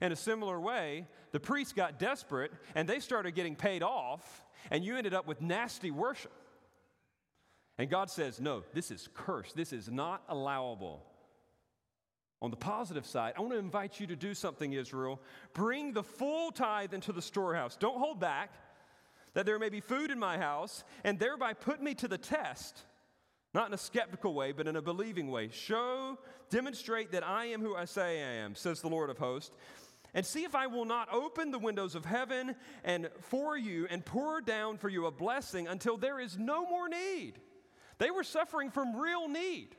In 0.00 0.12
a 0.12 0.16
similar 0.16 0.60
way, 0.60 1.06
the 1.32 1.40
priests 1.40 1.72
got 1.72 1.98
desperate 1.98 2.52
and 2.74 2.88
they 2.88 3.00
started 3.00 3.34
getting 3.34 3.56
paid 3.56 3.82
off, 3.82 4.44
and 4.70 4.84
you 4.84 4.96
ended 4.96 5.14
up 5.14 5.26
with 5.26 5.40
nasty 5.40 5.90
worship. 5.90 6.32
And 7.78 7.88
God 7.88 8.10
says, 8.10 8.40
No, 8.40 8.64
this 8.74 8.90
is 8.90 9.08
cursed. 9.14 9.56
This 9.56 9.72
is 9.72 9.88
not 9.88 10.22
allowable. 10.28 11.04
On 12.40 12.50
the 12.50 12.56
positive 12.56 13.04
side, 13.04 13.34
I 13.36 13.40
want 13.40 13.52
to 13.52 13.58
invite 13.58 13.98
you 13.98 14.06
to 14.06 14.16
do 14.16 14.32
something, 14.32 14.72
Israel. 14.72 15.20
Bring 15.54 15.92
the 15.92 16.04
full 16.04 16.52
tithe 16.52 16.94
into 16.94 17.12
the 17.12 17.22
storehouse. 17.22 17.76
Don't 17.76 17.98
hold 17.98 18.20
back, 18.20 18.52
that 19.34 19.44
there 19.44 19.58
may 19.58 19.68
be 19.68 19.80
food 19.80 20.10
in 20.10 20.18
my 20.18 20.38
house, 20.38 20.84
and 21.02 21.18
thereby 21.18 21.52
put 21.52 21.82
me 21.82 21.94
to 21.94 22.06
the 22.06 22.18
test, 22.18 22.82
not 23.54 23.66
in 23.66 23.74
a 23.74 23.78
skeptical 23.78 24.34
way, 24.34 24.52
but 24.52 24.68
in 24.68 24.76
a 24.76 24.82
believing 24.82 25.30
way. 25.30 25.48
Show, 25.48 26.16
demonstrate 26.48 27.10
that 27.12 27.26
I 27.26 27.46
am 27.46 27.60
who 27.60 27.74
I 27.74 27.86
say 27.86 28.22
I 28.22 28.34
am, 28.44 28.54
says 28.54 28.80
the 28.80 28.88
Lord 28.88 29.10
of 29.10 29.18
hosts. 29.18 29.54
And 30.14 30.24
see 30.24 30.44
if 30.44 30.54
I 30.54 30.68
will 30.68 30.86
not 30.86 31.12
open 31.12 31.50
the 31.50 31.58
windows 31.58 31.94
of 31.94 32.04
heaven 32.04 32.54
and 32.82 33.10
for 33.20 33.58
you 33.58 33.86
and 33.90 34.04
pour 34.04 34.40
down 34.40 34.78
for 34.78 34.88
you 34.88 35.06
a 35.06 35.10
blessing 35.10 35.68
until 35.68 35.96
there 35.96 36.18
is 36.18 36.38
no 36.38 36.64
more 36.66 36.88
need. 36.88 37.34
They 37.98 38.10
were 38.10 38.24
suffering 38.24 38.70
from 38.70 38.96
real 38.96 39.28
need. 39.28 39.76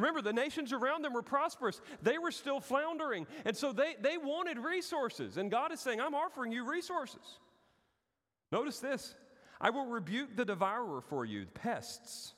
Remember, 0.00 0.22
the 0.22 0.32
nations 0.32 0.72
around 0.72 1.02
them 1.02 1.12
were 1.12 1.22
prosperous. 1.22 1.80
They 2.02 2.16
were 2.16 2.30
still 2.30 2.58
floundering. 2.58 3.26
And 3.44 3.54
so 3.54 3.72
they, 3.72 3.96
they 4.00 4.16
wanted 4.16 4.58
resources. 4.58 5.36
And 5.36 5.50
God 5.50 5.72
is 5.72 5.80
saying, 5.80 6.00
I'm 6.00 6.14
offering 6.14 6.52
you 6.52 6.68
resources. 6.68 7.38
Notice 8.50 8.80
this 8.80 9.14
I 9.60 9.68
will 9.68 9.86
rebuke 9.86 10.36
the 10.36 10.44
devourer 10.44 11.02
for 11.02 11.26
you, 11.26 11.44
the 11.44 11.50
pests, 11.52 12.32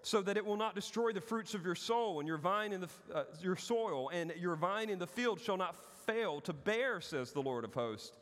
so 0.00 0.22
that 0.22 0.38
it 0.38 0.46
will 0.46 0.56
not 0.56 0.74
destroy 0.74 1.12
the 1.12 1.20
fruits 1.20 1.52
of 1.52 1.64
your 1.64 1.74
soul 1.74 2.20
and 2.20 2.26
your 2.26 2.38
vine 2.38 2.72
in 2.72 2.80
the, 2.80 2.88
uh, 3.14 3.24
your 3.42 3.56
soil, 3.56 4.08
and 4.08 4.32
your 4.38 4.56
vine 4.56 4.88
in 4.88 4.98
the 4.98 5.06
field 5.06 5.40
shall 5.40 5.58
not 5.58 5.76
fail 6.06 6.40
to 6.40 6.54
bear, 6.54 7.02
says 7.02 7.32
the 7.32 7.42
Lord 7.42 7.64
of 7.64 7.74
hosts. 7.74 8.16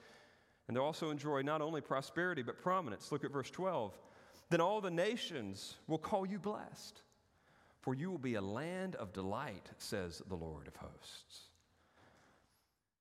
And 0.66 0.76
they'll 0.76 0.84
also 0.84 1.10
enjoy 1.10 1.42
not 1.42 1.62
only 1.62 1.80
prosperity, 1.80 2.42
but 2.42 2.58
prominence. 2.58 3.12
Look 3.12 3.24
at 3.24 3.32
verse 3.32 3.50
12. 3.50 3.96
Then 4.50 4.60
all 4.60 4.80
the 4.80 4.90
nations 4.90 5.76
will 5.86 5.98
call 5.98 6.26
you 6.26 6.40
blessed 6.40 7.02
for 7.80 7.94
you 7.94 8.10
will 8.10 8.18
be 8.18 8.34
a 8.34 8.42
land 8.42 8.96
of 8.96 9.12
delight, 9.12 9.70
says 9.78 10.22
the 10.28 10.34
Lord 10.34 10.68
of 10.68 10.76
hosts. 10.76 11.48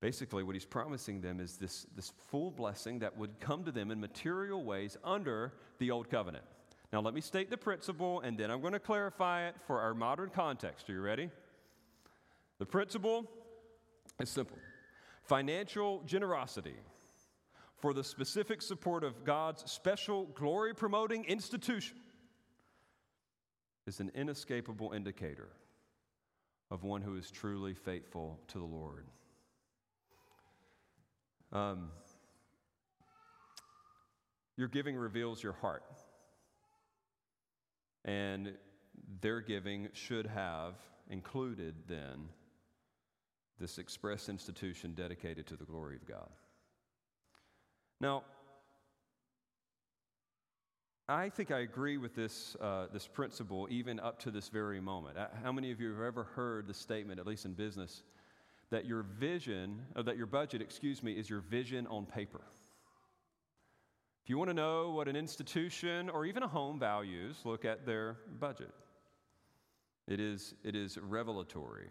Basically, 0.01 0.43
what 0.43 0.55
he's 0.55 0.65
promising 0.65 1.19
them 1.19 1.41
is 1.41 1.57
this, 1.57 1.85
this 1.95 2.13
full 2.29 2.51
blessing 2.51 2.99
that 2.99 3.17
would 3.17 3.39
come 3.41 3.65
to 3.65 3.71
them 3.71 3.91
in 3.91 3.99
material 3.99 4.63
ways 4.63 4.97
under 5.03 5.53
the 5.77 5.91
old 5.91 6.09
covenant. 6.09 6.45
Now, 6.93 7.01
let 7.01 7.13
me 7.13 7.21
state 7.21 7.49
the 7.49 7.57
principle 7.57 8.21
and 8.21 8.37
then 8.37 8.49
I'm 8.49 8.61
going 8.61 8.73
to 8.73 8.79
clarify 8.79 9.47
it 9.47 9.55
for 9.67 9.79
our 9.79 9.93
modern 9.93 10.29
context. 10.29 10.89
Are 10.89 10.93
you 10.93 11.01
ready? 11.01 11.29
The 12.59 12.65
principle 12.65 13.29
is 14.19 14.29
simple 14.29 14.57
financial 15.23 16.01
generosity 16.07 16.75
for 17.77 17.93
the 17.93 18.03
specific 18.03 18.61
support 18.61 19.03
of 19.03 19.23
God's 19.23 19.69
special 19.71 20.25
glory 20.33 20.73
promoting 20.73 21.23
institution 21.25 21.97
is 23.89 23.99
an 23.99 24.11
inescapable 24.13 24.91
indicator 24.93 25.49
of 26.69 26.83
one 26.83 27.01
who 27.01 27.17
is 27.17 27.31
truly 27.31 27.73
faithful 27.73 28.39
to 28.47 28.59
the 28.59 28.63
Lord. 28.63 29.07
Um, 31.51 31.89
your 34.57 34.67
giving 34.67 34.95
reveals 34.95 35.41
your 35.41 35.53
heart. 35.53 35.81
And 38.05 38.53
their 39.21 39.41
giving 39.41 39.89
should 39.93 40.27
have 40.27 40.75
included 41.09 41.73
then 41.87 42.29
this 43.59 43.79
express 43.79 44.29
institution 44.29 44.93
dedicated 44.93 45.47
to 45.47 45.55
the 45.55 45.65
glory 45.65 45.95
of 45.95 46.07
God. 46.07 46.29
Now, 47.99 48.21
I 51.09 51.29
think 51.29 51.49
I 51.49 51.61
agree 51.61 51.97
with 51.97 52.13
this, 52.13 52.55
uh, 52.61 52.85
this 52.93 53.07
principle 53.07 53.67
even 53.71 53.99
up 53.99 54.19
to 54.19 54.31
this 54.31 54.49
very 54.49 54.79
moment. 54.79 55.17
Uh, 55.17 55.25
how 55.41 55.51
many 55.51 55.71
of 55.71 55.81
you 55.81 55.91
have 55.91 56.03
ever 56.03 56.23
heard 56.23 56.67
the 56.67 56.73
statement, 56.73 57.19
at 57.19 57.25
least 57.25 57.45
in 57.45 57.53
business, 57.53 58.03
that 58.69 58.85
your 58.85 59.01
vision, 59.01 59.81
or 59.95 60.03
that 60.03 60.17
your 60.17 60.27
budget, 60.27 60.61
excuse 60.61 61.01
me, 61.01 61.13
is 61.13 61.27
your 61.27 61.39
vision 61.39 61.87
on 61.87 62.05
paper? 62.05 62.41
If 64.23 64.29
you 64.29 64.37
want 64.37 64.51
to 64.51 64.53
know 64.53 64.91
what 64.91 65.07
an 65.07 65.15
institution 65.15 66.11
or 66.11 66.27
even 66.27 66.43
a 66.43 66.47
home 66.47 66.77
values, 66.77 67.37
look 67.43 67.65
at 67.65 67.87
their 67.87 68.17
budget. 68.39 68.71
It 70.07 70.19
is, 70.19 70.53
it 70.63 70.75
is 70.75 70.99
revelatory. 70.99 71.89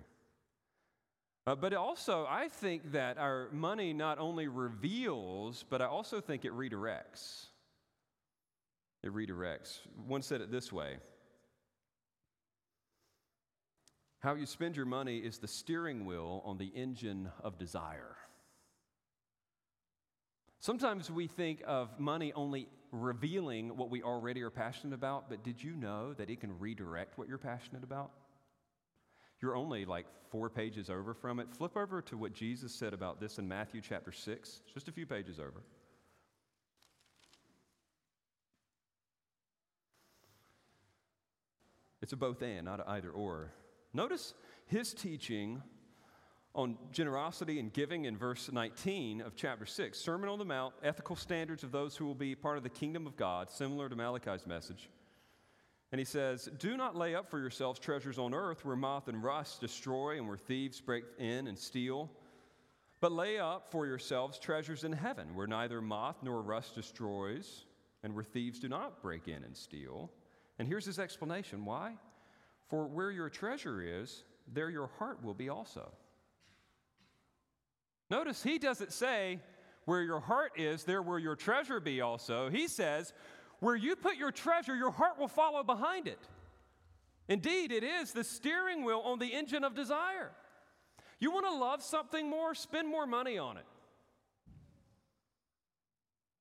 Uh, 1.44 1.56
but 1.56 1.74
also, 1.74 2.24
I 2.30 2.46
think 2.46 2.92
that 2.92 3.18
our 3.18 3.48
money 3.50 3.92
not 3.92 4.20
only 4.20 4.46
reveals, 4.46 5.64
but 5.68 5.82
I 5.82 5.86
also 5.86 6.20
think 6.20 6.44
it 6.44 6.52
redirects. 6.52 7.47
It 9.02 9.12
redirects. 9.12 9.78
One 10.06 10.22
said 10.22 10.40
it 10.40 10.50
this 10.50 10.72
way 10.72 10.96
How 14.20 14.34
you 14.34 14.46
spend 14.46 14.76
your 14.76 14.86
money 14.86 15.18
is 15.18 15.38
the 15.38 15.48
steering 15.48 16.04
wheel 16.04 16.42
on 16.44 16.58
the 16.58 16.72
engine 16.74 17.30
of 17.42 17.58
desire. 17.58 18.16
Sometimes 20.60 21.08
we 21.10 21.28
think 21.28 21.62
of 21.66 22.00
money 22.00 22.32
only 22.32 22.68
revealing 22.90 23.76
what 23.76 23.90
we 23.90 24.02
already 24.02 24.42
are 24.42 24.50
passionate 24.50 24.94
about, 24.94 25.28
but 25.28 25.44
did 25.44 25.62
you 25.62 25.76
know 25.76 26.14
that 26.14 26.30
it 26.30 26.40
can 26.40 26.58
redirect 26.58 27.16
what 27.16 27.28
you're 27.28 27.38
passionate 27.38 27.84
about? 27.84 28.10
You're 29.40 29.54
only 29.54 29.84
like 29.84 30.06
four 30.30 30.50
pages 30.50 30.90
over 30.90 31.14
from 31.14 31.38
it. 31.38 31.46
Flip 31.52 31.76
over 31.76 32.02
to 32.02 32.16
what 32.16 32.32
Jesus 32.32 32.74
said 32.74 32.92
about 32.92 33.20
this 33.20 33.38
in 33.38 33.46
Matthew 33.46 33.80
chapter 33.80 34.10
6, 34.10 34.62
just 34.74 34.88
a 34.88 34.92
few 34.92 35.06
pages 35.06 35.38
over. 35.38 35.62
It's 42.08 42.14
a 42.14 42.16
both 42.16 42.40
and, 42.40 42.64
not 42.64 42.80
an 42.80 42.86
either 42.88 43.10
or. 43.10 43.52
Notice 43.92 44.32
his 44.64 44.94
teaching 44.94 45.62
on 46.54 46.78
generosity 46.90 47.60
and 47.60 47.70
giving 47.70 48.06
in 48.06 48.16
verse 48.16 48.50
19 48.50 49.20
of 49.20 49.36
chapter 49.36 49.66
6. 49.66 49.98
Sermon 49.98 50.30
on 50.30 50.38
the 50.38 50.44
Mount, 50.46 50.72
ethical 50.82 51.16
standards 51.16 51.64
of 51.64 51.70
those 51.70 51.98
who 51.98 52.06
will 52.06 52.14
be 52.14 52.34
part 52.34 52.56
of 52.56 52.62
the 52.62 52.70
kingdom 52.70 53.06
of 53.06 53.14
God, 53.18 53.50
similar 53.50 53.90
to 53.90 53.94
Malachi's 53.94 54.46
message. 54.46 54.88
And 55.92 55.98
he 55.98 56.06
says, 56.06 56.48
Do 56.58 56.78
not 56.78 56.96
lay 56.96 57.14
up 57.14 57.28
for 57.28 57.40
yourselves 57.40 57.78
treasures 57.78 58.18
on 58.18 58.32
earth 58.32 58.64
where 58.64 58.74
moth 58.74 59.08
and 59.08 59.22
rust 59.22 59.60
destroy 59.60 60.16
and 60.16 60.26
where 60.26 60.38
thieves 60.38 60.80
break 60.80 61.04
in 61.18 61.46
and 61.46 61.58
steal. 61.58 62.10
But 63.00 63.12
lay 63.12 63.38
up 63.38 63.70
for 63.70 63.86
yourselves 63.86 64.38
treasures 64.38 64.82
in 64.82 64.92
heaven 64.92 65.34
where 65.34 65.46
neither 65.46 65.82
moth 65.82 66.16
nor 66.22 66.40
rust 66.40 66.74
destroys 66.74 67.66
and 68.02 68.14
where 68.14 68.24
thieves 68.24 68.60
do 68.60 68.70
not 68.70 69.02
break 69.02 69.28
in 69.28 69.44
and 69.44 69.54
steal. 69.54 70.10
And 70.58 70.66
here's 70.66 70.84
his 70.84 70.98
explanation 70.98 71.64
why? 71.64 71.94
For 72.68 72.86
where 72.86 73.10
your 73.10 73.28
treasure 73.28 73.80
is, 73.80 74.24
there 74.52 74.70
your 74.70 74.90
heart 74.98 75.22
will 75.22 75.34
be 75.34 75.48
also. 75.48 75.92
Notice 78.10 78.42
he 78.42 78.58
doesn't 78.58 78.92
say, 78.92 79.40
where 79.84 80.02
your 80.02 80.20
heart 80.20 80.52
is, 80.56 80.84
there 80.84 81.02
will 81.02 81.18
your 81.18 81.36
treasure 81.36 81.80
be 81.80 82.00
also. 82.00 82.50
He 82.50 82.68
says, 82.68 83.12
where 83.60 83.76
you 83.76 83.96
put 83.96 84.16
your 84.16 84.30
treasure, 84.30 84.76
your 84.76 84.90
heart 84.90 85.18
will 85.18 85.28
follow 85.28 85.62
behind 85.62 86.06
it. 86.06 86.18
Indeed, 87.28 87.72
it 87.72 87.84
is 87.84 88.12
the 88.12 88.24
steering 88.24 88.84
wheel 88.84 89.02
on 89.04 89.18
the 89.18 89.32
engine 89.32 89.64
of 89.64 89.74
desire. 89.74 90.30
You 91.18 91.30
want 91.30 91.46
to 91.46 91.54
love 91.54 91.82
something 91.82 92.28
more, 92.28 92.54
spend 92.54 92.88
more 92.88 93.06
money 93.06 93.38
on 93.38 93.56
it. 93.56 93.64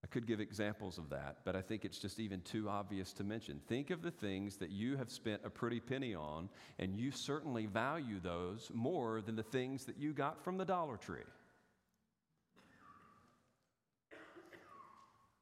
I 0.07 0.13
could 0.13 0.25
give 0.25 0.39
examples 0.39 0.97
of 0.97 1.09
that, 1.09 1.39
but 1.43 1.57
I 1.57 1.61
think 1.61 1.83
it's 1.83 1.99
just 1.99 2.17
even 2.21 2.39
too 2.39 2.69
obvious 2.69 3.11
to 3.13 3.25
mention. 3.25 3.59
Think 3.67 3.89
of 3.89 4.01
the 4.01 4.11
things 4.11 4.55
that 4.57 4.69
you 4.69 4.95
have 4.95 5.11
spent 5.11 5.41
a 5.43 5.49
pretty 5.49 5.81
penny 5.81 6.15
on, 6.15 6.47
and 6.79 6.97
you 6.97 7.11
certainly 7.11 7.65
value 7.65 8.21
those 8.21 8.71
more 8.73 9.19
than 9.19 9.35
the 9.35 9.43
things 9.43 9.83
that 9.83 9.97
you 9.97 10.13
got 10.13 10.41
from 10.45 10.57
the 10.57 10.63
Dollar 10.63 10.95
Tree. 10.95 11.25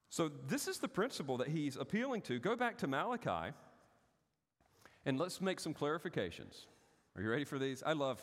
So, 0.10 0.32
this 0.48 0.68
is 0.68 0.78
the 0.78 0.88
principle 0.88 1.38
that 1.38 1.50
he's 1.50 1.76
appealing 1.76 2.22
to. 2.24 2.40
Go 2.40 2.56
back 2.56 2.80
to 2.80 2.88
Malachi 2.88 3.54
and 5.06 5.20
let's 5.20 5.42
make 5.42 5.60
some 5.60 5.76
clarifications. 5.76 6.66
Are 7.16 7.22
you 7.22 7.30
ready 7.30 7.44
for 7.44 7.60
these? 7.60 7.84
I 7.86 7.94
love, 7.94 8.20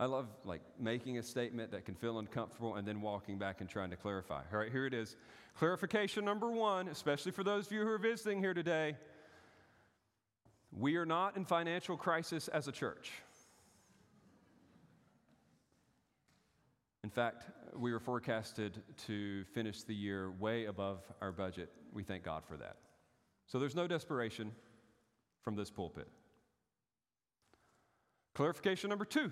I 0.00 0.06
love 0.06 0.26
like 0.44 0.60
making 0.78 1.18
a 1.18 1.22
statement 1.22 1.70
that 1.70 1.84
can 1.84 1.94
feel 1.94 2.18
uncomfortable 2.18 2.74
and 2.74 2.86
then 2.86 3.00
walking 3.00 3.38
back 3.38 3.60
and 3.60 3.70
trying 3.70 3.90
to 3.90 3.96
clarify. 3.96 4.42
All 4.52 4.58
right, 4.58 4.72
here 4.72 4.86
it 4.86 4.94
is. 4.94 5.16
Clarification 5.56 6.24
number 6.24 6.50
one, 6.50 6.88
especially 6.88 7.30
for 7.30 7.44
those 7.44 7.66
of 7.66 7.72
you 7.72 7.82
who 7.82 7.88
are 7.88 7.98
visiting 7.98 8.40
here 8.40 8.54
today. 8.54 8.96
We 10.76 10.96
are 10.96 11.06
not 11.06 11.36
in 11.36 11.44
financial 11.44 11.96
crisis 11.96 12.48
as 12.48 12.66
a 12.66 12.72
church. 12.72 13.12
In 17.04 17.10
fact, 17.10 17.44
we 17.76 17.92
were 17.92 18.00
forecasted 18.00 18.82
to 19.06 19.44
finish 19.52 19.82
the 19.82 19.94
year 19.94 20.32
way 20.32 20.64
above 20.64 21.02
our 21.20 21.30
budget. 21.30 21.70
We 21.92 22.02
thank 22.02 22.24
God 22.24 22.44
for 22.44 22.56
that. 22.56 22.78
So 23.46 23.60
there's 23.60 23.76
no 23.76 23.86
desperation 23.86 24.50
from 25.42 25.54
this 25.54 25.70
pulpit. 25.70 26.08
Clarification 28.34 28.90
number 28.90 29.04
two 29.04 29.30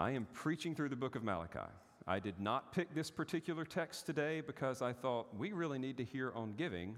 I 0.00 0.12
am 0.12 0.26
preaching 0.32 0.74
through 0.74 0.88
the 0.88 0.96
book 0.96 1.14
of 1.14 1.22
Malachi. 1.22 1.70
I 2.06 2.20
did 2.20 2.40
not 2.40 2.72
pick 2.72 2.94
this 2.94 3.10
particular 3.10 3.66
text 3.66 4.06
today 4.06 4.40
because 4.40 4.80
I 4.80 4.94
thought 4.94 5.26
we 5.36 5.52
really 5.52 5.78
need 5.78 5.98
to 5.98 6.04
hear 6.04 6.32
on 6.34 6.54
giving. 6.56 6.96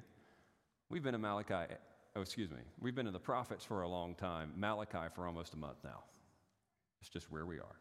We've 0.88 1.02
been 1.02 1.16
in 1.16 1.20
Malachi, 1.20 1.74
oh, 2.14 2.20
excuse 2.20 2.52
me, 2.52 2.60
we've 2.80 2.94
been 2.94 3.08
in 3.08 3.12
the 3.12 3.18
prophets 3.18 3.64
for 3.64 3.82
a 3.82 3.88
long 3.88 4.14
time, 4.14 4.52
Malachi 4.56 5.08
for 5.16 5.26
almost 5.26 5.52
a 5.54 5.56
month 5.56 5.78
now. 5.82 6.04
It's 7.00 7.10
just 7.10 7.28
where 7.28 7.44
we 7.44 7.56
are. 7.56 7.74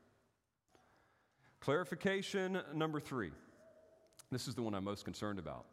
Clarification 1.60 2.60
number 2.74 3.00
three. 3.00 3.30
This 4.32 4.48
is 4.48 4.56
the 4.56 4.64
one 4.64 4.74
I'm 4.74 4.84
most 4.84 5.06
concerned 5.06 5.38
about. 5.38 5.66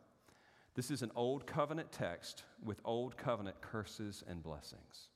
This 0.74 0.90
is 0.90 1.00
an 1.00 1.10
old 1.16 1.46
covenant 1.46 1.90
text 1.90 2.44
with 2.62 2.82
old 2.84 3.16
covenant 3.16 3.58
curses 3.62 4.22
and 4.28 4.42
blessings. 4.42 5.08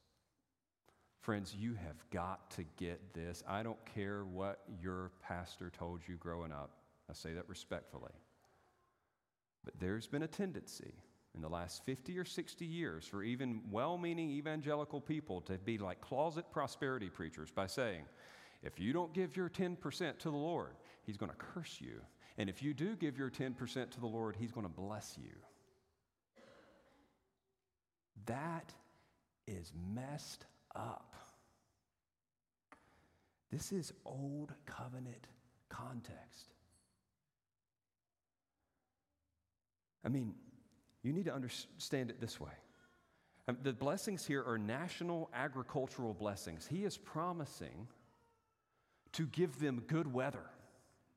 Friends, 1.23 1.55
you 1.55 1.75
have 1.75 2.05
got 2.11 2.51
to 2.51 2.65
get 2.77 3.15
this. 3.15 3.45
I 3.49 3.63
don't 3.63 3.79
care 3.95 4.25
what 4.25 4.59
your 4.83 5.13
pastor 5.23 5.71
told 5.71 6.01
you 6.09 6.17
growing 6.17 6.51
up. 6.51 6.71
I 7.09 7.13
say 7.13 7.33
that 7.35 7.49
respectfully. 7.49 8.11
But 9.65 9.75
there's 9.79 10.09
been 10.09 10.25
a 10.25 10.29
tendency 10.29 10.93
in 11.37 11.41
the 11.41 11.49
last 11.49 11.85
50 11.87 12.19
or 12.19 12.25
60 12.25 12.65
years 12.65 13.07
for 13.07 13.23
even 13.23 13.61
well 13.71 13.97
meaning 13.97 14.31
evangelical 14.31 15.01
people 15.01 15.41
to 15.43 15.59
be 15.59 15.79
like 15.79 16.01
closet 16.01 16.45
prosperity 16.51 17.09
preachers 17.09 17.53
by 17.53 17.69
saying, 17.69 18.03
if 18.65 18.81
you 18.81 18.93
don't 18.93 19.15
give 19.15 19.37
your 19.37 19.49
10% 19.49 20.19
to 20.19 20.31
the 20.31 20.37
Lord, 20.37 20.75
He's 21.05 21.17
going 21.17 21.31
to 21.31 21.37
curse 21.37 21.79
you. 21.81 22.01
And 22.37 22.51
if 22.51 22.65
you 22.65 22.75
do 22.75 22.97
give 22.97 23.17
your 23.17 23.31
10% 23.31 23.91
to 23.93 24.01
the 24.01 24.07
Lord, 24.07 24.35
He's 24.37 24.51
going 24.51 24.67
to 24.67 24.73
bless 24.73 25.17
you. 25.17 25.37
That 28.27 28.73
is 29.47 29.73
messed 29.95 30.47
up. 30.75 31.15
This 33.51 33.73
is 33.73 33.93
old 34.05 34.53
covenant 34.65 35.27
context. 35.69 36.55
I 40.05 40.09
mean, 40.09 40.35
you 41.03 41.13
need 41.13 41.27
to 41.27 41.35
understand 41.35 42.11
it 42.11 42.21
this 42.21 42.41
way. 42.41 42.53
Um, 43.49 43.59
the 43.63 43.73
blessings 43.73 44.25
here 44.25 44.45
are 44.45 44.59
national 44.59 45.29
agricultural 45.35 46.15
blessings. 46.15 46.67
He 46.67 46.85
is 46.85 46.97
promising 46.97 47.89
to 49.13 49.27
give 49.27 49.59
them 49.59 49.83
good 49.87 50.13
weather 50.13 50.45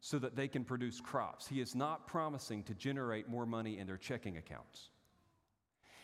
so 0.01 0.19
that 0.19 0.35
they 0.35 0.47
can 0.47 0.63
produce 0.63 0.99
crops. 0.99 1.47
He 1.47 1.61
is 1.61 1.75
not 1.75 2.07
promising 2.07 2.63
to 2.63 2.73
generate 2.73 3.29
more 3.29 3.45
money 3.45 3.77
in 3.79 3.87
their 3.87 3.97
checking 3.97 4.37
accounts. 4.37 4.89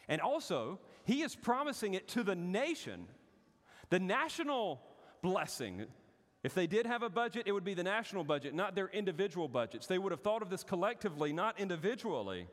And 0.08 0.22
also, 0.22 0.80
he 1.06 1.22
is 1.22 1.36
promising 1.36 1.94
it 1.94 2.08
to 2.10 2.24
the 2.24 2.36
nation, 2.36 3.08
the 3.92 4.00
national 4.00 4.82
blessing. 5.22 5.86
If 6.44 6.56
they 6.56 6.66
did 6.66 6.88
have 6.88 7.04
a 7.04 7.10
budget, 7.10 7.44
it 7.46 7.52
would 7.52 7.64
be 7.64 7.76
the 7.76 7.84
national 7.84 8.24
budget, 8.24 8.56
not 8.56 8.74
their 8.74 8.88
individual 8.88 9.48
budgets. 9.48 9.86
They 9.86 10.00
would 10.00 10.12
have 10.12 10.22
thought 10.22 10.42
of 10.42 10.50
this 10.50 10.64
collectively, 10.64 11.34
not 11.34 11.60
individually. 11.60 12.48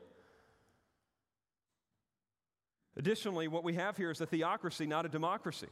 Additionally, 2.95 3.47
what 3.47 3.63
we 3.63 3.73
have 3.75 3.97
here 3.97 4.11
is 4.11 4.21
a 4.21 4.27
theocracy, 4.27 4.85
not 4.85 5.05
a 5.05 5.09
democracy. 5.09 5.69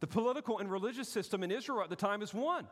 The 0.00 0.06
political 0.08 0.58
and 0.58 0.68
religious 0.68 1.08
system 1.08 1.44
in 1.44 1.52
Israel 1.52 1.82
at 1.82 1.90
the 1.90 1.96
time 1.96 2.22
is 2.22 2.34
one. 2.34 2.66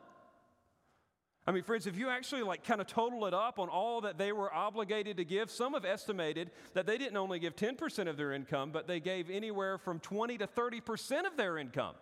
I 1.51 1.53
mean, 1.53 1.65
friends, 1.65 1.89
if 1.89 1.99
you 1.99 2.09
actually 2.09 2.45
like 2.45 2.63
kind 2.63 2.81
of 2.81 2.87
total 2.87 3.27
it 3.27 3.35
up 3.35 3.59
on 3.59 3.69
all 3.69 4.03
that 4.03 4.19
they 4.19 4.31
were 4.31 4.55
obligated 4.55 5.17
to 5.17 5.25
give, 5.25 5.51
some 5.51 5.75
have 5.75 5.85
estimated 5.85 6.53
that 6.75 6.87
they 6.87 6.97
didn't 6.97 7.17
only 7.17 7.41
give 7.41 7.57
10% 7.57 8.07
of 8.07 8.17
their 8.17 8.33
income, 8.33 8.71
but 8.71 8.87
they 8.87 9.01
gave 9.01 9.29
anywhere 9.29 9.77
from 9.77 9.99
20 9.99 10.39
to 10.39 10.47
30% 10.47 11.27
of 11.27 11.37
their 11.37 11.59
income. 11.59 11.97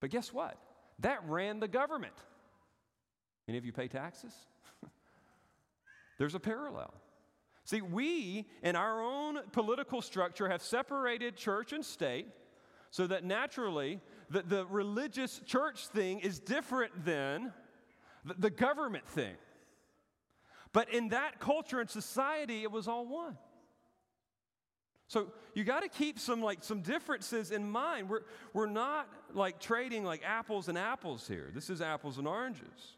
But 0.00 0.08
guess 0.08 0.32
what? 0.32 0.56
That 1.00 1.22
ran 1.28 1.60
the 1.60 1.68
government. 1.68 2.14
Any 3.46 3.58
of 3.58 3.66
you 3.66 3.74
pay 3.74 3.88
taxes? 3.88 4.32
There's 6.18 6.34
a 6.34 6.40
parallel. 6.40 6.94
See, 7.66 7.82
we 7.82 8.46
in 8.62 8.74
our 8.74 9.02
own 9.02 9.40
political 9.52 10.00
structure 10.00 10.48
have 10.48 10.62
separated 10.62 11.36
church 11.36 11.74
and 11.74 11.84
state 11.84 12.28
so 12.90 13.06
that 13.06 13.22
naturally 13.22 14.00
the, 14.30 14.40
the 14.40 14.64
religious 14.64 15.42
church 15.44 15.88
thing 15.88 16.20
is 16.20 16.38
different 16.38 17.04
than 17.04 17.52
the, 18.38 18.50
government 18.50 19.06
thing. 19.08 19.34
But 20.72 20.92
in 20.92 21.08
that 21.08 21.40
culture 21.40 21.80
and 21.80 21.88
society, 21.88 22.62
it 22.62 22.70
was 22.70 22.88
all 22.88 23.06
one. 23.06 23.36
So 25.08 25.28
you 25.54 25.64
got 25.64 25.82
to 25.82 25.88
keep 25.88 26.18
some 26.18 26.42
like 26.42 26.64
some 26.64 26.80
differences 26.80 27.50
in 27.52 27.70
mind. 27.70 28.08
We're, 28.08 28.22
we're 28.52 28.66
not 28.66 29.08
like 29.32 29.60
trading 29.60 30.04
like 30.04 30.22
apples 30.24 30.68
and 30.68 30.76
apples 30.76 31.28
here. 31.28 31.50
This 31.54 31.70
is 31.70 31.80
apples 31.80 32.18
and 32.18 32.26
oranges. 32.26 32.96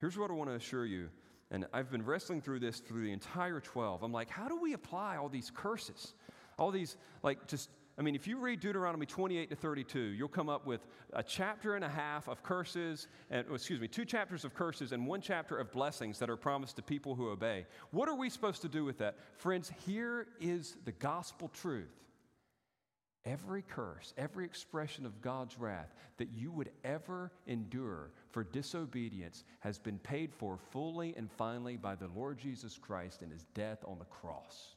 Here's 0.00 0.18
what 0.18 0.30
I 0.30 0.34
want 0.34 0.50
to 0.50 0.56
assure 0.56 0.86
you. 0.86 1.10
And 1.50 1.66
I've 1.72 1.90
been 1.90 2.04
wrestling 2.04 2.40
through 2.40 2.60
this 2.60 2.80
through 2.80 3.02
the 3.02 3.12
entire 3.12 3.60
12. 3.60 4.02
I'm 4.02 4.12
like, 4.12 4.30
how 4.30 4.48
do 4.48 4.56
we 4.56 4.72
apply 4.72 5.16
all 5.16 5.28
these 5.28 5.50
curses? 5.52 6.14
All 6.58 6.70
these, 6.70 6.96
like, 7.22 7.48
just 7.48 7.70
I 8.00 8.02
mean, 8.02 8.14
if 8.14 8.26
you 8.26 8.38
read 8.38 8.60
Deuteronomy 8.60 9.04
28 9.04 9.50
to 9.50 9.56
32, 9.56 10.00
you'll 10.00 10.26
come 10.26 10.48
up 10.48 10.66
with 10.66 10.80
a 11.12 11.22
chapter 11.22 11.74
and 11.74 11.84
a 11.84 11.88
half 11.88 12.28
of 12.28 12.42
curses, 12.42 13.08
and 13.28 13.44
oh, 13.50 13.54
excuse 13.54 13.78
me, 13.78 13.88
two 13.88 14.06
chapters 14.06 14.46
of 14.46 14.54
curses 14.54 14.92
and 14.92 15.06
one 15.06 15.20
chapter 15.20 15.58
of 15.58 15.70
blessings 15.70 16.18
that 16.18 16.30
are 16.30 16.36
promised 16.38 16.76
to 16.76 16.82
people 16.82 17.14
who 17.14 17.28
obey. 17.28 17.66
What 17.90 18.08
are 18.08 18.14
we 18.14 18.30
supposed 18.30 18.62
to 18.62 18.70
do 18.70 18.86
with 18.86 18.96
that? 18.98 19.16
Friends, 19.36 19.70
here 19.84 20.28
is 20.40 20.78
the 20.86 20.92
gospel 20.92 21.50
truth. 21.52 21.92
Every 23.26 23.60
curse, 23.60 24.14
every 24.16 24.46
expression 24.46 25.04
of 25.04 25.20
God's 25.20 25.58
wrath 25.58 25.92
that 26.16 26.30
you 26.32 26.50
would 26.52 26.70
ever 26.84 27.30
endure 27.46 28.12
for 28.30 28.44
disobedience 28.44 29.44
has 29.58 29.78
been 29.78 29.98
paid 29.98 30.32
for 30.32 30.56
fully 30.56 31.12
and 31.18 31.30
finally 31.30 31.76
by 31.76 31.96
the 31.96 32.08
Lord 32.16 32.38
Jesus 32.38 32.78
Christ 32.78 33.20
in 33.22 33.30
his 33.30 33.44
death 33.52 33.84
on 33.86 33.98
the 33.98 34.06
cross. 34.06 34.76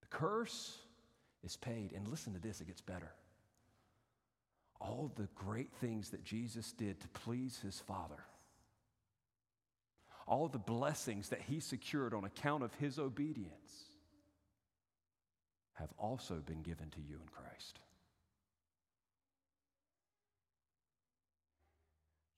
The 0.00 0.16
curse, 0.16 0.78
is 1.44 1.56
paid. 1.56 1.92
And 1.94 2.08
listen 2.08 2.32
to 2.34 2.38
this, 2.38 2.60
it 2.60 2.66
gets 2.66 2.80
better. 2.80 3.12
All 4.80 5.12
the 5.14 5.28
great 5.34 5.72
things 5.80 6.10
that 6.10 6.24
Jesus 6.24 6.72
did 6.72 7.00
to 7.00 7.08
please 7.08 7.60
his 7.62 7.78
Father, 7.80 8.24
all 10.26 10.48
the 10.48 10.58
blessings 10.58 11.28
that 11.28 11.40
he 11.42 11.60
secured 11.60 12.14
on 12.14 12.24
account 12.24 12.62
of 12.62 12.72
his 12.74 12.98
obedience, 12.98 13.86
have 15.74 15.92
also 15.98 16.34
been 16.34 16.62
given 16.62 16.90
to 16.90 17.00
you 17.00 17.14
in 17.20 17.28
Christ. 17.28 17.78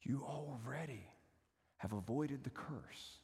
You 0.02 0.22
already 0.22 1.06
have 1.78 1.92
avoided 1.92 2.44
the 2.44 2.50
curse 2.50 3.18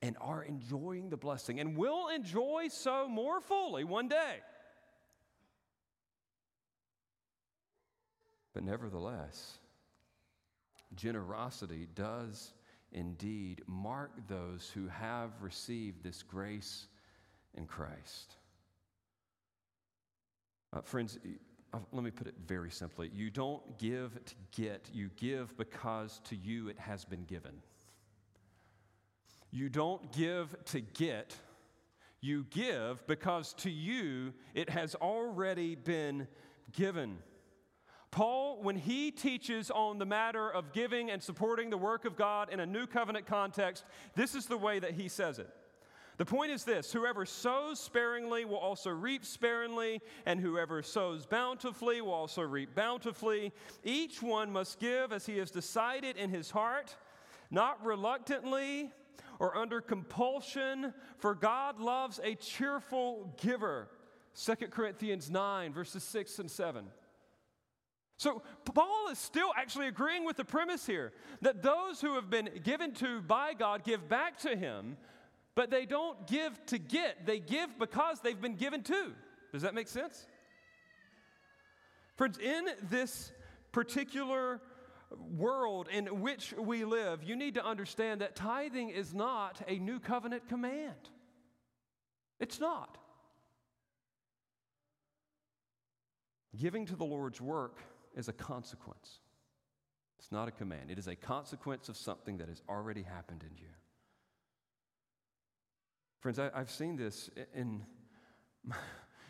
and 0.00 0.16
are 0.20 0.42
enjoying 0.42 1.10
the 1.10 1.16
blessing 1.16 1.60
and 1.60 1.76
will 1.76 2.08
enjoy 2.08 2.68
so 2.68 3.08
more 3.08 3.40
fully 3.40 3.84
one 3.84 4.08
day. 4.08 4.40
But 8.54 8.64
nevertheless, 8.64 9.58
generosity 10.94 11.88
does 11.94 12.52
indeed 12.92 13.62
mark 13.66 14.10
those 14.28 14.70
who 14.74 14.86
have 14.88 15.30
received 15.40 16.02
this 16.02 16.22
grace 16.22 16.86
in 17.54 17.66
Christ. 17.66 18.36
Uh, 20.72 20.80
friends, 20.82 21.18
uh, 21.74 21.78
let 21.92 22.04
me 22.04 22.10
put 22.10 22.26
it 22.26 22.34
very 22.46 22.70
simply. 22.70 23.10
You 23.14 23.30
don't 23.30 23.78
give 23.78 24.12
to 24.24 24.34
get, 24.54 24.88
you 24.92 25.10
give 25.16 25.56
because 25.56 26.20
to 26.24 26.36
you 26.36 26.68
it 26.68 26.78
has 26.78 27.04
been 27.04 27.24
given. 27.24 27.52
You 29.50 29.68
don't 29.68 30.12
give 30.12 30.54
to 30.66 30.80
get, 30.80 31.36
you 32.20 32.46
give 32.50 33.06
because 33.06 33.52
to 33.54 33.70
you 33.70 34.32
it 34.54 34.70
has 34.70 34.94
already 34.94 35.74
been 35.74 36.26
given. 36.72 37.18
Paul, 38.12 38.58
when 38.62 38.76
he 38.76 39.10
teaches 39.10 39.70
on 39.70 39.98
the 39.98 40.04
matter 40.04 40.48
of 40.48 40.72
giving 40.74 41.10
and 41.10 41.22
supporting 41.22 41.70
the 41.70 41.78
work 41.78 42.04
of 42.04 42.14
God 42.14 42.50
in 42.52 42.60
a 42.60 42.66
new 42.66 42.86
covenant 42.86 43.26
context, 43.26 43.84
this 44.14 44.34
is 44.34 44.44
the 44.44 44.58
way 44.58 44.78
that 44.78 44.92
he 44.92 45.08
says 45.08 45.38
it. 45.38 45.48
The 46.18 46.26
point 46.26 46.52
is 46.52 46.62
this 46.62 46.92
whoever 46.92 47.24
sows 47.24 47.80
sparingly 47.80 48.44
will 48.44 48.58
also 48.58 48.90
reap 48.90 49.24
sparingly, 49.24 50.02
and 50.26 50.38
whoever 50.38 50.82
sows 50.82 51.24
bountifully 51.24 52.02
will 52.02 52.12
also 52.12 52.42
reap 52.42 52.74
bountifully. 52.74 53.50
Each 53.82 54.20
one 54.20 54.52
must 54.52 54.78
give 54.78 55.10
as 55.10 55.24
he 55.24 55.38
has 55.38 55.50
decided 55.50 56.18
in 56.18 56.28
his 56.28 56.50
heart, 56.50 56.94
not 57.50 57.82
reluctantly 57.82 58.92
or 59.38 59.56
under 59.56 59.80
compulsion, 59.80 60.92
for 61.16 61.34
God 61.34 61.80
loves 61.80 62.20
a 62.22 62.34
cheerful 62.34 63.34
giver. 63.40 63.88
2 64.36 64.54
Corinthians 64.68 65.30
9, 65.30 65.72
verses 65.72 66.04
6 66.04 66.38
and 66.40 66.50
7. 66.50 66.84
So, 68.18 68.42
Paul 68.64 69.08
is 69.10 69.18
still 69.18 69.50
actually 69.56 69.88
agreeing 69.88 70.24
with 70.24 70.36
the 70.36 70.44
premise 70.44 70.86
here 70.86 71.12
that 71.40 71.62
those 71.62 72.00
who 72.00 72.14
have 72.14 72.30
been 72.30 72.50
given 72.62 72.92
to 72.94 73.20
by 73.20 73.54
God 73.54 73.84
give 73.84 74.08
back 74.08 74.38
to 74.40 74.56
Him, 74.56 74.96
but 75.54 75.70
they 75.70 75.86
don't 75.86 76.26
give 76.26 76.64
to 76.66 76.78
get, 76.78 77.26
they 77.26 77.40
give 77.40 77.78
because 77.78 78.20
they've 78.20 78.40
been 78.40 78.54
given 78.54 78.82
to. 78.84 79.12
Does 79.52 79.62
that 79.62 79.74
make 79.74 79.88
sense? 79.88 80.26
Friends, 82.16 82.38
in 82.38 82.68
this 82.88 83.32
particular 83.72 84.60
world 85.36 85.88
in 85.90 86.20
which 86.20 86.54
we 86.58 86.84
live, 86.84 87.22
you 87.22 87.36
need 87.36 87.54
to 87.54 87.64
understand 87.64 88.20
that 88.20 88.36
tithing 88.36 88.90
is 88.90 89.12
not 89.12 89.60
a 89.66 89.78
new 89.78 89.98
covenant 89.98 90.48
command. 90.48 91.10
It's 92.38 92.60
not. 92.60 92.98
Giving 96.56 96.86
to 96.86 96.96
the 96.96 97.04
Lord's 97.04 97.40
work 97.40 97.78
is 98.14 98.28
a 98.28 98.32
consequence. 98.32 99.20
It's 100.18 100.30
not 100.30 100.48
a 100.48 100.52
command, 100.52 100.90
it 100.90 100.98
is 100.98 101.08
a 101.08 101.16
consequence 101.16 101.88
of 101.88 101.96
something 101.96 102.38
that 102.38 102.48
has 102.48 102.62
already 102.68 103.02
happened 103.02 103.42
in 103.42 103.56
you. 103.56 103.68
Friends, 106.20 106.38
I, 106.38 106.50
have 106.54 106.70
seen 106.70 106.96
this 106.96 107.30
in, 107.54 107.82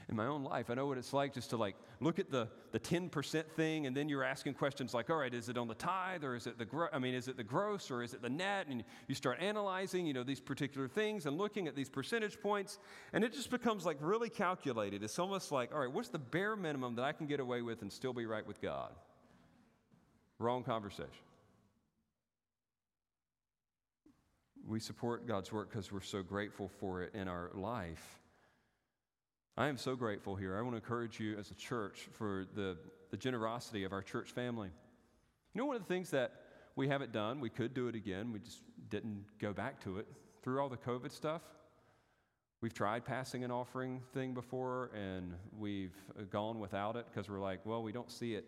in 0.09 0.17
my 0.17 0.27
own 0.27 0.43
life. 0.43 0.71
I 0.71 0.75
know 0.75 0.87
what 0.87 0.99
it's 0.99 1.13
like 1.13 1.35
just 1.35 1.51
to 1.51 1.57
like 1.57 1.77
look 2.01 2.19
at 2.19 2.31
the, 2.31 2.49
the 2.73 2.81
10% 2.81 3.45
thing 3.57 3.87
and 3.87 3.97
then 3.97 4.09
you're 4.09 4.25
asking 4.25 4.55
questions 4.55 4.95
like, 4.95 5.11
all 5.11 5.17
right, 5.17 5.33
is 5.33 5.49
it 5.49 5.57
on 5.57 5.69
the 5.69 5.75
tithe 5.75 6.25
or 6.25 6.35
is 6.35 6.47
it 6.47 6.59
the, 6.59 6.65
gro- 6.65 6.89
I 6.93 6.99
mean, 6.99 7.15
is 7.15 7.29
it 7.29 7.37
the 7.37 7.45
gross 7.45 7.91
or 7.91 8.03
is 8.03 8.15
it 8.15 8.23
the 8.23 8.31
net? 8.31 8.67
And 8.69 8.85
you 9.09 9.15
start 9.15 9.41
analyzing, 9.41 10.07
you 10.07 10.13
know, 10.13 10.25
these 10.25 10.41
particular 10.41 10.89
things 10.89 11.27
and 11.27 11.39
looking 11.39 11.69
at 11.69 11.77
these 11.77 11.89
percentage 11.89 12.41
points 12.41 12.79
and 13.13 13.25
it 13.25 13.33
just 13.33 13.51
becomes 13.51 13.87
like 13.87 13.99
really 14.01 14.31
calculated. 14.31 15.03
It's 15.03 15.19
almost 15.19 15.53
like, 15.53 15.73
all 15.73 15.81
right, 15.81 15.93
what's 15.93 16.09
the 16.09 16.19
bare 16.19 16.57
minimum 16.57 16.97
that 16.97 17.05
I 17.05 17.13
can 17.13 17.27
get 17.27 17.41
away 17.41 17.63
with 17.63 17.83
and 17.83 17.93
still 17.93 18.13
be 18.13 18.27
right 18.27 18.47
with 18.47 18.61
God? 18.61 18.93
Wrong 20.39 20.65
conversation. 20.65 21.11
We 24.67 24.81
support 24.81 25.27
God's 25.27 25.53
work 25.53 25.71
because 25.71 25.91
we're 25.91 26.01
so 26.01 26.23
grateful 26.23 26.69
for 26.81 27.03
it 27.03 27.15
in 27.15 27.29
our 27.29 27.51
life. 27.55 28.22
I 29.57 29.69
am 29.69 29.77
so 29.77 29.95
grateful 29.95 30.35
here. 30.35 30.57
I 30.57 30.63
want 30.63 30.73
to 30.73 30.77
encourage 30.77 31.21
you 31.21 31.37
as 31.37 31.51
a 31.51 31.55
church 31.55 32.09
for 32.13 32.47
the, 32.55 32.79
the 33.11 33.19
generosity 33.19 33.85
of 33.85 33.93
our 33.93 34.01
church 34.01 34.31
family. 34.31 34.71
You 35.53 35.59
know, 35.61 35.67
one 35.67 35.77
of 35.77 35.83
the 35.83 35.89
things 35.89 36.09
that 36.11 36.33
we 36.75 36.89
haven't 36.89 37.13
done, 37.13 37.39
we 37.39 37.51
could 37.51 37.75
do 37.75 37.87
it 37.89 37.95
again, 37.95 38.33
we 38.33 38.39
just 38.39 38.63
didn't 38.89 39.27
go 39.39 39.53
back 39.53 39.83
to 39.85 39.99
it. 39.99 40.07
Through 40.43 40.59
all 40.59 40.71
the 40.71 40.79
COVID 40.79 41.13
stuff, 41.13 41.43
we've 42.63 42.73
tried 42.73 43.05
passing 43.05 43.45
an 43.45 43.51
offering 43.51 44.01
thing 44.15 44.33
before 44.33 44.91
and 44.95 45.35
we've 45.59 45.97
gone 46.31 46.59
without 46.59 46.97
it 46.97 47.05
because 47.13 47.29
we're 47.29 47.39
like, 47.39 47.61
well, 47.67 47.83
we 47.83 47.93
don't 47.93 48.11
see 48.11 48.35
it 48.35 48.47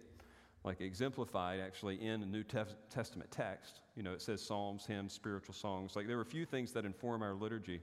like 0.64 0.80
exemplified 0.80 1.60
actually 1.60 2.02
in 2.02 2.20
the 2.20 2.26
New 2.26 2.44
Testament 2.88 3.30
text. 3.30 3.80
You 3.94 4.02
know, 4.02 4.14
it 4.14 4.22
says 4.22 4.40
psalms, 4.40 4.86
hymns, 4.86 5.12
spiritual 5.12 5.52
songs. 5.52 5.96
Like 5.96 6.06
there 6.06 6.16
were 6.16 6.22
a 6.22 6.26
few 6.26 6.46
things 6.46 6.72
that 6.72 6.86
inform 6.86 7.22
our 7.22 7.34
liturgy 7.34 7.82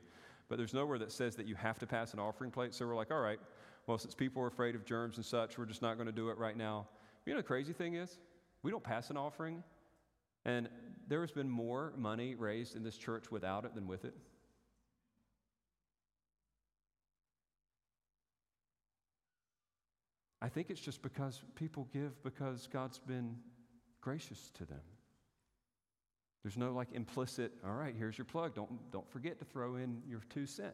but 0.51 0.57
there's 0.57 0.73
nowhere 0.73 0.99
that 0.99 1.13
says 1.13 1.37
that 1.37 1.47
you 1.47 1.55
have 1.55 1.79
to 1.79 1.87
pass 1.87 2.11
an 2.11 2.19
offering 2.19 2.51
plate. 2.51 2.73
So 2.73 2.85
we're 2.85 2.93
like, 2.93 3.09
all 3.09 3.21
right, 3.21 3.39
well, 3.87 3.97
since 3.97 4.13
people 4.13 4.43
are 4.43 4.47
afraid 4.47 4.75
of 4.75 4.83
germs 4.83 5.15
and 5.15 5.25
such, 5.25 5.57
we're 5.57 5.65
just 5.65 5.81
not 5.81 5.95
going 5.95 6.07
to 6.07 6.11
do 6.11 6.29
it 6.29 6.37
right 6.37 6.57
now. 6.57 6.89
You 7.25 7.31
know, 7.31 7.39
the 7.39 7.43
crazy 7.43 7.71
thing 7.71 7.93
is, 7.95 8.19
we 8.61 8.69
don't 8.69 8.83
pass 8.83 9.09
an 9.09 9.15
offering, 9.15 9.63
and 10.43 10.67
there 11.07 11.21
has 11.21 11.31
been 11.31 11.49
more 11.49 11.93
money 11.95 12.35
raised 12.35 12.75
in 12.75 12.83
this 12.83 12.97
church 12.97 13.31
without 13.31 13.63
it 13.63 13.75
than 13.75 13.87
with 13.87 14.03
it. 14.03 14.13
I 20.41 20.49
think 20.49 20.69
it's 20.69 20.81
just 20.81 21.01
because 21.01 21.41
people 21.55 21.87
give 21.93 22.21
because 22.23 22.67
God's 22.67 22.99
been 22.99 23.37
gracious 24.01 24.51
to 24.55 24.65
them. 24.65 24.81
There's 26.43 26.57
no 26.57 26.73
like 26.73 26.89
implicit, 26.93 27.53
all 27.65 27.73
right, 27.73 27.93
here's 27.95 28.17
your 28.17 28.25
plug. 28.25 28.55
Don't, 28.55 28.91
don't 28.91 29.09
forget 29.11 29.37
to 29.39 29.45
throw 29.45 29.75
in 29.75 30.01
your 30.07 30.21
two 30.29 30.45
cent. 30.45 30.73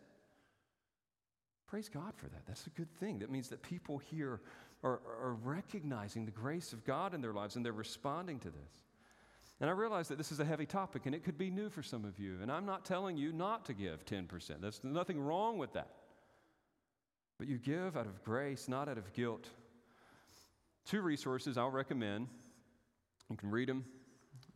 Praise 1.68 1.90
God 1.90 2.14
for 2.16 2.28
that. 2.28 2.46
That's 2.48 2.66
a 2.68 2.70
good 2.72 2.92
thing. 3.00 3.20
That 3.20 3.30
means 3.30 3.50
that 3.50 3.62
people 3.62 3.98
here 3.98 4.40
are, 4.84 5.02
are 5.22 5.36
recognizing 5.44 6.26
the 6.26 6.32
grace 6.32 6.72
of 6.72 6.86
God 6.86 7.14
in 7.14 7.22
their 7.22 7.34
lives 7.34 7.58
and 7.58 7.66
they're 7.66 7.74
responding 7.74 8.40
to 8.40 8.50
this. 8.50 8.84
And 9.60 9.70
I 9.70 9.74
realize 9.74 10.08
that 10.08 10.18
this 10.18 10.32
is 10.32 10.40
a 10.40 10.46
heavy 10.46 10.66
topic 10.66 11.06
and 11.06 11.14
it 11.14 11.26
could 11.26 11.38
be 11.38 11.50
new 11.50 11.70
for 11.70 11.84
some 11.84 12.06
of 12.06 12.18
you. 12.20 12.38
And 12.42 12.50
I'm 12.50 12.66
not 12.66 12.86
telling 12.86 13.18
you 13.18 13.34
not 13.34 13.66
to 13.66 13.74
give 13.74 14.06
10%. 14.06 14.62
There's 14.62 14.80
nothing 14.84 15.20
wrong 15.20 15.58
with 15.58 15.74
that. 15.74 15.90
But 17.38 17.48
you 17.48 17.58
give 17.58 17.98
out 17.98 18.06
of 18.06 18.24
grace, 18.24 18.70
not 18.70 18.88
out 18.88 18.98
of 18.98 19.12
guilt. 19.14 19.48
Two 20.86 21.02
resources 21.02 21.58
I'll 21.58 21.70
recommend. 21.70 22.30
You 23.30 23.36
can 23.36 23.52
read 23.52 23.68
them 23.68 23.84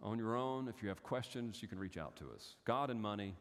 on 0.02 0.18
your 0.18 0.36
own. 0.36 0.68
If 0.68 0.82
you 0.82 0.90
have 0.90 1.04
questions, 1.04 1.62
you 1.62 1.68
can 1.68 1.80
reach 1.80 1.98
out 1.98 2.16
to 2.18 2.26
us. 2.34 2.56
God 2.66 2.90
and 2.90 3.02
Money 3.02 3.36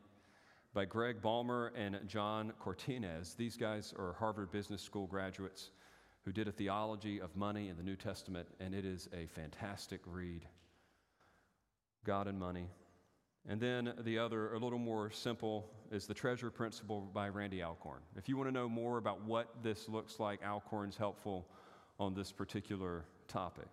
by 0.73 0.85
Greg 0.85 1.21
Baumer 1.21 1.73
and 1.77 1.99
John 2.07 2.53
Cortines. 2.63 3.37
These 3.37 3.57
guys 3.57 3.93
are 3.99 4.15
Harvard 4.19 4.53
Business 4.53 4.83
School 4.83 5.07
graduates 5.07 5.71
who 6.25 6.33
did 6.33 6.49
a 6.49 6.53
theology 6.53 7.21
of 7.21 7.35
money 7.35 7.69
in 7.69 7.77
the 7.77 7.83
New 7.83 7.97
Testament, 7.97 8.47
and 8.61 8.75
it 8.75 8.85
is 8.85 9.09
a 9.13 9.27
fantastic 9.27 10.01
read. 10.07 10.47
God 12.05 12.27
and 12.27 12.39
Money. 12.39 12.69
And 13.49 13.61
then 13.61 13.95
the 14.05 14.19
other, 14.19 14.53
a 14.53 14.59
little 14.59 14.79
more 14.79 15.11
simple, 15.11 15.71
is 15.91 16.07
The 16.07 16.15
Treasure 16.15 16.51
Principle 16.51 17.11
by 17.13 17.31
Randy 17.31 17.63
Alcorn. 17.63 18.03
If 18.17 18.29
you 18.29 18.37
want 18.37 18.49
to 18.49 18.53
know 18.53 18.69
more 18.69 18.99
about 18.99 19.25
what 19.25 19.63
this 19.63 19.89
looks 19.89 20.21
like, 20.21 20.41
Alcorn's 20.45 20.97
helpful 20.97 21.49
on 21.99 22.15
this 22.15 22.31
particular 22.33 23.07
topic. 23.29 23.69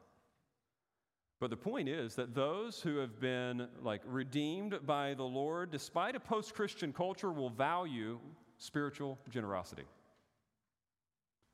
But 1.40 1.52
the 1.52 1.58
point 1.58 1.88
is 1.88 2.16
that 2.16 2.34
those 2.34 2.82
who 2.82 2.98
have 2.98 3.20
been 3.20 3.68
like 3.84 4.02
redeemed 4.06 4.80
by 4.86 5.14
the 5.14 5.24
Lord, 5.24 5.72
despite 5.72 6.16
a 6.16 6.20
post 6.20 6.56
Christian 6.56 6.92
culture, 6.92 7.32
will 7.32 7.52
value 7.52 8.20
spiritual 8.58 9.20
generosity. 9.30 9.86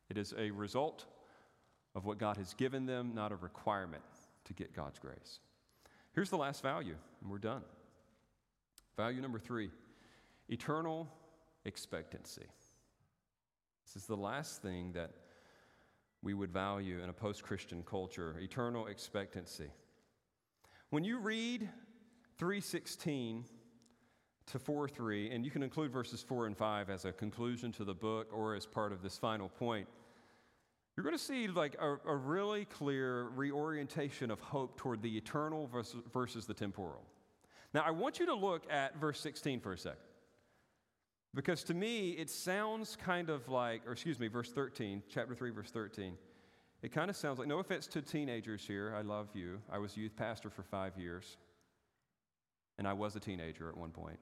It 0.10 0.18
is 0.18 0.34
a 0.38 0.52
result 0.52 1.06
of 1.96 2.06
what 2.06 2.18
God 2.18 2.38
has 2.38 2.54
given 2.54 2.86
them, 2.86 3.14
not 3.14 3.32
a 3.32 3.36
requirement 3.36 4.04
to 4.46 4.54
get 4.54 4.74
God's 4.74 5.00
grace. 5.00 5.40
Here's 6.14 6.30
the 6.30 6.38
last 6.38 6.62
value, 6.62 6.96
and 7.22 7.30
we're 7.30 7.38
done. 7.38 7.64
Value 8.96 9.22
number 9.22 9.40
three 9.40 9.70
eternal 10.50 11.10
expectancy. 11.66 12.46
This 13.86 13.96
is 13.96 14.08
the 14.08 14.18
last 14.18 14.62
thing 14.62 14.92
that 14.94 15.12
we 16.24 16.34
would 16.34 16.52
value 16.52 17.04
in 17.04 17.10
a 17.10 17.14
post 17.14 17.44
Christian 17.44 17.84
culture 17.84 18.36
eternal 18.40 18.88
expectancy. 18.88 19.70
When 20.90 21.04
you 21.04 21.20
read 21.20 21.70
316 22.38 23.46
to 24.48 24.60
4 24.60 24.88
3, 24.88 25.32
and 25.32 25.46
you 25.46 25.52
can 25.52 25.64
include 25.64 25.92
verses 25.92 26.24
4 26.24 26.48
and 26.48 26.58
5 26.58 26.90
as 26.90 27.06
a 27.06 27.12
conclusion 27.12 27.72
to 27.74 27.84
the 27.84 27.94
book 27.94 28.28
or 28.34 28.56
as 28.56 28.66
part 28.66 28.92
of 28.92 29.02
this 29.02 29.18
final 29.18 29.50
point, 29.50 29.88
you're 30.96 31.04
going 31.04 31.16
to 31.16 31.24
see 31.24 31.48
like 31.48 31.76
a, 31.80 31.98
a 32.08 32.16
really 32.16 32.66
clear 32.66 33.30
reorientation 33.36 34.32
of 34.32 34.40
hope 34.40 34.78
toward 34.78 35.02
the 35.02 35.18
eternal 35.18 35.68
versus, 35.68 36.02
versus 36.14 36.46
the 36.46 36.54
temporal. 36.54 37.04
Now, 37.74 37.84
I 37.86 37.92
want 37.92 38.20
you 38.20 38.28
to 38.28 38.36
look 38.36 38.72
at 38.72 38.96
verse 39.00 39.20
16 39.20 39.60
for 39.60 39.74
a 39.74 39.78
second. 39.78 40.00
Because 41.36 41.64
to 41.64 41.74
me, 41.74 42.12
it 42.12 42.30
sounds 42.30 42.96
kind 42.96 43.30
of 43.30 43.50
like, 43.50 43.82
or 43.88 43.94
excuse 43.94 44.20
me, 44.20 44.28
verse 44.28 44.52
13, 44.52 45.02
chapter 45.10 45.34
3, 45.34 45.50
verse 45.50 45.72
13. 45.72 46.16
It 46.84 46.92
kind 46.92 47.10
of 47.10 47.16
sounds 47.16 47.40
like, 47.40 47.48
no 47.48 47.60
offense 47.60 47.88
to 47.88 48.02
teenagers 48.02 48.66
here, 48.68 48.94
I 48.96 49.02
love 49.02 49.30
you. 49.34 49.60
I 49.72 49.80
was 49.80 49.98
youth 49.98 50.16
pastor 50.16 50.50
for 50.50 50.64
five 50.64 50.98
years, 50.98 51.38
and 52.78 52.88
I 52.88 52.94
was 52.94 53.16
a 53.16 53.20
teenager 53.20 53.70
at 53.70 53.78
one 53.78 53.92
point. 53.92 54.20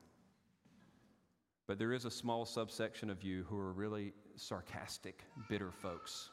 But 1.68 1.80
there 1.80 1.92
is 1.92 2.06
a 2.06 2.12
small 2.12 2.46
subsection 2.46 3.10
of 3.10 3.24
you 3.24 3.46
who 3.50 3.58
are 3.58 3.74
really 3.74 4.14
sarcastic, 4.36 5.24
bitter 5.50 5.72
folks. 5.72 6.30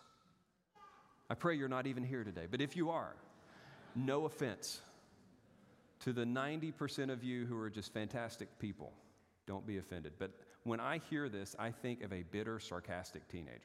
I 1.31 1.35
pray 1.35 1.57
you're 1.57 1.69
not 1.69 1.87
even 1.87 2.05
here 2.05 2.25
today, 2.25 2.47
but 2.49 2.61
if 2.61 2.77
you 2.77 2.91
are, 2.91 3.17
no 3.97 4.27
offense 4.27 4.81
to 6.01 6.13
the 6.13 6.25
90% 6.25 7.11
of 7.11 7.25
you 7.25 7.47
who 7.47 7.59
are 7.59 7.71
just 7.71 7.93
fantastic 7.93 8.49
people. 8.59 8.93
Don't 9.47 9.67
be 9.67 9.79
offended. 9.79 10.13
But 10.19 10.31
when 10.69 10.81
I 10.81 11.01
hear 11.11 11.29
this, 11.29 11.57
I 11.59 11.71
think 11.71 12.03
of 12.03 12.13
a 12.13 12.23
bitter, 12.23 12.59
sarcastic 12.59 13.27
teenager. 13.29 13.61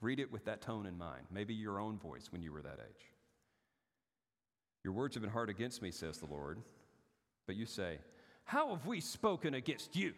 Read 0.00 0.20
it 0.20 0.30
with 0.30 0.44
that 0.44 0.60
tone 0.60 0.86
in 0.86 0.96
mind, 0.96 1.26
maybe 1.30 1.54
your 1.54 1.80
own 1.80 1.98
voice 1.98 2.30
when 2.30 2.42
you 2.42 2.52
were 2.52 2.62
that 2.62 2.78
age. 2.80 3.04
Your 4.84 4.92
words 4.92 5.14
have 5.14 5.22
been 5.22 5.32
hard 5.32 5.50
against 5.50 5.82
me, 5.82 5.90
says 5.90 6.18
the 6.18 6.26
Lord. 6.26 6.60
But 7.46 7.56
you 7.56 7.66
say, 7.66 7.98
How 8.44 8.70
have 8.70 8.86
we 8.86 9.00
spoken 9.00 9.54
against 9.54 9.96
you? 9.96 10.12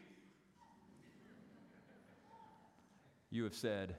You 3.30 3.44
have 3.44 3.54
said, 3.54 3.94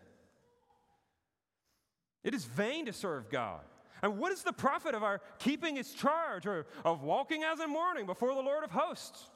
It 2.23 2.33
is 2.33 2.45
vain 2.45 2.85
to 2.85 2.93
serve 2.93 3.29
God. 3.29 3.61
And 4.01 4.17
what 4.17 4.31
is 4.31 4.43
the 4.43 4.53
profit 4.53 4.95
of 4.95 5.03
our 5.03 5.21
keeping 5.39 5.75
his 5.75 5.93
charge 5.93 6.45
or 6.45 6.65
of 6.85 7.03
walking 7.03 7.43
as 7.43 7.59
in 7.59 7.69
mourning 7.69 8.05
before 8.05 8.33
the 8.33 8.41
Lord 8.41 8.63
of 8.63 8.71
hosts? 8.71 9.29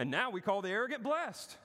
And 0.00 0.10
now 0.10 0.30
we 0.30 0.40
call 0.40 0.62
the 0.62 0.70
arrogant 0.70 1.02
blessed. 1.02 1.58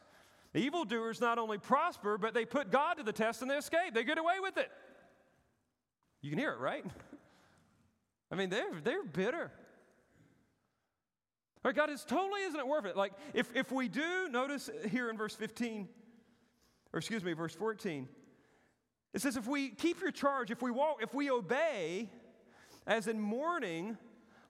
The 0.52 0.60
evildoers 0.60 1.22
not 1.22 1.38
only 1.38 1.58
prosper, 1.58 2.18
but 2.18 2.34
they 2.34 2.44
put 2.44 2.70
God 2.70 2.96
to 2.96 3.04
the 3.04 3.14
test 3.14 3.42
and 3.42 3.50
they 3.50 3.56
escape. 3.56 3.94
They 3.94 4.04
get 4.04 4.18
away 4.18 4.42
with 4.42 4.58
it. 4.58 4.70
You 6.22 6.32
can 6.32 6.38
hear 6.38 6.52
it, 6.52 6.60
right? 6.60 6.84
I 8.32 8.36
mean, 8.36 8.50
they're, 8.50 8.74
they're 8.84 9.06
bitter. 9.06 9.54
All 11.64 11.70
right, 11.70 11.76
God 11.76 11.90
is 11.90 12.04
totally 12.04 12.42
isn't 12.42 12.60
it 12.60 12.68
worth 12.68 12.84
it? 12.84 12.98
Like, 12.98 13.14
if, 13.34 13.50
if 13.56 13.72
we 13.72 13.88
do, 13.88 14.28
notice 14.30 14.70
here 14.92 15.10
in 15.10 15.16
verse 15.16 15.34
15, 15.34 15.88
or 16.92 17.00
excuse 17.00 17.24
me, 17.24 17.32
verse 17.32 17.56
14, 17.56 18.06
it 19.14 19.22
says, 19.22 19.38
if 19.38 19.48
we 19.48 19.70
keep 19.70 20.02
your 20.02 20.12
charge, 20.12 20.52
if 20.52 20.62
we 20.62 20.72
walk, 20.72 20.98
if 21.02 21.14
we 21.14 21.32
obey, 21.32 22.10
as 22.86 23.08
in 23.08 23.18
mourning, 23.18 23.98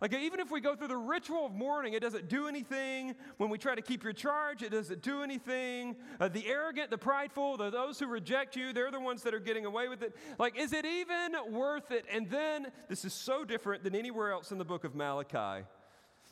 like, 0.02 0.14
even 0.14 0.40
if 0.40 0.52
we 0.52 0.60
go 0.60 0.76
through 0.76 0.90
the 0.90 0.98
ritual 0.98 1.46
of 1.46 1.54
mourning, 1.54 1.94
it 1.94 2.02
doesn't 2.02 2.28
do 2.28 2.48
anything. 2.48 3.16
When 3.38 3.50
we 3.50 3.58
try 3.58 3.76
to 3.76 3.82
keep 3.82 4.04
your 4.04 4.14
charge, 4.14 4.62
it 4.62 4.72
doesn't 4.72 5.02
do 5.02 5.24
anything. 5.24 5.96
Uh, 6.20 6.28
the 6.28 6.46
arrogant, 6.48 6.90
the 6.90 6.98
prideful, 6.98 7.58
the, 7.58 7.70
those 7.70 8.00
who 8.00 8.08
reject 8.08 8.56
you, 8.56 8.74
they're 8.74 8.92
the 8.92 9.00
ones 9.00 9.24
that 9.24 9.34
are 9.34 9.40
getting 9.40 9.66
away 9.66 9.88
with 9.88 10.02
it. 10.02 10.16
Like, 10.38 10.58
is 10.58 10.74
it 10.74 10.86
even 10.86 11.36
worth 11.50 11.92
it? 11.92 12.06
And 12.12 12.30
then, 12.30 12.68
this 12.90 13.06
is 13.06 13.14
so 13.14 13.46
different 13.46 13.84
than 13.84 13.96
anywhere 13.96 14.32
else 14.32 14.52
in 14.52 14.58
the 14.58 14.66
book 14.66 14.84
of 14.84 14.96
Malachi. 14.96 15.66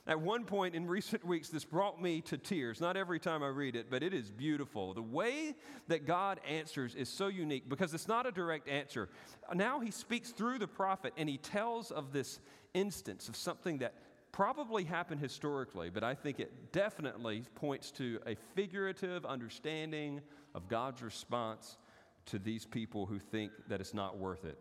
At 0.05 0.20
one 0.20 0.43
point 0.43 0.76
in 0.76 0.86
recent 0.86 1.26
weeks, 1.26 1.47
this 1.47 1.64
brought 1.64 2.01
me 2.01 2.20
to 2.22 2.38
tears. 2.38 2.82
Not 2.82 2.97
every 2.97 3.22
time 3.22 3.41
I 3.41 3.47
read 3.47 3.78
it, 3.78 3.89
but 3.89 4.03
it 4.03 4.14
is 4.14 4.30
beautiful. 4.30 4.93
The 4.93 5.01
way 5.01 5.55
that 5.88 6.05
God 6.05 6.41
answers 6.45 6.93
is 6.93 7.07
so 7.07 7.28
unique 7.28 7.70
because 7.70 7.93
it's 7.93 8.09
not 8.09 8.26
a 8.26 8.32
direct 8.32 8.68
answer. 8.68 9.07
Now 9.53 9.80
he 9.80 9.91
speaks 9.91 10.32
through 10.32 10.59
the 10.59 10.68
prophet 10.68 11.14
and 11.16 11.30
he 11.30 11.38
tells 11.38 11.89
of 11.89 12.11
this 12.11 12.41
instance 12.74 13.30
of 13.30 13.36
something 13.36 13.80
that 13.80 13.94
probably 14.32 14.84
happened 14.84 15.22
historically, 15.22 15.90
but 15.90 16.04
I 16.04 16.16
think 16.16 16.40
it 16.40 16.72
definitely 16.72 17.44
points 17.56 17.92
to 17.92 18.20
a 18.26 18.36
figurative 18.56 19.26
understanding 19.26 20.22
of 20.56 20.68
God's 20.68 21.02
response 21.02 21.78
to 22.26 22.40
these 22.40 22.66
people 22.66 23.06
who 23.06 23.20
think 23.20 23.52
that 23.68 23.80
it's 23.80 23.94
not 23.94 24.18
worth 24.18 24.44
it. 24.46 24.58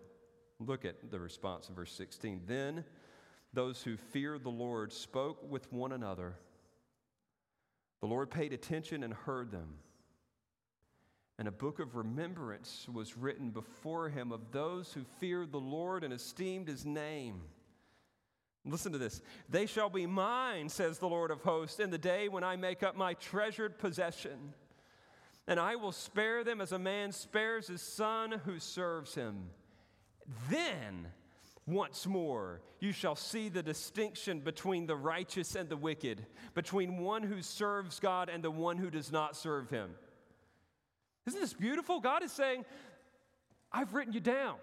Look 0.60 0.84
at 0.84 1.10
the 1.10 1.18
response 1.18 1.68
in 1.68 1.74
verse 1.74 1.92
16. 1.92 2.42
Then 2.46 2.84
those 3.52 3.82
who 3.82 3.96
feared 3.96 4.44
the 4.44 4.50
Lord 4.50 4.92
spoke 4.92 5.50
with 5.50 5.72
one 5.72 5.92
another. 5.92 6.34
The 8.00 8.06
Lord 8.06 8.30
paid 8.30 8.52
attention 8.52 9.02
and 9.02 9.14
heard 9.14 9.50
them. 9.50 9.74
And 11.38 11.48
a 11.48 11.52
book 11.52 11.80
of 11.80 11.96
remembrance 11.96 12.86
was 12.92 13.16
written 13.16 13.50
before 13.50 14.08
him 14.08 14.32
of 14.32 14.52
those 14.52 14.92
who 14.92 15.02
feared 15.18 15.50
the 15.50 15.58
Lord 15.58 16.04
and 16.04 16.12
esteemed 16.12 16.68
his 16.68 16.84
name. 16.84 17.40
Listen 18.64 18.92
to 18.92 18.98
this. 18.98 19.20
They 19.48 19.66
shall 19.66 19.90
be 19.90 20.06
mine, 20.06 20.68
says 20.68 20.98
the 20.98 21.08
Lord 21.08 21.30
of 21.30 21.40
hosts, 21.40 21.80
in 21.80 21.90
the 21.90 21.98
day 21.98 22.28
when 22.28 22.44
I 22.44 22.56
make 22.56 22.82
up 22.82 22.96
my 22.96 23.14
treasured 23.14 23.78
possession. 23.78 24.54
And 25.48 25.58
I 25.58 25.74
will 25.74 25.92
spare 25.92 26.44
them 26.44 26.60
as 26.60 26.70
a 26.70 26.78
man 26.78 27.10
spares 27.10 27.66
his 27.66 27.82
son 27.82 28.40
who 28.44 28.60
serves 28.60 29.14
him. 29.14 29.50
Then 30.48 31.08
once 31.66 32.06
more, 32.06 32.60
you 32.80 32.92
shall 32.92 33.16
see 33.16 33.48
the 33.48 33.62
distinction 33.62 34.40
between 34.40 34.86
the 34.86 34.96
righteous 34.96 35.56
and 35.56 35.68
the 35.68 35.76
wicked, 35.76 36.26
between 36.54 36.98
one 36.98 37.22
who 37.22 37.42
serves 37.42 37.98
God 37.98 38.28
and 38.28 38.42
the 38.42 38.50
one 38.50 38.76
who 38.76 38.90
does 38.90 39.10
not 39.10 39.36
serve 39.36 39.70
him. 39.70 39.90
Isn't 41.26 41.40
this 41.40 41.52
beautiful? 41.52 42.00
God 42.00 42.22
is 42.22 42.32
saying, 42.32 42.64
I've 43.72 43.94
written 43.94 44.12
you 44.12 44.20
down. 44.20 44.56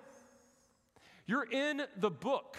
You're 1.26 1.50
in 1.50 1.84
the 1.98 2.10
book. 2.10 2.58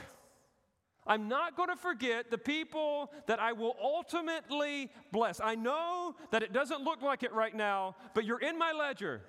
I'm 1.07 1.29
not 1.29 1.57
going 1.57 1.71
to 1.71 1.77
forget 1.77 2.31
the 2.31 2.39
people 2.39 3.11
that 3.27 3.41
I 3.41 3.53
will 3.53 3.77
ultimately 3.81 4.91
bless. 5.13 5.41
I 5.41 5.55
know 5.55 6.15
that 6.31 6.43
it 6.43 6.53
doesn't 6.53 6.83
look 6.83 7.03
like 7.03 7.23
it 7.23 7.33
right 7.33 7.55
now, 7.55 7.97
but 8.15 8.25
you're 8.25 8.41
in 8.41 8.59
my 8.59 8.73
ledger. 8.73 9.23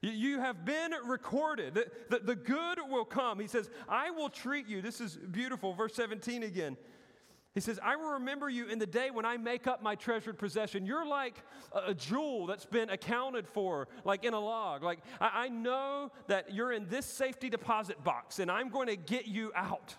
You 0.00 0.40
have 0.40 0.64
been 0.64 0.92
recorded. 1.04 1.74
The, 1.74 1.86
the, 2.10 2.18
the, 2.20 2.36
good 2.36 2.78
will 2.88 3.04
come. 3.04 3.40
He 3.40 3.48
says, 3.48 3.70
I 3.88 4.10
will 4.10 4.28
treat 4.28 4.68
you. 4.68 4.80
This 4.80 5.00
is 5.00 5.16
beautiful. 5.16 5.72
Verse 5.72 5.94
17 5.94 6.44
again. 6.44 6.76
He 7.54 7.60
says, 7.60 7.80
I 7.82 7.96
will 7.96 8.10
remember 8.10 8.50
you 8.50 8.68
in 8.68 8.78
the 8.78 8.86
day 8.86 9.10
when 9.10 9.24
I 9.24 9.38
make 9.38 9.66
up 9.66 9.82
my 9.82 9.94
treasured 9.94 10.38
possession. 10.38 10.84
You're 10.84 11.06
like 11.06 11.42
a, 11.74 11.94
jewel 11.94 12.46
that's 12.46 12.66
been 12.66 12.90
accounted 12.90 13.48
for, 13.48 13.88
like 14.04 14.24
in 14.24 14.34
a 14.34 14.38
log. 14.38 14.82
Like, 14.82 14.98
I, 15.22 15.44
I 15.44 15.48
know 15.48 16.12
that 16.26 16.52
you're 16.52 16.72
in 16.72 16.86
this 16.90 17.06
safety 17.06 17.48
deposit 17.48 18.04
box, 18.04 18.40
and 18.40 18.50
I'm 18.50 18.68
going 18.68 18.88
to 18.88 18.96
get 18.96 19.26
you 19.26 19.52
out. 19.56 19.96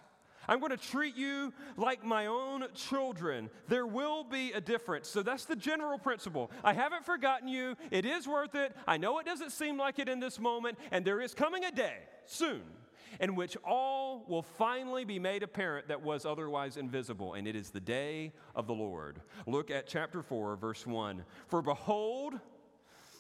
I'm 0.48 0.60
going 0.60 0.72
to 0.72 0.78
treat 0.78 1.16
you 1.16 1.54
like 1.76 2.04
my 2.04 2.28
own 2.28 2.66
children. 2.74 3.50
There 3.68 3.86
will 3.86 4.24
be 4.24 4.52
a 4.54 4.62
difference. 4.62 5.10
So 5.10 5.22
that's 5.22 5.46
the 5.46 5.56
general 5.56 5.98
principle. 5.98 6.52
I 6.64 6.74
haven't 6.74 7.06
forgotten 7.06 7.48
you. 7.48 7.76
It 7.92 8.06
is 8.06 8.28
worth 8.28 8.56
it. 8.56 8.76
I 8.88 8.98
know 8.98 9.20
it 9.20 9.26
doesn't 9.26 9.52
seem 9.52 9.78
like 9.78 10.00
it 10.00 10.10
in 10.10 10.20
this 10.20 10.40
moment, 10.40 10.78
and 10.92 11.04
there 11.04 11.22
is 11.22 11.34
coming 11.34 11.64
a 11.66 11.72
day 11.72 11.98
soon 12.26 12.62
in 13.20 13.36
which 13.36 13.58
all 13.66 14.26
will 14.28 14.42
finally 14.42 15.06
be 15.06 15.20
made 15.20 15.44
apparent 15.44 15.88
that 15.88 16.02
was 16.02 16.26
otherwise 16.26 16.78
invisible, 16.78 17.34
and 17.34 17.48
it 17.48 17.56
is 17.56 17.70
the 17.70 17.80
day 17.80 18.34
of 18.56 18.68
the 18.68 18.74
Lord. 18.74 19.22
Look 19.46 19.72
at 19.72 19.88
chapter 19.88 20.22
4, 20.22 20.56
verse 20.58 20.86
1. 20.86 21.24
For 21.48 21.62
behold, 21.62 22.40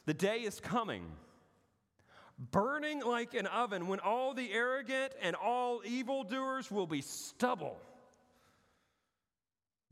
the 0.05 0.13
day 0.13 0.39
is 0.39 0.59
coming 0.59 1.05
burning 2.38 3.01
like 3.01 3.33
an 3.33 3.47
oven, 3.47 3.88
when 3.88 3.99
all 3.99 4.33
the 4.33 4.51
arrogant 4.51 5.13
and 5.21 5.35
all 5.35 5.81
evildoers 5.85 6.69
will 6.69 6.88
be 6.88 7.01
stubble. 7.01 7.77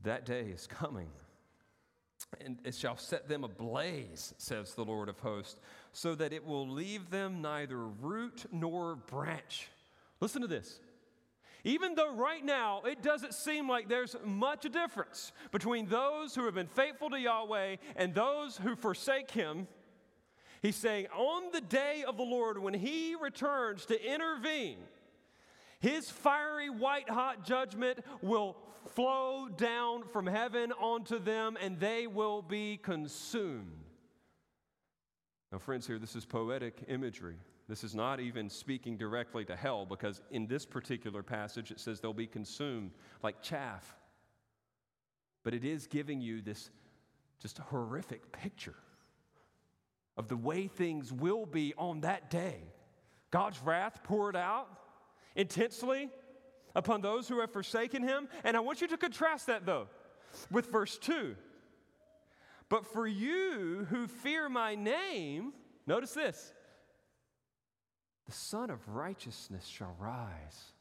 That 0.02 0.24
day 0.24 0.42
is 0.42 0.66
coming, 0.66 1.08
and 2.44 2.58
it 2.64 2.74
shall 2.74 2.96
set 2.96 3.28
them 3.28 3.42
ablaze, 3.42 4.34
says 4.38 4.74
the 4.74 4.84
Lord 4.84 5.08
of 5.08 5.18
hosts, 5.18 5.58
so 5.92 6.14
that 6.14 6.32
it 6.32 6.46
will 6.46 6.68
leave 6.68 7.10
them 7.10 7.42
neither 7.42 7.78
root 7.78 8.44
nor 8.52 8.96
branch. 8.96 9.68
Listen 10.20 10.42
to 10.42 10.48
this. 10.48 10.80
Even 11.64 11.96
though 11.96 12.14
right 12.14 12.44
now 12.44 12.82
it 12.84 13.02
doesn't 13.02 13.34
seem 13.34 13.68
like 13.68 13.88
there's 13.88 14.14
much 14.24 14.70
difference 14.70 15.32
between 15.50 15.88
those 15.88 16.32
who 16.32 16.44
have 16.44 16.54
been 16.54 16.68
faithful 16.68 17.10
to 17.10 17.18
Yahweh 17.18 17.76
and 17.96 18.14
those 18.14 18.56
who 18.56 18.76
forsake 18.76 19.32
Him, 19.32 19.66
He's 20.62 20.76
saying, 20.76 21.06
on 21.16 21.52
the 21.52 21.60
day 21.60 22.04
of 22.06 22.16
the 22.16 22.22
Lord, 22.22 22.58
when 22.58 22.74
He 22.74 23.14
returns 23.14 23.86
to 23.86 24.14
intervene, 24.14 24.78
His 25.80 26.10
fiery, 26.10 26.70
white 26.70 27.08
hot 27.08 27.44
judgment 27.44 27.98
will 28.22 28.56
flow 28.88 29.48
down 29.48 30.04
from 30.04 30.26
heaven 30.26 30.72
onto 30.72 31.18
them 31.18 31.56
and 31.60 31.78
they 31.80 32.06
will 32.06 32.42
be 32.42 32.76
consumed. 32.76 33.84
Now, 35.52 35.58
friends, 35.58 35.86
here, 35.86 35.98
this 35.98 36.16
is 36.16 36.24
poetic 36.24 36.84
imagery. 36.88 37.36
This 37.68 37.82
is 37.82 37.94
not 37.94 38.20
even 38.20 38.48
speaking 38.48 38.96
directly 38.96 39.44
to 39.46 39.56
hell 39.56 39.86
because 39.86 40.22
in 40.30 40.46
this 40.46 40.64
particular 40.64 41.22
passage 41.22 41.70
it 41.70 41.80
says 41.80 42.00
they'll 42.00 42.12
be 42.12 42.26
consumed 42.26 42.92
like 43.22 43.42
chaff. 43.42 43.96
But 45.42 45.54
it 45.54 45.64
is 45.64 45.86
giving 45.86 46.20
you 46.20 46.42
this 46.42 46.70
just 47.40 47.58
horrific 47.58 48.30
picture 48.32 48.76
of 50.16 50.28
the 50.28 50.36
way 50.36 50.66
things 50.66 51.12
will 51.12 51.46
be 51.46 51.74
on 51.76 52.00
that 52.00 52.30
day. 52.30 52.62
God's 53.30 53.60
wrath 53.62 54.02
poured 54.02 54.36
out 54.36 54.68
intensely 55.34 56.10
upon 56.74 57.00
those 57.00 57.28
who 57.28 57.40
have 57.40 57.52
forsaken 57.52 58.02
him. 58.02 58.28
And 58.44 58.56
I 58.56 58.60
want 58.60 58.80
you 58.80 58.88
to 58.88 58.96
contrast 58.96 59.46
that, 59.48 59.66
though, 59.66 59.88
with 60.50 60.70
verse 60.70 60.98
2. 60.98 61.34
But 62.68 62.86
for 62.86 63.06
you 63.06 63.86
who 63.90 64.06
fear 64.06 64.48
my 64.48 64.74
name, 64.74 65.52
notice 65.86 66.12
this 66.12 66.52
the 68.26 68.32
Sun 68.32 68.70
of 68.70 68.88
Righteousness 68.88 69.66
shall 69.66 69.94
rise 69.98 70.72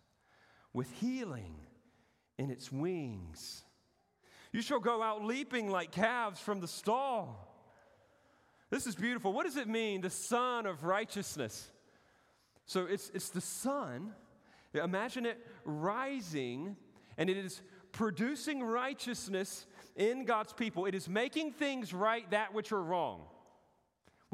with 0.73 0.91
healing 0.93 1.55
in 2.37 2.49
its 2.49 2.71
wings. 2.71 3.63
You 4.51 4.61
shall 4.61 4.79
go 4.79 5.01
out 5.01 5.23
leaping 5.23 5.69
like 5.69 5.91
calves 5.91 6.39
from 6.39 6.59
the 6.59 6.67
stall. 6.67 7.54
This 8.69 8.87
is 8.87 8.95
beautiful. 8.95 9.31
What 9.31 9.45
does 9.45 9.57
it 9.57 9.67
mean, 9.67 10.01
the 10.01 10.09
sun 10.09 10.65
of 10.65 10.83
righteousness? 10.83 11.69
So 12.65 12.85
it's, 12.85 13.11
it's 13.13 13.29
the 13.29 13.41
sun. 13.41 14.13
Imagine 14.73 15.25
it 15.25 15.39
rising, 15.63 16.75
and 17.17 17.29
it 17.29 17.37
is 17.37 17.61
producing 17.91 18.63
righteousness 18.63 19.65
in 19.95 20.25
God's 20.25 20.51
people. 20.51 20.85
It 20.85 20.95
is 20.95 21.07
making 21.07 21.53
things 21.53 21.93
right 21.93 22.29
that 22.31 22.53
which 22.53 22.71
are 22.71 22.81
wrong. 22.81 23.21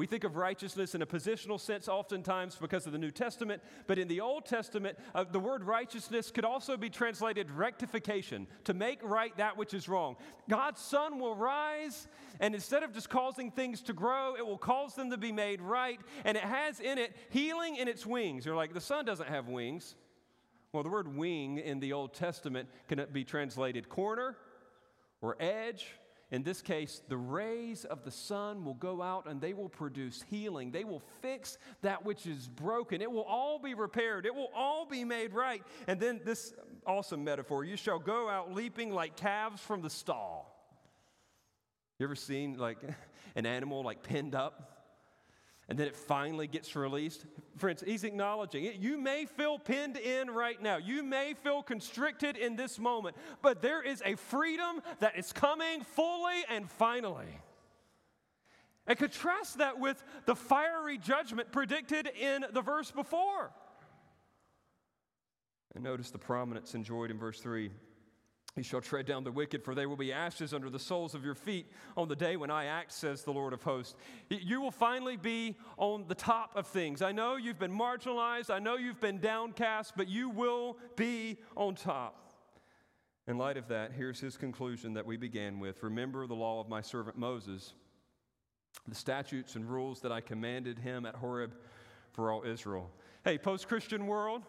We 0.02 0.08
think 0.08 0.24
of 0.24 0.36
righteousness 0.36 0.96
in 0.96 1.04
a 1.04 1.06
positional 1.06 1.60
sense 1.60 1.88
oftentimes 1.88 2.56
because 2.56 2.88
of 2.88 2.92
the 2.92 2.98
New 2.98 3.12
Testament, 3.12 3.62
but 3.86 4.00
in 4.00 4.08
the 4.08 4.20
Old 4.20 4.48
Testament, 4.48 4.98
uh, 5.14 5.26
the 5.32 5.40
word 5.40 5.64
righteousness 5.64 6.32
could 6.32 6.44
also 6.44 6.76
be 6.76 6.90
translated 6.90 7.52
rectification, 7.52 8.48
to 8.64 8.74
make 8.74 8.98
right 9.04 9.38
that 9.38 9.58
which 9.58 9.76
is 9.76 9.88
wrong. 9.88 10.16
God's 10.50 10.82
sun 10.82 11.20
will 11.20 11.36
rise, 11.36 12.08
and 12.40 12.56
instead 12.56 12.82
of 12.82 12.94
just 12.94 13.12
causing 13.12 13.52
things 13.52 13.80
to 13.82 13.94
grow, 13.94 14.34
it 14.36 14.44
will 14.44 14.58
cause 14.58 14.96
them 14.96 15.12
to 15.12 15.18
be 15.18 15.32
made 15.32 15.62
right, 15.62 16.00
and 16.26 16.36
it 16.36 16.46
has 16.46 16.80
in 16.80 16.98
it 16.98 17.16
healing 17.30 17.76
in 17.76 17.88
its 17.88 18.04
wings. 18.04 18.44
You're 18.44 18.56
like, 18.56 18.74
the 18.74 18.82
sun 18.82 19.06
doesn't 19.06 19.30
have 19.30 19.50
wings. 19.50 19.94
Well, 20.74 20.82
the 20.82 20.90
word 20.90 21.16
wing 21.16 21.60
in 21.60 21.80
the 21.80 21.94
Old 21.94 22.16
Testament 22.16 22.70
can 22.88 23.06
be 23.14 23.24
translated 23.24 23.88
corner 23.88 24.36
or 25.22 25.38
edge 25.40 25.86
in 26.32 26.44
this 26.44 26.62
case, 26.62 27.02
the 27.10 27.18
rays 27.18 27.84
of 27.84 28.06
the 28.06 28.12
sun 28.12 28.64
will 28.64 28.76
go 28.76 29.02
out 29.02 29.28
and 29.28 29.42
they 29.42 29.52
will 29.52 29.68
produce 29.68 30.24
healing. 30.30 30.72
They 30.72 30.86
will 30.86 31.04
fix 31.22 31.58
that 31.82 32.06
which 32.06 32.26
is 32.26 32.48
broken. 32.48 33.02
It 33.02 33.12
will 33.12 33.24
all 33.24 33.60
be 33.60 33.74
repaired. 33.74 34.26
It 34.26 34.34
will 34.34 34.50
all 34.56 34.86
be 34.86 35.04
made 35.04 35.34
right. 35.34 35.62
And 35.88 36.00
then 36.00 36.22
this 36.24 36.54
awesome 36.88 37.26
metaphor 37.26 37.66
you 37.66 37.76
shall 37.76 38.00
go 38.00 38.30
out 38.30 38.54
leaping 38.54 38.94
like 38.94 39.18
calves 39.18 39.62
from 39.62 39.82
the 39.82 39.90
stall. 39.90 40.58
You 42.00 42.06
ever 42.06 42.16
seen 42.16 42.58
like 42.58 42.78
an 43.36 43.46
animal 43.46 43.84
like 43.84 44.02
pinned 44.02 44.34
up? 44.34 44.81
And 45.72 45.80
then 45.80 45.88
it 45.88 45.96
finally 45.96 46.48
gets 46.48 46.76
released. 46.76 47.26
Friends, 47.56 47.82
he's 47.82 48.04
acknowledging 48.04 48.66
it. 48.66 48.76
You 48.76 48.98
may 48.98 49.24
feel 49.24 49.58
pinned 49.58 49.96
in 49.96 50.30
right 50.30 50.62
now. 50.62 50.76
You 50.76 51.02
may 51.02 51.34
feel 51.34 51.64
constricted 51.64 52.36
in 52.36 52.58
this 52.58 52.78
moment, 52.78 53.16
but 53.42 53.62
there 53.62 53.82
is 53.82 54.04
a 54.06 54.18
freedom 54.18 54.82
that 55.00 55.18
is 55.18 55.32
coming 55.32 55.82
fully 55.84 56.44
and 56.50 56.70
finally. 56.70 57.40
And 58.86 59.00
contrast 59.00 59.60
that 59.60 59.80
with 59.80 60.04
the 60.26 60.36
fiery 60.36 60.98
judgment 60.98 61.54
predicted 61.54 62.06
in 62.20 62.44
the 62.52 62.62
verse 62.62 62.92
before. 62.92 63.54
And 65.74 65.86
notice 65.86 66.12
the 66.12 66.18
prominence 66.18 66.76
enjoyed 66.76 67.12
in 67.12 67.18
verse 67.18 67.40
3. 67.40 67.72
He 68.56 68.64
shall 68.64 68.82
tread 68.82 69.06
down 69.06 69.24
the 69.24 69.32
wicked, 69.32 69.64
for 69.64 69.74
they 69.74 69.86
will 69.86 69.96
be 69.96 70.12
ashes 70.12 70.54
under 70.54 70.70
the 70.70 70.80
soles 70.80 71.16
of 71.16 71.24
your 71.24 71.36
feet 71.36 71.72
on 71.96 72.10
the 72.10 72.16
day 72.18 72.36
when 72.36 72.52
I 72.52 72.66
act, 72.66 72.92
says 72.92 73.24
the 73.24 73.32
Lord 73.32 73.54
of 73.54 73.64
hosts. 73.64 73.96
You 74.30 74.60
will 74.60 74.72
finally 74.72 75.16
be 75.16 75.56
on 75.78 76.04
the 76.10 76.16
top 76.16 76.52
of 76.56 76.68
things. 76.68 77.02
I 77.02 77.14
know 77.14 77.38
you've 77.38 77.60
been 77.60 77.72
marginalized, 77.72 78.50
I 78.50 78.60
know 78.60 78.76
you've 78.76 79.00
been 79.00 79.20
downcast, 79.20 79.94
but 79.96 80.10
you 80.10 80.30
will 80.30 80.78
be 80.98 81.38
on 81.56 81.76
top. 81.76 82.18
In 83.28 83.38
light 83.38 83.56
of 83.56 83.70
that, 83.70 83.94
here's 83.94 84.20
his 84.20 84.36
conclusion 84.36 84.94
that 84.96 85.06
we 85.06 85.16
began 85.16 85.60
with 85.60 85.82
Remember 85.82 86.28
the 86.28 86.36
law 86.36 86.60
of 86.60 86.68
my 86.68 86.82
servant 86.82 87.18
Moses, 87.18 87.74
the 88.86 88.96
statutes 88.96 89.56
and 89.56 89.70
rules 89.70 90.02
that 90.02 90.12
I 90.12 90.20
commanded 90.20 90.78
him 90.78 91.06
at 91.06 91.16
Horeb 91.16 91.54
for 92.12 92.32
all 92.32 92.44
Israel. 92.44 92.92
Hey, 93.24 93.38
post 93.38 93.70
Christian 93.70 94.08
world, 94.08 94.44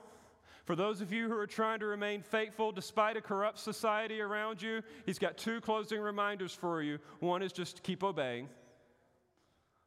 for 0.64 0.76
those 0.76 1.00
of 1.00 1.12
you 1.12 1.28
who 1.28 1.36
are 1.36 1.46
trying 1.46 1.80
to 1.80 1.86
remain 1.86 2.22
faithful 2.22 2.70
despite 2.70 3.16
a 3.16 3.20
corrupt 3.20 3.58
society 3.58 4.20
around 4.20 4.62
you, 4.62 4.82
he's 5.04 5.18
got 5.18 5.36
two 5.36 5.60
closing 5.60 6.00
reminders 6.00 6.54
for 6.54 6.82
you. 6.82 6.98
One 7.18 7.42
is 7.42 7.52
just 7.52 7.82
keep 7.82 8.04
obeying. 8.04 8.48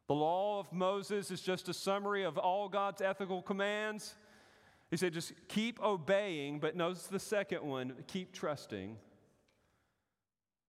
The 0.07 0.15
law 0.15 0.59
of 0.59 0.71
Moses 0.71 1.32
is 1.32 1.41
just 1.41 1.69
a 1.69 1.73
summary 1.73 2.23
of 2.23 2.38
all 2.38 2.67
God's 2.67 3.01
ethical 3.01 3.41
commands. 3.41 4.15
He 4.91 4.97
said, 4.97 5.13
just 5.13 5.34
keep 5.47 5.82
obeying, 5.82 6.59
but 6.59 6.76
notice 6.76 7.07
the 7.07 7.19
second 7.19 7.63
one 7.63 7.93
keep 8.07 8.34
trusting. 8.34 8.97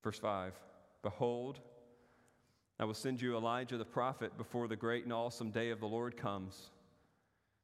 Verse 0.02 0.18
5 0.18 0.52
Behold, 1.02 1.60
I 2.78 2.84
will 2.84 2.94
send 2.94 3.20
you 3.20 3.36
Elijah 3.36 3.76
the 3.76 3.84
prophet 3.84 4.36
before 4.38 4.68
the 4.68 4.76
great 4.76 5.04
and 5.04 5.12
awesome 5.12 5.50
day 5.50 5.70
of 5.70 5.80
the 5.80 5.86
Lord 5.86 6.16
comes. 6.16 6.70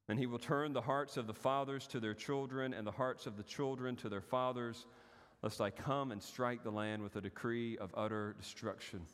And 0.09 0.18
he 0.18 0.26
will 0.26 0.38
turn 0.38 0.72
the 0.72 0.80
hearts 0.80 1.16
of 1.16 1.26
the 1.26 1.34
fathers 1.34 1.86
to 1.88 2.00
their 2.00 2.14
children, 2.14 2.74
and 2.74 2.86
the 2.86 2.92
hearts 2.92 3.26
of 3.26 3.36
the 3.36 3.42
children 3.42 3.96
to 3.96 4.09
their 4.09 4.20
fathers, 4.20 4.86
lest 5.42 5.61
I 5.61 5.70
come 5.70 6.12
and 6.12 6.22
strike 6.22 6.62
the 6.62 6.70
land 6.70 7.03
with 7.03 7.16
a 7.16 7.20
decree 7.20 7.78
of 7.78 7.94
utter 7.96 8.34
destruction. 8.38 9.07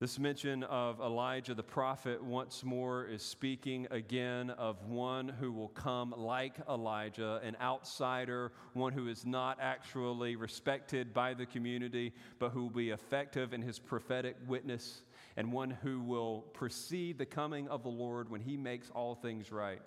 This 0.00 0.18
mention 0.18 0.64
of 0.64 1.00
Elijah 1.00 1.54
the 1.54 1.62
prophet 1.62 2.22
once 2.22 2.64
more 2.64 3.06
is 3.06 3.22
speaking 3.22 3.86
again 3.90 4.50
of 4.50 4.84
one 4.86 5.28
who 5.28 5.52
will 5.52 5.68
come 5.68 6.12
like 6.16 6.56
Elijah, 6.68 7.40
an 7.44 7.56
outsider, 7.60 8.52
one 8.72 8.92
who 8.92 9.08
is 9.08 9.24
not 9.24 9.58
actually 9.60 10.36
respected 10.36 11.14
by 11.14 11.32
the 11.32 11.46
community, 11.46 12.12
but 12.38 12.50
who 12.50 12.64
will 12.64 12.70
be 12.70 12.90
effective 12.90 13.54
in 13.54 13.62
his 13.62 13.78
prophetic 13.78 14.36
witness 14.48 15.04
and 15.36 15.52
one 15.52 15.70
who 15.70 16.00
will 16.00 16.44
precede 16.52 17.18
the 17.18 17.26
coming 17.26 17.68
of 17.68 17.82
the 17.82 17.88
Lord 17.88 18.30
when 18.30 18.40
he 18.40 18.56
makes 18.56 18.90
all 18.90 19.14
things 19.14 19.50
right. 19.50 19.82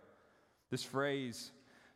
This 0.70 0.84
phrase, 0.84 1.52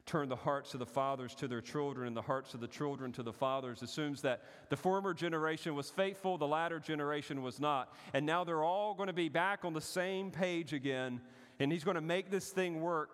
turn 0.06 0.30
the 0.30 0.36
hearts 0.36 0.74
of 0.74 0.80
the 0.80 0.86
fathers 0.86 1.36
to 1.36 1.48
their 1.48 1.62
children 1.62 2.08
and 2.08 2.16
the 2.16 2.22
hearts 2.22 2.54
of 2.54 2.60
the 2.60 2.68
children 2.68 3.12
to 3.14 3.24
the 3.24 3.34
fathers, 3.34 3.82
assumes 3.82 4.22
that 4.22 4.42
the 4.70 4.78
former 4.78 5.14
generation 5.14 5.76
was 5.76 5.90
faithful, 5.90 6.38
the 6.38 6.48
latter 6.48 6.80
generation 6.80 7.42
was 7.42 7.60
not. 7.60 7.94
And 8.14 8.26
now 8.26 8.44
they're 8.44 8.64
all 8.64 8.94
going 8.94 9.08
to 9.08 9.14
be 9.14 9.30
back 9.30 9.66
on 9.66 9.74
the 9.74 9.82
same 9.82 10.32
page 10.32 10.74
again, 10.74 11.22
and 11.60 11.72
he's 11.72 11.84
going 11.84 11.96
to 11.96 12.02
make 12.02 12.32
this 12.32 12.50
thing 12.50 12.82
work. 12.82 13.12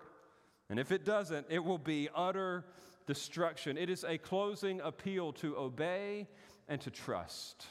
And 0.69 0.79
if 0.79 0.91
it 0.91 1.05
doesn't, 1.05 1.47
it 1.49 1.63
will 1.63 1.77
be 1.77 2.09
utter 2.15 2.65
destruction. 3.05 3.77
It 3.77 3.89
is 3.89 4.03
a 4.03 4.17
closing 4.17 4.81
appeal 4.81 5.33
to 5.33 5.57
obey 5.57 6.27
and 6.67 6.79
to 6.81 6.91
trust. 6.91 7.65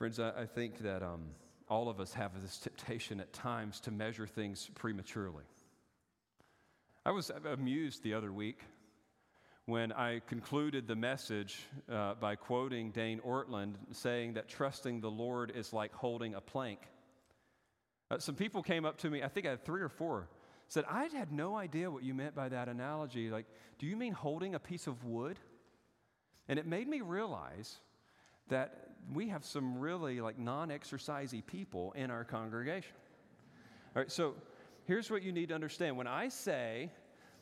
Friends, 0.00 0.18
I, 0.18 0.30
I 0.30 0.46
think 0.46 0.78
that 0.78 1.02
um, 1.02 1.26
all 1.68 1.90
of 1.90 2.00
us 2.00 2.14
have 2.14 2.30
this 2.40 2.56
temptation 2.56 3.20
at 3.20 3.34
times 3.34 3.80
to 3.80 3.90
measure 3.90 4.26
things 4.26 4.70
prematurely. 4.74 5.44
I 7.04 7.10
was 7.10 7.30
amused 7.44 8.02
the 8.02 8.14
other 8.14 8.32
week 8.32 8.62
when 9.66 9.92
I 9.92 10.22
concluded 10.26 10.88
the 10.88 10.96
message 10.96 11.66
uh, 11.92 12.14
by 12.14 12.34
quoting 12.34 12.92
Dane 12.92 13.20
Ortlund 13.20 13.74
saying 13.92 14.32
that 14.34 14.48
trusting 14.48 15.02
the 15.02 15.10
Lord 15.10 15.52
is 15.54 15.70
like 15.70 15.92
holding 15.92 16.34
a 16.34 16.40
plank. 16.40 16.78
Uh, 18.10 18.18
some 18.20 18.36
people 18.36 18.62
came 18.62 18.86
up 18.86 18.96
to 19.00 19.10
me, 19.10 19.22
I 19.22 19.28
think 19.28 19.44
I 19.44 19.50
had 19.50 19.66
three 19.66 19.82
or 19.82 19.90
four, 19.90 20.30
said, 20.68 20.86
I 20.88 21.08
had 21.08 21.30
no 21.30 21.56
idea 21.56 21.90
what 21.90 22.04
you 22.04 22.14
meant 22.14 22.34
by 22.34 22.48
that 22.48 22.70
analogy. 22.70 23.28
Like, 23.28 23.44
do 23.78 23.84
you 23.84 23.98
mean 23.98 24.14
holding 24.14 24.54
a 24.54 24.58
piece 24.58 24.86
of 24.86 25.04
wood? 25.04 25.38
And 26.48 26.58
it 26.58 26.66
made 26.66 26.88
me 26.88 27.02
realize 27.02 27.76
that 28.48 28.89
we 29.12 29.28
have 29.28 29.44
some 29.44 29.78
really 29.78 30.20
like 30.20 30.38
non-exercisey 30.38 31.44
people 31.46 31.92
in 31.92 32.10
our 32.10 32.24
congregation. 32.24 32.92
All 33.94 34.02
right, 34.02 34.10
so 34.10 34.34
here's 34.86 35.10
what 35.10 35.22
you 35.22 35.32
need 35.32 35.48
to 35.48 35.54
understand. 35.54 35.96
When 35.96 36.06
I 36.06 36.28
say 36.28 36.90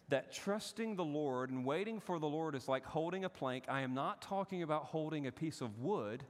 that 0.08 0.32
trusting 0.32 0.96
the 0.96 1.04
Lord 1.04 1.50
and 1.50 1.64
waiting 1.64 2.00
for 2.00 2.18
the 2.18 2.26
Lord 2.26 2.54
is 2.54 2.68
like 2.68 2.84
holding 2.84 3.24
a 3.24 3.28
plank, 3.28 3.64
I 3.68 3.82
am 3.82 3.94
not 3.94 4.22
talking 4.22 4.62
about 4.62 4.84
holding 4.84 5.26
a 5.26 5.32
piece 5.32 5.60
of 5.60 5.80
wood. 5.80 6.24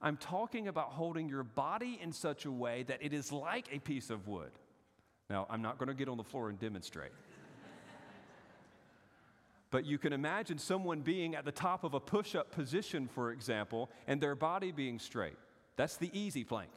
I'm 0.00 0.16
talking 0.16 0.68
about 0.68 0.90
holding 0.90 1.28
your 1.28 1.42
body 1.42 1.98
in 2.02 2.12
such 2.12 2.46
a 2.46 2.50
way 2.50 2.84
that 2.84 3.02
it 3.02 3.12
is 3.12 3.32
like 3.32 3.68
a 3.72 3.78
piece 3.78 4.10
of 4.10 4.28
wood. 4.28 4.52
Now, 5.28 5.46
I'm 5.50 5.60
not 5.60 5.78
going 5.78 5.88
to 5.88 5.94
get 5.94 6.08
on 6.08 6.16
the 6.16 6.24
floor 6.24 6.48
and 6.48 6.58
demonstrate. 6.58 7.12
But 9.70 9.84
you 9.84 9.98
can 9.98 10.12
imagine 10.12 10.58
someone 10.58 11.00
being 11.00 11.34
at 11.34 11.44
the 11.44 11.52
top 11.52 11.84
of 11.84 11.94
a 11.94 12.00
push 12.00 12.34
up 12.34 12.50
position, 12.50 13.08
for 13.08 13.32
example, 13.32 13.90
and 14.06 14.20
their 14.20 14.34
body 14.34 14.72
being 14.72 14.98
straight. 14.98 15.36
That's 15.76 15.96
the 15.96 16.10
easy 16.18 16.44
plank. 16.44 16.70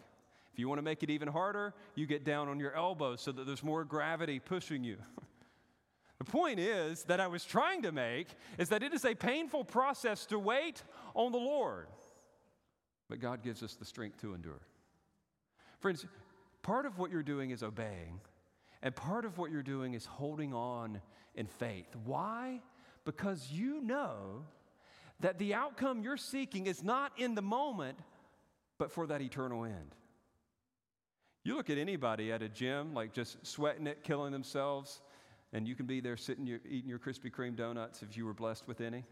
If 0.52 0.60
you 0.60 0.68
want 0.68 0.80
to 0.80 0.84
make 0.84 1.04
it 1.04 1.10
even 1.10 1.28
harder, 1.28 1.74
you 1.96 2.06
get 2.06 2.26
down 2.26 2.48
on 2.50 2.60
your 2.60 2.76
elbows 2.76 3.22
so 3.22 3.32
that 3.32 3.46
there's 3.46 3.64
more 3.64 3.84
gravity 3.84 4.40
pushing 4.40 4.84
you. 4.84 4.98
the 6.18 6.26
point 6.26 6.60
is 6.60 7.04
that 7.04 7.20
I 7.20 7.28
was 7.28 7.46
trying 7.46 7.84
to 7.84 7.92
make 7.92 8.28
is 8.58 8.70
that 8.70 8.84
it 8.84 8.94
is 8.94 9.06
a 9.06 9.16
painful 9.16 9.64
process 9.64 10.26
to 10.28 10.40
wait 10.40 10.84
on 11.14 11.32
the 11.32 11.38
Lord 11.38 11.88
but 13.10 13.20
God 13.20 13.44
gives 13.44 13.64
us 13.64 13.74
the 13.74 13.86
strength 13.86 14.22
to 14.22 14.34
endure. 14.34 14.62
Friends, 15.80 16.06
part 16.62 16.86
of 16.86 17.00
what 17.00 17.12
you're 17.12 17.24
doing 17.24 17.50
is 17.50 17.64
obeying, 17.64 18.22
and 18.82 18.96
part 18.96 19.26
of 19.26 19.38
what 19.38 19.52
you're 19.52 19.64
doing 19.64 19.96
is 19.96 20.06
holding 20.06 20.54
on 20.54 21.02
in 21.36 21.48
faith. 21.48 21.88
Why? 22.06 22.62
Because 23.10 23.52
you 23.52 23.82
know 23.82 24.46
that 25.20 25.40
the 25.40 25.56
outcome 25.56 26.04
you're 26.04 26.16
seeking 26.16 26.68
is 26.68 26.84
not 26.84 27.12
in 27.18 27.34
the 27.34 27.42
moment, 27.42 27.98
but 28.78 28.92
for 28.92 29.08
that 29.08 29.20
eternal 29.20 29.66
end. 29.66 29.96
You 31.44 31.56
look 31.56 31.72
at 31.72 31.80
anybody 31.80 32.32
at 32.32 32.44
a 32.44 32.50
gym, 32.50 32.94
like 32.94 33.12
just 33.12 33.44
sweating 33.44 33.88
it, 33.88 34.04
killing 34.04 34.32
themselves, 34.32 35.02
and 35.54 35.68
you 35.68 35.74
can 35.74 35.88
be 35.88 36.02
there 36.02 36.18
sitting, 36.18 36.48
eating 36.70 36.88
your 36.88 37.00
Krispy 37.00 37.32
Kreme 37.32 37.56
donuts 37.56 38.04
if 38.04 38.16
you 38.16 38.28
were 38.28 38.34
blessed 38.36 38.68
with 38.68 38.80
any. 38.80 39.04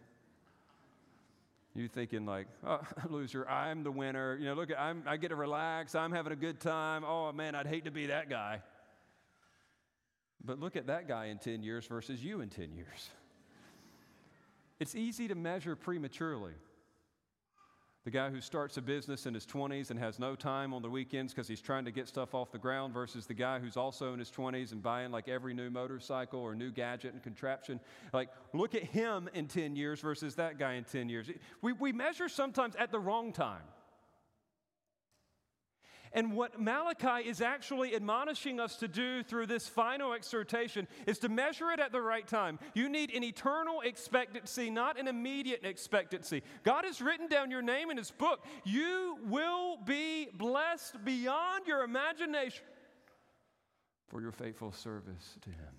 You 1.73 1.87
thinking 1.87 2.27
like, 2.27 2.45
oh, 2.63 2.81
loser, 3.09 3.49
I'm 3.49 3.81
the 3.81 3.91
winner. 3.91 4.37
You 4.39 4.45
know, 4.45 4.53
look, 4.53 4.69
I'm, 4.77 5.01
I 5.07 5.17
get 5.17 5.29
to 5.29 5.35
relax. 5.35 5.95
I'm 5.95 6.11
having 6.11 6.33
a 6.33 6.37
good 6.37 6.59
time. 6.59 7.03
Oh 7.03 7.31
man, 7.31 7.55
I'd 7.55 7.65
hate 7.65 7.85
to 7.85 7.91
be 7.91 8.05
that 8.07 8.29
guy. 8.29 8.61
But 10.45 10.59
look 10.59 10.75
at 10.75 10.85
that 10.85 11.07
guy 11.07 11.25
in 11.25 11.39
10 11.39 11.63
years 11.63 11.87
versus 11.87 12.23
you 12.23 12.41
in 12.41 12.49
10 12.49 12.75
years. 12.75 13.09
It's 14.79 14.95
easy 14.95 15.27
to 15.27 15.35
measure 15.35 15.75
prematurely. 15.75 16.53
The 18.07 18.11
guy 18.11 18.29
who 18.29 18.39
starts 18.39 18.77
a 18.77 18.81
business 18.81 19.25
in 19.25 19.33
his 19.33 19.45
20s 19.45 19.89
and 19.91 19.99
has 19.99 20.17
no 20.17 20.33
time 20.33 20.73
on 20.73 20.81
the 20.81 20.89
weekends 20.89 21.33
because 21.33 21.45
he's 21.45 21.59
trying 21.59 21.83
to 21.83 21.91
get 21.91 22.07
stuff 22.07 22.33
off 22.33 22.53
the 22.53 22.57
ground 22.57 22.93
versus 22.93 23.25
the 23.25 23.33
guy 23.33 23.59
who's 23.59 23.75
also 23.75 24.13
in 24.13 24.19
his 24.19 24.31
20s 24.31 24.71
and 24.71 24.81
buying 24.81 25.11
like 25.11 25.27
every 25.27 25.53
new 25.53 25.69
motorcycle 25.69 26.39
or 26.39 26.55
new 26.55 26.71
gadget 26.71 27.11
and 27.13 27.21
contraption. 27.21 27.81
Like, 28.13 28.29
look 28.53 28.75
at 28.75 28.83
him 28.83 29.29
in 29.33 29.47
10 29.47 29.75
years 29.75 29.99
versus 29.99 30.35
that 30.35 30.57
guy 30.57 30.75
in 30.75 30.85
10 30.85 31.09
years. 31.09 31.29
We, 31.61 31.73
we 31.73 31.91
measure 31.91 32.29
sometimes 32.29 32.77
at 32.77 32.93
the 32.93 32.99
wrong 32.99 33.33
time. 33.33 33.63
And 36.13 36.33
what 36.33 36.59
Malachi 36.59 37.27
is 37.27 37.41
actually 37.41 37.95
admonishing 37.95 38.59
us 38.59 38.77
to 38.77 38.87
do 38.87 39.23
through 39.23 39.47
this 39.47 39.67
final 39.67 40.13
exhortation 40.13 40.87
is 41.05 41.19
to 41.19 41.29
measure 41.29 41.71
it 41.71 41.79
at 41.79 41.91
the 41.91 42.01
right 42.01 42.27
time. 42.27 42.59
You 42.73 42.89
need 42.89 43.13
an 43.13 43.23
eternal 43.23 43.81
expectancy, 43.81 44.69
not 44.69 44.99
an 44.99 45.07
immediate 45.07 45.61
expectancy. 45.63 46.43
God 46.63 46.85
has 46.85 47.01
written 47.01 47.27
down 47.27 47.51
your 47.51 47.61
name 47.61 47.89
in 47.91 47.97
His 47.97 48.11
book. 48.11 48.45
You 48.63 49.17
will 49.25 49.77
be 49.85 50.27
blessed 50.33 51.03
beyond 51.03 51.67
your 51.67 51.83
imagination 51.83 52.63
for 54.07 54.21
your 54.21 54.31
faithful 54.31 54.71
service 54.71 55.37
to 55.41 55.49
Him. 55.49 55.77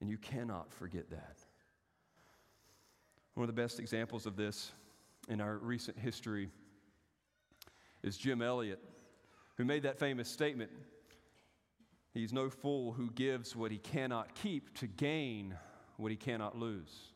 And 0.00 0.08
you 0.08 0.16
cannot 0.16 0.72
forget 0.72 1.10
that. 1.10 1.38
One 3.34 3.48
of 3.48 3.54
the 3.54 3.60
best 3.60 3.78
examples 3.78 4.26
of 4.26 4.36
this 4.36 4.72
in 5.28 5.40
our 5.40 5.58
recent 5.58 5.98
history 5.98 6.50
is 8.02 8.16
Jim 8.16 8.42
Elliot, 8.42 8.80
who 9.56 9.64
made 9.64 9.82
that 9.82 9.98
famous 9.98 10.28
statement 10.28 10.70
He's 12.18 12.32
no 12.32 12.50
fool 12.50 12.92
who 12.92 13.10
gives 13.12 13.54
what 13.54 13.70
he 13.70 13.78
cannot 13.78 14.34
keep 14.34 14.76
to 14.78 14.86
gain 14.86 15.54
what 15.98 16.10
he 16.10 16.16
cannot 16.16 16.58
lose. 16.58 17.12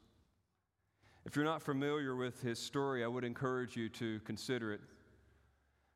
If 1.24 1.34
you're 1.34 1.44
not 1.44 1.62
familiar 1.62 2.14
with 2.14 2.40
his 2.40 2.58
story, 2.58 3.02
I 3.02 3.08
would 3.08 3.24
encourage 3.24 3.76
you 3.76 3.88
to 3.90 4.20
consider 4.20 4.72
it. 4.72 4.80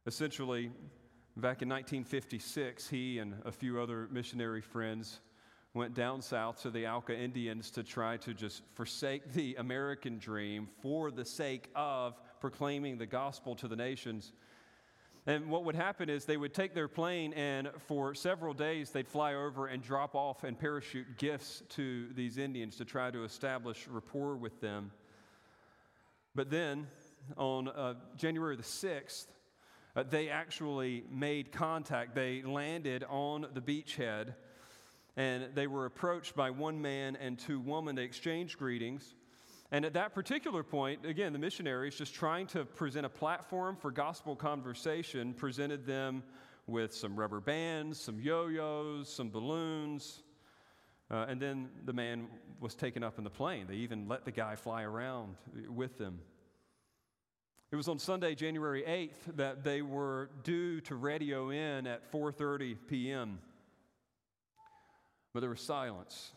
Essentially, 0.06 0.70
back 1.36 1.62
in 1.62 1.68
1956, 1.68 2.88
he 2.88 3.18
and 3.18 3.34
a 3.44 3.52
few 3.52 3.80
other 3.80 4.08
missionary 4.10 4.60
friends 4.60 5.20
went 5.74 5.94
down 5.94 6.22
south 6.22 6.62
to 6.62 6.70
the 6.70 6.88
Auca 6.88 7.16
Indians 7.16 7.70
to 7.72 7.84
try 7.84 8.16
to 8.18 8.34
just 8.34 8.62
forsake 8.74 9.32
the 9.34 9.54
American 9.56 10.18
dream 10.18 10.68
for 10.80 11.10
the 11.12 11.24
sake 11.24 11.70
of 11.76 12.20
proclaiming 12.40 12.98
the 12.98 13.06
gospel 13.06 13.54
to 13.56 13.68
the 13.68 13.76
nations. 13.76 14.32
And 15.28 15.48
what 15.50 15.64
would 15.64 15.74
happen 15.74 16.08
is 16.08 16.24
they 16.24 16.36
would 16.36 16.54
take 16.54 16.72
their 16.72 16.86
plane, 16.86 17.32
and 17.32 17.68
for 17.88 18.14
several 18.14 18.54
days, 18.54 18.90
they'd 18.90 19.08
fly 19.08 19.34
over 19.34 19.66
and 19.66 19.82
drop 19.82 20.14
off 20.14 20.44
and 20.44 20.56
parachute 20.56 21.18
gifts 21.18 21.64
to 21.70 22.06
these 22.14 22.38
Indians 22.38 22.76
to 22.76 22.84
try 22.84 23.10
to 23.10 23.24
establish 23.24 23.88
rapport 23.88 24.36
with 24.36 24.60
them. 24.60 24.92
But 26.36 26.48
then, 26.48 26.86
on 27.36 27.66
uh, 27.66 27.94
January 28.16 28.54
the 28.54 28.62
6th, 28.62 29.26
uh, 29.96 30.04
they 30.08 30.28
actually 30.28 31.02
made 31.10 31.50
contact. 31.50 32.14
They 32.14 32.42
landed 32.42 33.02
on 33.08 33.48
the 33.52 33.60
beachhead, 33.60 34.34
and 35.16 35.48
they 35.56 35.66
were 35.66 35.86
approached 35.86 36.36
by 36.36 36.50
one 36.50 36.80
man 36.80 37.16
and 37.16 37.36
two 37.36 37.58
women. 37.58 37.96
They 37.96 38.04
exchanged 38.04 38.58
greetings. 38.58 39.16
And 39.72 39.84
at 39.84 39.94
that 39.94 40.14
particular 40.14 40.62
point, 40.62 41.04
again, 41.04 41.32
the 41.32 41.38
missionaries, 41.38 41.96
just 41.96 42.14
trying 42.14 42.46
to 42.48 42.64
present 42.64 43.04
a 43.04 43.08
platform 43.08 43.76
for 43.76 43.90
gospel 43.90 44.36
conversation, 44.36 45.34
presented 45.34 45.86
them 45.86 46.22
with 46.66 46.94
some 46.94 47.16
rubber 47.16 47.40
bands, 47.40 48.00
some 48.00 48.20
yo 48.20 48.46
yos, 48.46 49.12
some 49.12 49.30
balloons. 49.30 50.22
Uh, 51.10 51.26
and 51.28 51.40
then 51.40 51.68
the 51.84 51.92
man 51.92 52.26
was 52.60 52.74
taken 52.74 53.02
up 53.02 53.18
in 53.18 53.24
the 53.24 53.30
plane. 53.30 53.66
They 53.68 53.76
even 53.76 54.08
let 54.08 54.24
the 54.24 54.32
guy 54.32 54.56
fly 54.56 54.82
around 54.82 55.36
with 55.68 55.98
them. 55.98 56.20
It 57.72 57.76
was 57.76 57.88
on 57.88 57.98
Sunday, 57.98 58.34
January 58.36 58.82
8th, 58.82 59.36
that 59.36 59.64
they 59.64 59.82
were 59.82 60.30
due 60.44 60.80
to 60.82 60.94
radio 60.94 61.50
in 61.50 61.86
at 61.86 62.10
4:30 62.12 62.76
p.m. 62.88 63.40
But 65.32 65.40
there 65.40 65.50
was 65.50 65.60
silence. 65.60 66.32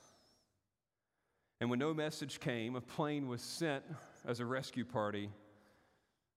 And 1.59 1.69
when 1.69 1.79
no 1.79 1.93
message 1.93 2.39
came, 2.39 2.75
a 2.75 2.81
plane 2.81 3.27
was 3.27 3.41
sent 3.41 3.83
as 4.25 4.39
a 4.39 4.45
rescue 4.45 4.85
party, 4.85 5.29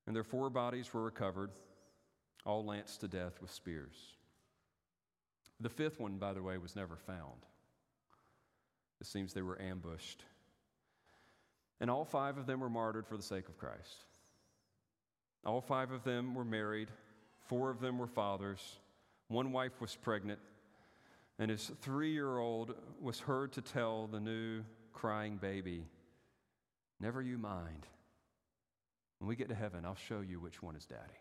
and 0.07 0.17
their 0.17 0.25
four 0.25 0.51
bodies 0.51 0.93
were 0.93 1.03
recovered, 1.03 1.51
all 2.45 2.65
lanced 2.65 3.01
to 3.01 3.09
death 3.09 3.41
with 3.41 3.53
spears. 3.53 3.95
The 5.61 5.69
fifth 5.69 6.01
one, 6.01 6.19
by 6.19 6.33
the 6.33 6.43
way, 6.43 6.59
was 6.59 6.75
never 6.75 6.97
found. 6.97 7.47
It 9.01 9.07
seems 9.07 9.33
they 9.33 9.43
were 9.43 9.61
ambushed. 9.61 10.25
And 11.81 11.89
all 11.89 12.05
five 12.05 12.37
of 12.37 12.47
them 12.47 12.61
were 12.61 12.71
martyred 12.71 13.07
for 13.07 13.17
the 13.17 13.23
sake 13.23 13.49
of 13.49 13.59
Christ. 13.59 14.05
All 15.45 15.61
five 15.61 15.93
of 15.93 16.05
them 16.05 16.35
were 16.35 16.45
married, 16.45 16.89
four 17.47 17.71
of 17.71 17.81
them 17.81 17.99
were 17.99 18.07
fathers, 18.07 18.79
one 19.29 19.51
wife 19.53 19.81
was 19.81 19.97
pregnant, 19.97 20.39
and 21.39 21.51
his 21.51 21.73
three 21.81 22.13
year 22.13 22.39
old 22.39 22.75
was 23.01 23.19
heard 23.19 23.53
to 23.53 23.61
tell 23.61 24.07
the 24.07 24.21
new 24.21 24.63
crying 24.93 25.37
baby, 25.37 25.87
Never 27.01 27.21
you 27.21 27.37
mind. 27.37 27.87
When 29.19 29.29
we 29.29 29.35
get 29.35 29.49
to 29.49 29.55
heaven, 29.57 29.85
I'll 29.85 29.97
show 29.97 30.21
you 30.21 30.41
which 30.41 30.63
one 30.63 30.77
is 30.77 30.87
daddy. 30.87 31.19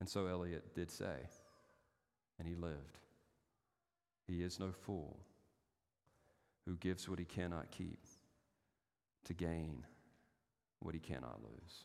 And 0.00 0.08
so 0.08 0.26
Elliot 0.26 0.74
did 0.74 0.90
say. 0.90 1.14
and 2.38 2.48
he 2.48 2.56
lived. 2.56 2.98
He 4.26 4.42
is 4.42 4.58
no 4.58 4.72
fool 4.72 5.20
who 6.66 6.76
gives 6.76 7.08
what 7.08 7.20
he 7.20 7.24
cannot 7.24 7.70
keep 7.70 8.04
to 9.24 9.34
gain 9.34 9.84
what 10.80 10.94
he 10.94 11.00
cannot 11.00 11.40
lose. 11.42 11.84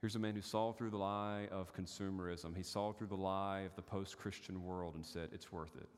Here's 0.00 0.16
a 0.16 0.20
man 0.20 0.34
who 0.34 0.40
saw 0.40 0.72
through 0.72 0.90
the 0.90 0.96
lie 0.96 1.48
of 1.50 1.74
consumerism. 1.74 2.56
He 2.56 2.62
saw 2.62 2.92
through 2.92 3.08
the 3.08 3.16
lie 3.16 3.60
of 3.60 3.74
the 3.74 3.82
post 3.82 4.16
Christian 4.16 4.62
world 4.64 4.94
and 4.94 5.04
said, 5.04 5.30
It's 5.32 5.52
worth 5.52 5.74
it. 5.76 5.88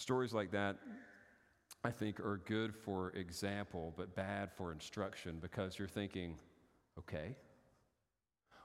Stories 0.00 0.32
like 0.32 0.50
that, 0.52 0.78
I 1.84 1.90
think, 1.90 2.20
are 2.20 2.40
good 2.46 2.74
for 2.74 3.10
example, 3.10 3.92
but 3.98 4.16
bad 4.16 4.50
for 4.50 4.72
instruction 4.72 5.36
because 5.42 5.78
you're 5.78 5.88
thinking, 5.88 6.38
okay, 6.98 7.36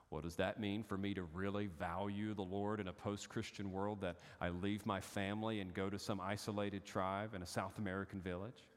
what 0.07 0.23
does 0.23 0.37
that 0.37 0.61
mean 0.61 0.81
for 0.81 0.97
me 0.97 1.13
to 1.13 1.23
really 1.33 1.67
value 1.67 2.33
the 2.33 2.41
Lord 2.41 2.79
in 2.79 2.87
a 2.87 2.93
post 2.93 3.27
Christian 3.27 3.73
world 3.73 3.99
that 3.99 4.15
I 4.39 4.47
leave 4.47 4.85
my 4.85 5.01
family 5.01 5.59
and 5.59 5.73
go 5.73 5.89
to 5.89 5.99
some 5.99 6.21
isolated 6.21 6.85
tribe 6.85 7.33
in 7.35 7.41
a 7.41 7.45
South 7.45 7.77
American 7.79 8.21
village? 8.21 8.69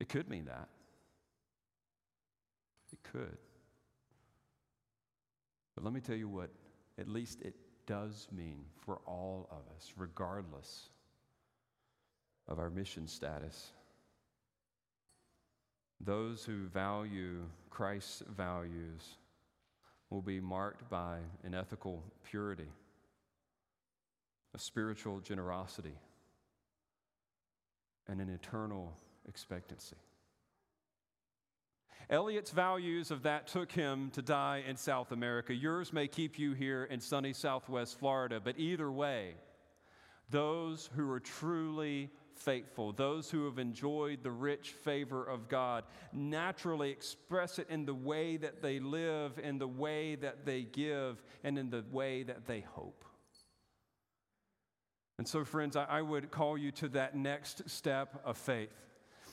It 0.00 0.08
could 0.08 0.30
mean 0.30 0.46
that. 0.46 0.70
It 2.94 3.00
could. 3.12 3.36
But 5.74 5.84
let 5.84 5.92
me 5.92 6.00
tell 6.00 6.16
you 6.16 6.30
what, 6.30 6.48
at 6.98 7.08
least 7.08 7.42
it 7.42 7.54
does 7.86 8.28
mean 8.32 8.64
for 8.84 9.00
all 9.06 9.48
of 9.50 9.62
us, 9.76 9.92
regardless 9.96 10.88
of 12.48 12.58
our 12.58 12.70
mission 12.70 13.06
status. 13.06 13.70
Those 16.00 16.44
who 16.44 16.66
value 16.66 17.44
Christ's 17.70 18.22
values 18.36 19.16
will 20.10 20.22
be 20.22 20.40
marked 20.40 20.88
by 20.90 21.18
an 21.44 21.54
ethical 21.54 22.02
purity, 22.24 22.68
a 24.54 24.58
spiritual 24.58 25.20
generosity, 25.20 25.94
and 28.06 28.20
an 28.20 28.28
eternal 28.28 28.92
expectancy. 29.28 29.96
Elliot's 32.10 32.50
values 32.50 33.10
of 33.10 33.22
that 33.22 33.46
took 33.46 33.72
him 33.72 34.10
to 34.10 34.22
die 34.22 34.62
in 34.68 34.76
South 34.76 35.12
America. 35.12 35.54
Yours 35.54 35.92
may 35.92 36.06
keep 36.06 36.38
you 36.38 36.52
here 36.52 36.84
in 36.84 37.00
sunny 37.00 37.32
southwest 37.32 37.98
Florida, 37.98 38.40
but 38.42 38.58
either 38.58 38.90
way, 38.90 39.34
those 40.30 40.90
who 40.94 41.10
are 41.10 41.20
truly 41.20 42.10
faithful, 42.34 42.92
those 42.92 43.30
who 43.30 43.44
have 43.46 43.58
enjoyed 43.58 44.22
the 44.22 44.30
rich 44.30 44.70
favor 44.70 45.24
of 45.24 45.48
God, 45.48 45.84
naturally 46.12 46.90
express 46.90 47.58
it 47.58 47.68
in 47.70 47.86
the 47.86 47.94
way 47.94 48.36
that 48.36 48.60
they 48.60 48.80
live, 48.80 49.38
in 49.38 49.58
the 49.58 49.68
way 49.68 50.16
that 50.16 50.44
they 50.44 50.62
give, 50.62 51.22
and 51.42 51.58
in 51.58 51.70
the 51.70 51.84
way 51.90 52.22
that 52.22 52.46
they 52.46 52.60
hope. 52.60 53.04
And 55.18 55.28
so, 55.28 55.44
friends, 55.44 55.76
I, 55.76 56.02
would 56.02 56.30
call 56.32 56.58
you 56.58 56.72
to 56.72 56.88
that 56.88 57.14
next 57.14 57.70
step 57.70 58.20
of 58.24 58.36
faith. 58.36 58.74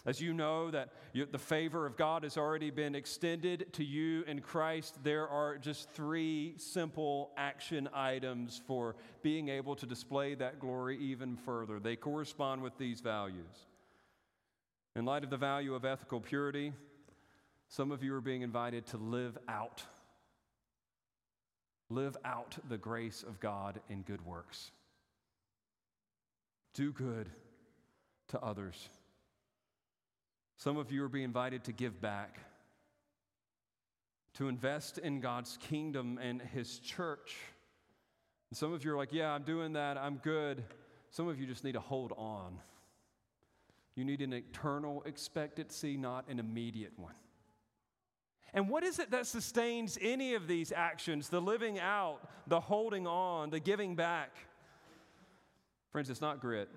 As 0.06 0.20
you 0.20 0.34
know 0.34 0.72
that 0.72 0.90
you, 1.14 1.28
the 1.28 1.38
favor 1.38 1.86
of 1.86 1.96
God 1.96 2.24
has 2.24 2.36
already 2.36 2.72
been 2.72 2.96
extended 2.96 3.72
to 3.74 3.84
you 3.84 4.24
in 4.24 4.42
Christ, 4.42 4.98
there 5.04 5.28
are 5.28 5.58
just 5.60 5.92
three 5.92 6.56
simple 6.58 7.32
action 7.38 7.88
items 7.94 8.62
for 8.66 8.96
being 9.22 9.50
able 9.50 9.76
to 9.76 9.86
display 9.86 10.34
that 10.36 10.60
glory 10.60 10.98
even 10.98 11.38
further. 11.38 11.80
They 11.80 11.96
correspond 11.96 12.64
with 12.64 12.76
these 12.80 13.00
values. 13.00 13.68
In 14.96 15.06
light 15.06 15.24
of 15.24 15.30
the 15.30 15.38
value 15.38 15.76
of 15.76 15.86
ethical 15.86 16.20
purity, 16.20 16.74
some 17.68 17.92
of 17.92 18.04
you 18.04 18.16
are 18.16 18.22
being 18.22 18.42
invited 18.42 18.88
to 18.88 18.98
live 18.98 19.38
out. 19.48 19.84
Live 21.90 22.18
out 22.26 22.58
the 22.70 22.78
grace 22.78 23.22
of 23.22 23.40
God 23.40 23.80
in 23.88 24.02
good 24.02 24.26
works. 24.26 24.72
Do 26.74 26.92
good 26.92 27.30
to 28.30 28.40
others. 28.42 28.90
Some 30.62 30.78
of 30.78 30.92
you 30.92 31.04
are 31.04 31.10
being 31.10 31.26
invited 31.26 31.64
to 31.64 31.72
give 31.72 32.00
back, 32.00 32.38
to 34.36 34.48
invest 34.48 35.00
in 35.00 35.20
God's 35.20 35.58
kingdom 35.60 36.20
and 36.22 36.40
His 36.40 36.78
church. 36.78 37.36
And 38.52 38.58
some 38.58 38.72
of 38.72 38.86
you 38.86 38.94
are 38.94 38.96
like, 38.96 39.12
Yeah, 39.12 39.32
I'm 39.32 39.42
doing 39.42 39.74
that, 39.74 39.98
I'm 39.98 40.18
good. 40.18 40.64
Some 41.10 41.28
of 41.28 41.40
you 41.40 41.48
just 41.48 41.64
need 41.64 41.72
to 41.72 41.80
hold 41.80 42.14
on. 42.16 42.60
You 43.96 44.06
need 44.06 44.22
an 44.22 44.34
eternal 44.34 45.02
expectancy, 45.08 45.98
not 45.98 46.30
an 46.30 46.38
immediate 46.38 46.94
one. 46.96 47.16
And 48.54 48.70
what 48.70 48.84
is 48.84 49.00
it 49.00 49.10
that 49.10 49.26
sustains 49.26 49.98
any 50.00 50.36
of 50.36 50.48
these 50.48 50.72
actions 50.72 51.30
the 51.30 51.42
living 51.42 51.80
out, 51.80 52.20
the 52.46 52.60
holding 52.60 53.08
on, 53.08 53.50
the 53.50 53.60
giving 53.60 53.96
back? 53.96 54.36
Friends, 55.92 56.12
it's 56.12 56.22
not 56.22 56.40
grit, 56.40 56.70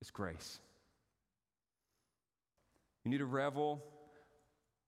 it's 0.00 0.10
grace. 0.10 0.58
You 3.04 3.10
need 3.10 3.18
to 3.18 3.26
revel 3.26 3.82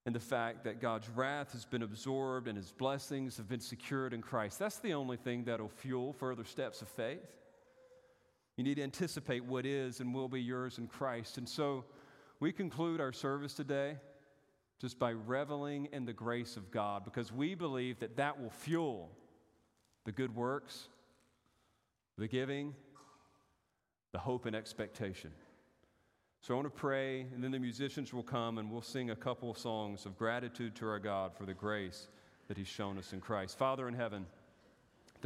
in 0.06 0.12
the 0.12 0.20
fact 0.20 0.64
that 0.64 0.80
God's 0.80 1.08
wrath 1.08 1.52
has 1.52 1.64
been 1.64 1.82
absorbed 1.82 2.48
and 2.48 2.56
his 2.56 2.72
blessings 2.72 3.36
have 3.36 3.48
been 3.48 3.60
secured 3.60 4.14
in 4.14 4.22
Christ. 4.22 4.58
That's 4.58 4.78
the 4.78 4.94
only 4.94 5.16
thing 5.16 5.44
that'll 5.44 5.68
fuel 5.68 6.12
further 6.12 6.44
steps 6.44 6.80
of 6.80 6.88
faith. 6.88 7.36
You 8.56 8.64
need 8.64 8.76
to 8.76 8.82
anticipate 8.82 9.44
what 9.44 9.66
is 9.66 10.00
and 10.00 10.14
will 10.14 10.28
be 10.28 10.40
yours 10.40 10.78
in 10.78 10.86
Christ. 10.86 11.38
And 11.38 11.48
so 11.48 11.84
we 12.40 12.52
conclude 12.52 13.00
our 13.00 13.12
service 13.12 13.52
today 13.52 13.96
just 14.80 14.98
by 14.98 15.10
reveling 15.10 15.88
in 15.92 16.04
the 16.04 16.12
grace 16.12 16.56
of 16.56 16.70
God 16.70 17.04
because 17.04 17.32
we 17.32 17.54
believe 17.54 17.98
that 18.00 18.16
that 18.16 18.40
will 18.40 18.50
fuel 18.50 19.10
the 20.04 20.12
good 20.12 20.34
works, 20.34 20.88
the 22.16 22.28
giving, 22.28 22.74
the 24.12 24.18
hope 24.18 24.46
and 24.46 24.54
expectation. 24.54 25.32
So 26.46 26.54
I 26.54 26.58
want 26.58 26.72
to 26.72 26.80
pray, 26.80 27.22
and 27.34 27.42
then 27.42 27.50
the 27.50 27.58
musicians 27.58 28.14
will 28.14 28.22
come 28.22 28.58
and 28.58 28.70
we'll 28.70 28.80
sing 28.80 29.10
a 29.10 29.16
couple 29.16 29.50
of 29.50 29.58
songs 29.58 30.06
of 30.06 30.16
gratitude 30.16 30.76
to 30.76 30.86
our 30.86 31.00
God 31.00 31.34
for 31.36 31.44
the 31.44 31.54
grace 31.54 32.06
that 32.46 32.56
He's 32.56 32.68
shown 32.68 32.98
us 32.98 33.12
in 33.12 33.20
Christ. 33.20 33.58
Father 33.58 33.88
in 33.88 33.94
heaven, 33.94 34.24